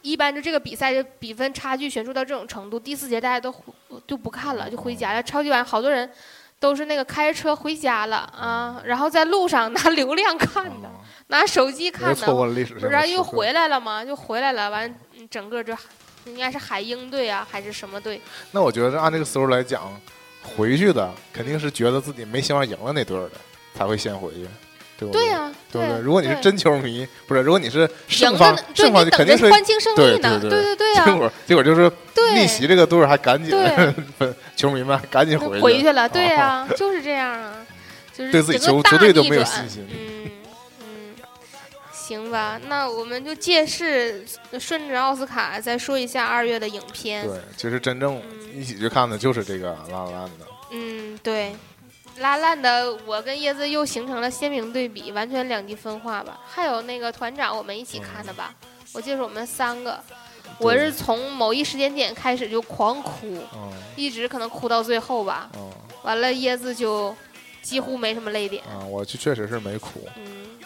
[0.00, 3.72] 一般就这个比赛的比分差距悬殊到这种程度，第四节大家都回
[4.12, 5.22] 就不看了，就回家了。
[5.22, 6.08] 超级晚好多人
[6.60, 13.06] 都是那个开着车回家了啊，然后在路上拿流量看的，啊 拿手机看的，错过了历史不性的时刻。
[13.06, 14.04] 是又回来了嘛？
[14.04, 15.74] 就回来了，完嗯整个就
[16.26, 18.20] 应该是海鹰队啊，还是什么队？
[18.50, 19.90] 那我觉得按这个思路来讲，
[20.42, 23.36] 回去的肯定是觉得自己没希望赢了那队儿的，
[23.74, 24.46] 才会先回去，
[25.02, 26.02] 对不对呀、对对不对？
[26.02, 33.52] 如果你是真球迷，不是，如果你是赢胜方着呢，，对胜方就肯定是欢庆胜利呢，对对对对呀、结果结果就是对逆袭这个队儿还赶紧，
[34.56, 37.54] 球迷们赶紧回回去了，对啊呀、就是这样啊，
[38.12, 39.86] 就是对自己球整个大球队都没有信心。
[39.90, 40.30] 嗯
[40.80, 41.14] 嗯，
[41.92, 44.24] 行吧，那我们就借势
[44.58, 47.26] 顺着奥斯卡再说一下二月的影片。
[47.26, 48.38] 对，其实真正嗯。
[48.54, 50.46] 一起去看的就是这个《拉拉烂》的。
[50.72, 51.56] 嗯，对，
[52.22, 56.40] 拉烂的我跟椰子又形成了鲜明对比，完全两极分化吧。
[56.46, 58.54] 还有那个团长，我们一起看的吧？
[58.92, 60.00] 我记得是我们三个，
[60.58, 65.50] 我是从某一时间点开始就狂哭，嗯一直可能哭到最后吧。
[65.56, 65.70] 嗯
[66.02, 67.14] 完了，椰子就
[67.60, 68.62] 几乎没什么泪点。
[68.72, 70.08] 嗯，我就确实是没哭。
[70.16, 70.58] 嗯，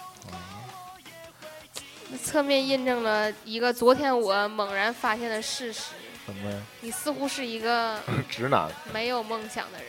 [2.23, 5.83] 侧面印证了一个昨天我猛然发现的事实：
[6.25, 6.59] 什么呀？
[6.81, 7.99] 你似乎是一个
[8.31, 9.89] 直男没有梦想的人。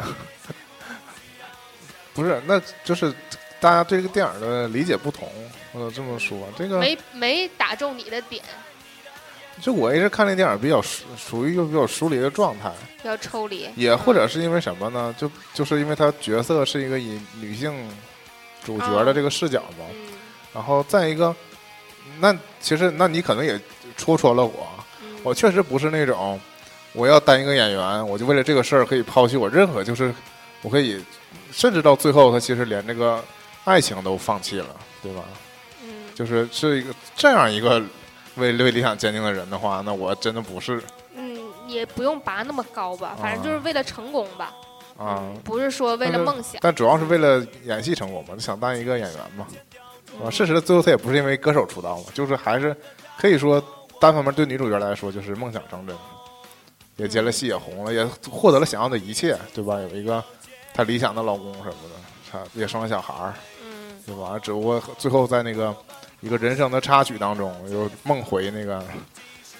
[2.14, 3.12] 不是，那就是
[3.60, 5.28] 大家对这个电影的理解不同。
[5.72, 8.42] 我这么说，这个没没打中你的点，
[9.60, 12.72] 就我一直看那电影比较属属于一个比较疏离的状态，
[13.04, 13.70] 要抽离。
[13.76, 15.14] 也或者是因为什么呢？
[15.16, 17.72] 就就是因为他角色是一个以女性
[18.64, 19.86] 主角的这个视角嘛。
[19.92, 20.06] 嗯
[20.52, 21.32] 然后再一个，
[22.18, 23.56] 那其实那你可能也
[23.96, 24.68] 戳穿了我，
[25.00, 26.40] 嗯，我确实不是那种
[26.92, 30.12] 我要当一个演员，我就为了这个事儿可以抛弃我任何，就是
[30.62, 31.02] 我可以，
[31.52, 33.22] 甚至到最后他其实连这个
[33.64, 35.22] 爱情都放弃了，对吧？
[35.84, 37.80] 嗯就是是一个这样一个
[38.36, 40.82] 为为理想坚定的人的话，那我真的不是
[41.14, 44.52] 嗯，也不用拔那么高吧，反正就是为了成功吧。
[44.98, 45.18] 啊。
[45.20, 46.60] 嗯，不是说为了梦想。
[46.60, 49.46] 但主要是为了演戏成功嘛，就想当一个演员嘛。
[50.18, 52.76] 啊，嗯事实最后他也不是因为歌手出道嘛，就是还是
[53.16, 53.62] 可以说
[54.00, 55.96] 单方面对女主角来说就是梦想成真，
[57.00, 59.80] 也接了戏也红了，也获得了想要的一切，对吧？
[59.80, 60.22] 有一个
[60.74, 61.96] 她理想的老公什么的，
[62.30, 64.38] 她也生了小孩儿，嗯对吧？
[64.38, 65.74] 只不过最后在那个
[66.20, 68.84] 一个人生的插曲当中，又梦回那个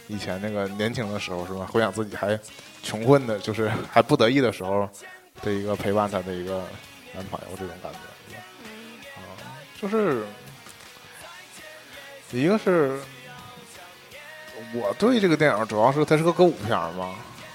[0.09, 1.67] 以前那个年轻的时候，是吧？
[1.73, 2.39] 回想自己还
[2.83, 4.87] 穷困的，就是还不得意的时候
[5.41, 6.63] 的一个陪伴她的一个
[7.15, 7.99] 男朋友，这种感觉，
[8.29, 8.43] 对吧？
[8.65, 9.21] 嗯啊，
[9.81, 10.25] 就是
[12.33, 13.01] 一个是
[14.75, 17.15] 我对这个电影主要是它是个歌舞片嘛，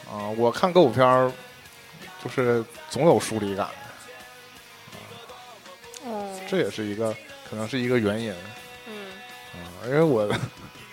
[0.09, 1.31] 啊，我看歌舞片儿
[2.23, 3.67] 就是总有疏离感，
[6.05, 7.15] 哦，这也是一个
[7.49, 8.33] 可能是一个原因。
[8.87, 8.93] 嗯。
[9.53, 10.27] 啊，因为我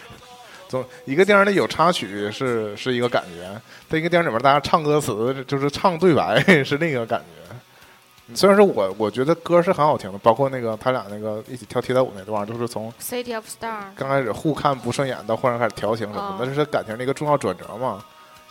[0.69, 8.35] 总一个电影里有插曲是是一个感觉，在一个电影里面大家唱歌词就是唱对白是另一个感觉。
[8.35, 13.83] 虽然说我我觉得歌是很好听的，包括那个他俩那个一起跳踢踏舞那段，就是从，City of Star。
[13.95, 16.37] 刚开始互看不顺眼，到忽然开始调情什么哦。
[16.39, 18.03] 的，那是感情的一个重要转折嘛，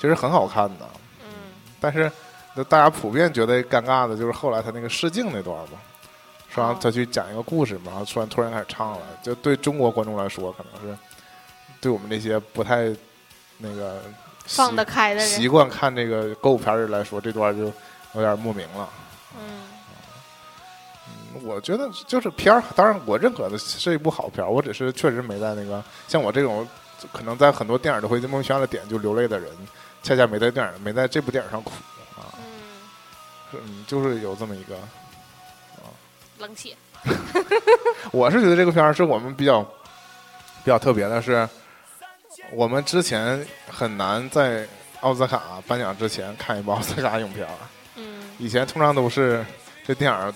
[0.02, 0.90] 其实很好看的。
[1.24, 1.30] 嗯
[1.80, 2.12] 但是
[2.56, 5.74] 那大家普遍觉得尴尬的就是后来他那个试镜那段吧，
[6.50, 10.98] 说他去讲一个故事嘛，然后突然突然开始唱了，就对中国观众来说，可能是
[11.80, 12.92] 对我们那些不太
[13.60, 14.02] 那个
[14.48, 15.28] 习放得开的人。
[15.28, 17.66] 习惯看这个歌舞片儿的人来说，这段就
[18.14, 18.90] 有点莫名了。
[19.38, 19.62] 嗯
[21.08, 26.68] 嗯我觉得就是片儿，当然我认可的是一部好片儿，我只是确实没在那个像我这种
[27.14, 29.50] 可能在很多电影都会莫名其妙的点就流泪的人，
[30.04, 31.72] 恰恰没在电影没在这部电影上哭
[32.16, 32.34] 啊，
[33.54, 34.76] 嗯，嗯，就是有这么一个
[35.78, 35.90] 啊，
[36.40, 36.76] 冷血。
[38.12, 41.48] 我是觉得这个片儿是我们比较比较特别的是，
[42.52, 44.68] 我们之前很难在
[45.02, 47.54] 奥斯卡颁奖之前看一部奥斯卡影片儿，
[47.96, 49.46] 嗯以前通常都是
[49.86, 50.34] 这电影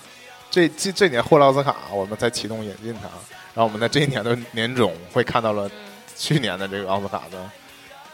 [0.50, 3.08] 这这这年获了奥斯卡，我们才启动引进它，
[3.54, 5.72] 然后我们在这一年的年中会看到了嗯。
[6.16, 7.50] 去年的这个奥斯卡的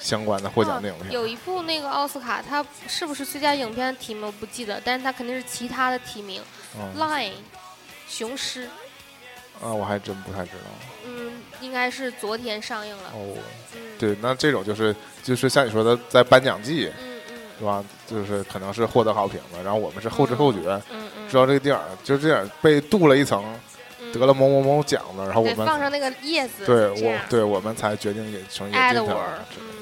[0.02, 1.12] 相关的获奖的影片。
[1.12, 6.42] 有一部那个奥斯卡，它是不是最佳影片提名我不记得，但是它肯定是其他的提名。
[6.76, 7.32] 嗯 Line，
[8.08, 8.64] 雄狮，
[9.62, 10.70] 啊，我还真不太知道。
[11.06, 13.10] 嗯，应该是昨天上映了。
[13.14, 13.36] 哦，
[13.76, 17.84] 嗯，，对，那这种就是就是像你说的，在颁奖季嗯嗯是吧？
[18.06, 20.60] 就是可能是获得好评的，然后我们是后知后觉，
[20.90, 23.44] 嗯嗯，知道这个电影就是这样被镀了一层，
[24.00, 29.38] 嗯得了某某某奖了，然后我们放上那个叶子，对我对我们才决定也成引进它 Edward，。
[29.58, 29.81] 嗯嗯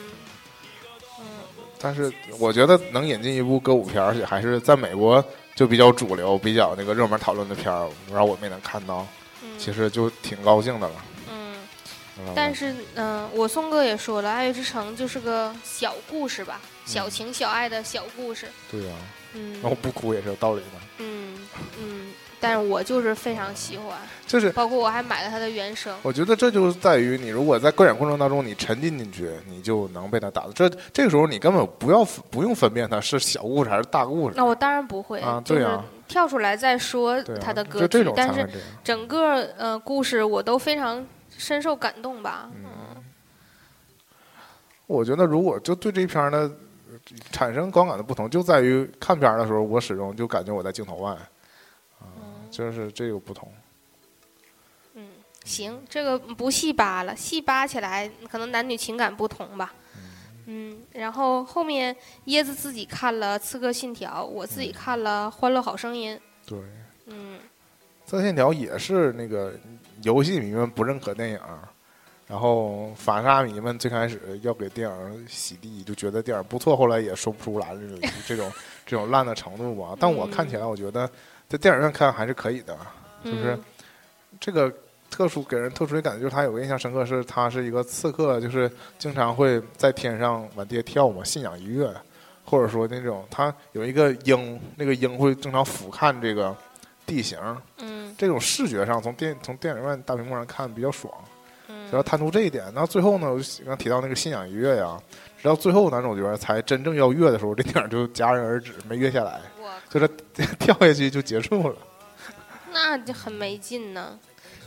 [1.80, 5.24] 但是我觉得能引进一部歌舞片，而且还是在美国
[5.54, 9.06] 就比较主流、比较那个热门讨论的片儿，然后我们也能看到，
[9.42, 10.94] 嗯，其实就挺高兴的了。
[11.30, 11.56] 嗯，
[12.34, 18.46] 但是，嗯、我宋哥也说了，《爱乐之城》就是个小故事吧，小情小爱的小故事。
[18.70, 18.94] 对呀、
[19.32, 20.66] 嗯然后不哭也是有道理的。
[20.98, 21.38] 嗯
[21.78, 23.96] 嗯， 但是我就是非常喜欢，
[24.26, 25.94] 就是包括我还买了它的原声。
[26.02, 30.52] 我觉得这就是在于你如果在观演过程当中你沉浸进去，你就能被它打动。
[30.54, 38.48] 这这个时候你根本不要不用分辨它是小故事还是大故事那我当然不会，啊就是跳出来再说对啊它的歌曲，就这种但是。
[38.82, 41.06] 整个呃故事我都非常
[41.36, 42.50] 深受感动吧。
[42.54, 42.64] 嗯
[44.86, 46.50] 我觉得如果就对这片儿呢
[47.30, 51.18] 产生观感的不同，就在于看片儿的时候，我始终就感觉我在镜头外，啊、
[52.50, 53.52] 就是这个不同。
[54.94, 55.08] 嗯，
[55.44, 59.72] 行，这个不细扒了，细扒起来可能男女情感不同吧。
[60.46, 61.94] 嗯，然后后面
[62.26, 66.16] 椰子自己看了《刺客信条》，我自己看了《欢乐好声音》。
[66.48, 66.58] 对，
[67.06, 67.38] 嗯
[68.04, 69.54] 刺客信条也是那个
[70.02, 71.40] 游戏迷们不认可电影，
[72.26, 78.52] 然后反杀迷们最开始要给电影洗地，就觉得电影不错，后来也说不出来这种这种
[78.84, 79.94] 这种烂的程度吧。
[80.00, 81.08] 但我看起来，我觉得
[81.50, 82.76] 在电影院看还是可以的，
[83.24, 83.60] 就是嗯
[84.38, 84.72] 这个
[85.10, 88.70] 特殊给人特殊的感觉，就是他有个印象深刻，是他是一个刺客，就是
[89.00, 91.92] 经常会在天上往地下跳嘛，信仰一跃，
[92.44, 96.56] 或者说那种他有一个鹰，那个鹰会经常俯瞰这个
[97.04, 97.36] 地形，
[97.78, 101.12] 嗯这种视觉上从电从电影院大屏幕上看比较爽。
[101.90, 104.96] 只要嗯贪图这一点，那最后呢，我就刚提到那个信仰一跃呀，
[105.42, 110.08] 直到最后男主角才真正要跃的时候，这电影就戛然而止，没跃下来，我就是
[110.58, 111.76] 跳下去就结束了。
[112.72, 114.18] 那就很没劲呢，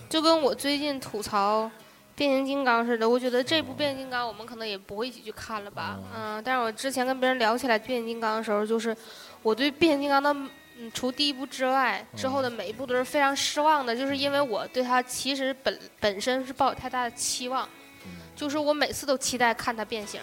[0.09, 1.69] 就跟我最近吐槽
[2.15, 3.09] 变形金刚似的。
[3.09, 8.95] 我觉得这部变形金刚我们可能也不会一起去看了吧，嗯，但是我之前跟别人聊起来变形金刚的时候，就是
[9.41, 10.35] 我对变形金刚的。
[10.75, 17.69] 嗯，除第一部之外，之后的每一部都是非常失望的，就是因为我对它其实本本身是抱有太大的期望，
[18.35, 20.19] 就是我每次都期待看它变形，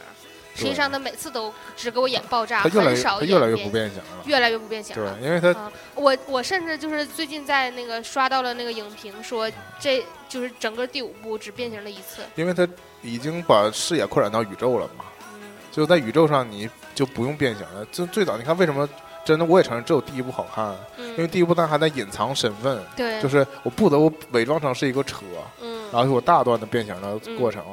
[0.54, 4.22] 实际上他每次都只给我演爆炸，他越来越很少演他越来越不变形了。
[4.26, 12.22] 越来越不变形对。，因为他啊，我我甚至就是最近在那个刷到了那个影评，说这就是整个第五部只变形了一次。
[12.34, 12.68] 因为他
[13.02, 15.04] 已经把视野扩展到宇宙了嘛，
[15.34, 15.40] 嗯
[15.70, 17.86] 就在宇宙上你就不用变形了。
[17.92, 18.88] 就最早你看为什么
[19.24, 25.18] 真的我也承认只有第一部好看，因为嗯，第一部它还在隐藏身份，对，就是我不得不伪装成是一个车，
[25.60, 27.64] 嗯然后有大段的变形的过程。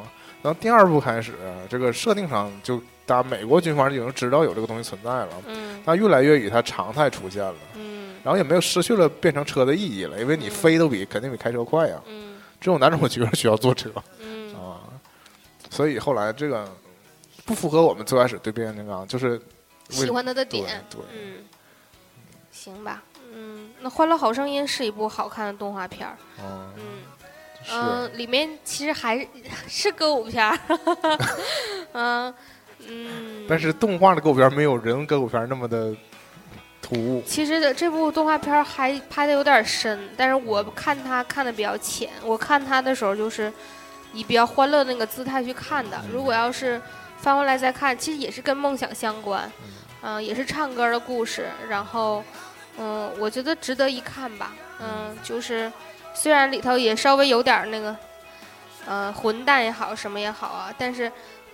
[0.47, 1.33] 然后第二部开始，
[1.69, 12.01] 这个设定上就大家美国军方已经知道有这个东西存在了，嗯它越来越以它常态出现了，嗯然后也没有失去了变成车的意义了，因为你嗯飞都比肯定比开车快呀。
[12.07, 13.91] 嗯只有男主角需要坐车
[14.21, 14.79] 嗯啊，
[15.69, 16.65] 所以后来这个
[17.45, 19.39] 不符合我们最开始对变形金刚，就是
[19.89, 21.43] 喜欢他的点，对，嗯，
[22.53, 23.03] 行吧，
[23.33, 26.71] 嗯，那《欢乐好声音》是一部好看的动画片儿，嗯，
[27.71, 29.27] 嗯里面其实还是
[29.67, 30.57] 是歌舞片儿，
[31.93, 32.33] 嗯
[32.87, 35.93] 嗯，但是动画的歌舞片没有人歌舞片那么的
[36.81, 37.21] 突兀。
[37.25, 42.09] 其实的这部动画片儿还拍的有点深，但是我看它看的比较浅。
[42.23, 43.51] 我看它的时候就是
[44.13, 45.99] 以比较欢乐的那个姿态去看的。
[46.11, 46.81] 如果要是
[47.17, 49.51] 翻回来再看，其实也是跟梦想相关，
[50.01, 51.47] 嗯、也是唱歌的故事。
[51.67, 52.23] 然后，
[52.77, 54.53] 嗯、我觉得值得一看吧。
[54.79, 55.69] 嗯、就是
[56.19, 57.95] 虽然里头也稍微有点儿那个，
[58.87, 61.11] 呃，混蛋也好，什么也好啊，但是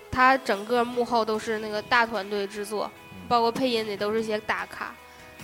[0.10, 2.90] 它整个幕后都是那个大团队制作，
[3.27, 4.95] 包括配音也都是一些大咖。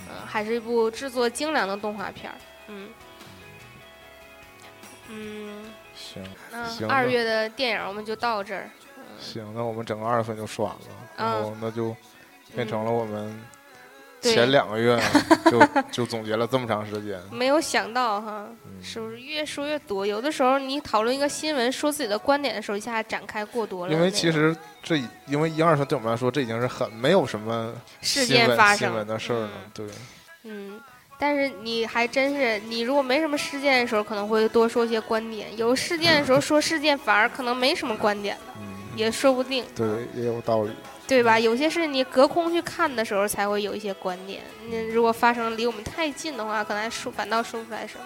[0.08, 2.36] 嗯，还是一部制作精良的动画片儿。
[2.68, 2.88] 嗯，
[5.08, 5.64] 嗯，
[5.94, 8.70] 行那行二月的电影我们就到这儿。
[9.20, 10.80] 行，那我们整个二月份就说完了，
[11.16, 11.94] 然嗯后那就
[12.54, 13.59] 变成了我们对
[14.20, 15.00] 前两个月
[15.50, 15.60] 就
[15.90, 17.18] 就总结了这么长时间。
[17.30, 20.06] 没有想到哈，嗯是不是越说越多？
[20.06, 23.92] 有的时候你讨论一个新闻，说自己的观点的时候，一下展开过多了。
[23.92, 29.50] 因为其实这因为一二三对我们来说，这已经是很没有什么事件发生新闻的事儿了。
[29.74, 29.86] 对，
[30.44, 30.80] 嗯，
[31.18, 39.64] 但是你还真是，你如果没什么事件的时候，可能会多说一些观点；有事件的时候说事件，反而可能没什么观点了，嗯，也说不定。
[39.74, 40.70] 对，也有道理。
[41.16, 41.38] 对吧？
[41.38, 44.42] 有些事你隔空去看的时候，才会有一些观点。
[44.70, 48.04] 那如果发生离我们太近的话，可能还说反倒说不出来什么。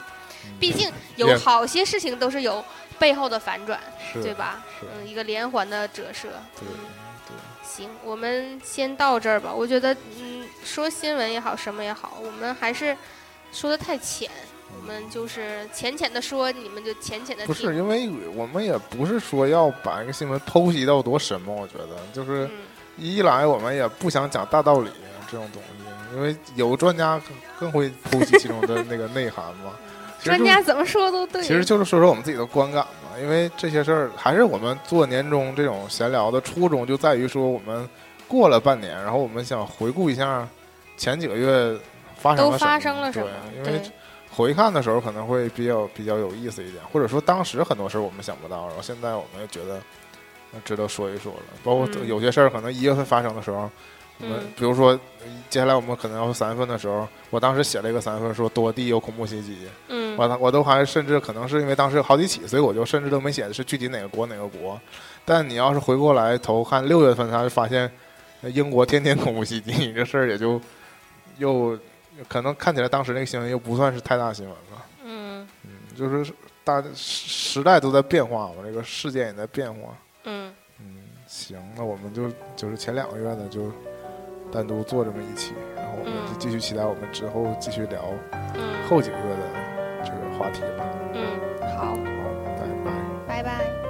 [0.58, 2.64] 毕竟有好些事情都是有
[2.98, 3.78] 背后的反转，
[4.14, 4.64] 对吧？
[4.82, 6.28] 嗯，一个连环的折射。
[6.58, 6.88] 对嗯，
[7.28, 7.36] 对。
[7.62, 9.52] 行，我们先到这儿吧。
[9.54, 12.96] 我觉得，嗯，说新闻也好，什么也好，我们还是
[13.52, 14.30] 说的太浅。
[14.76, 17.54] 我们就是浅浅的说，你们就浅浅的听。
[17.54, 22.50] 不是，因为我们也不是说要把一个新闻剖析到多深嘛，我觉得就是嗯，
[22.96, 24.90] 一来我们也不想讲大道理
[25.30, 29.72] 这种东西，因为有专家更更会剖析其中的那个内涵嘛。
[30.22, 31.42] 专家怎么说都对。
[31.42, 37.86] 其实就是说说我们自己的观感嘛，因为这些事儿还是我们做年终这种闲聊的初衷，就在于说我们
[38.26, 40.48] 过了半年，然后我们想回顾一下
[40.96, 41.78] 前几个月
[42.16, 43.28] 发生都了发生了什么
[43.62, 43.74] 对，？
[43.74, 43.90] 因为，
[44.30, 49.80] 回看的时候可能会比较比较有意思一点，或者说当时很多事儿我们想不到，然后现在我们又觉得呃
[50.64, 51.40] 值得说一说了。
[51.62, 53.70] 包括嗯有些事儿可能一月份发生的时候，
[54.20, 54.98] 我们嗯比如说
[55.50, 59.58] 接下来我们可能要三月份的时候，我当时写了一个三月份说多地有恐怖袭击，
[59.88, 64.80] 嗯我我都还甚至可能是因为当时有好几起，所以我就甚至都没写是具体哪个国哪个国。
[65.24, 67.90] 但你要是回过来头看六月份，他就发现
[68.42, 70.60] 呃英国天天恐怖袭击，这事儿也就
[71.38, 71.78] 又
[72.28, 74.86] 可能看起来当时那个新闻又不算是太大新闻了。
[75.04, 76.32] 嗯嗯，就是
[76.62, 79.96] 大时时代都在变化嘛，这个事件也在变化。
[80.24, 80.96] 嗯嗯，
[81.26, 83.70] 行，那我们就就是前两个月呢，就
[84.52, 88.02] 单独做这么一期，然后我们嗯就继续期待我们之后继续聊
[88.54, 90.84] 嗯后几个月的这个话题吧。
[91.12, 91.38] 嗯，
[91.76, 91.96] 好，好，
[92.58, 92.92] 拜拜。
[93.26, 93.83] 拜拜。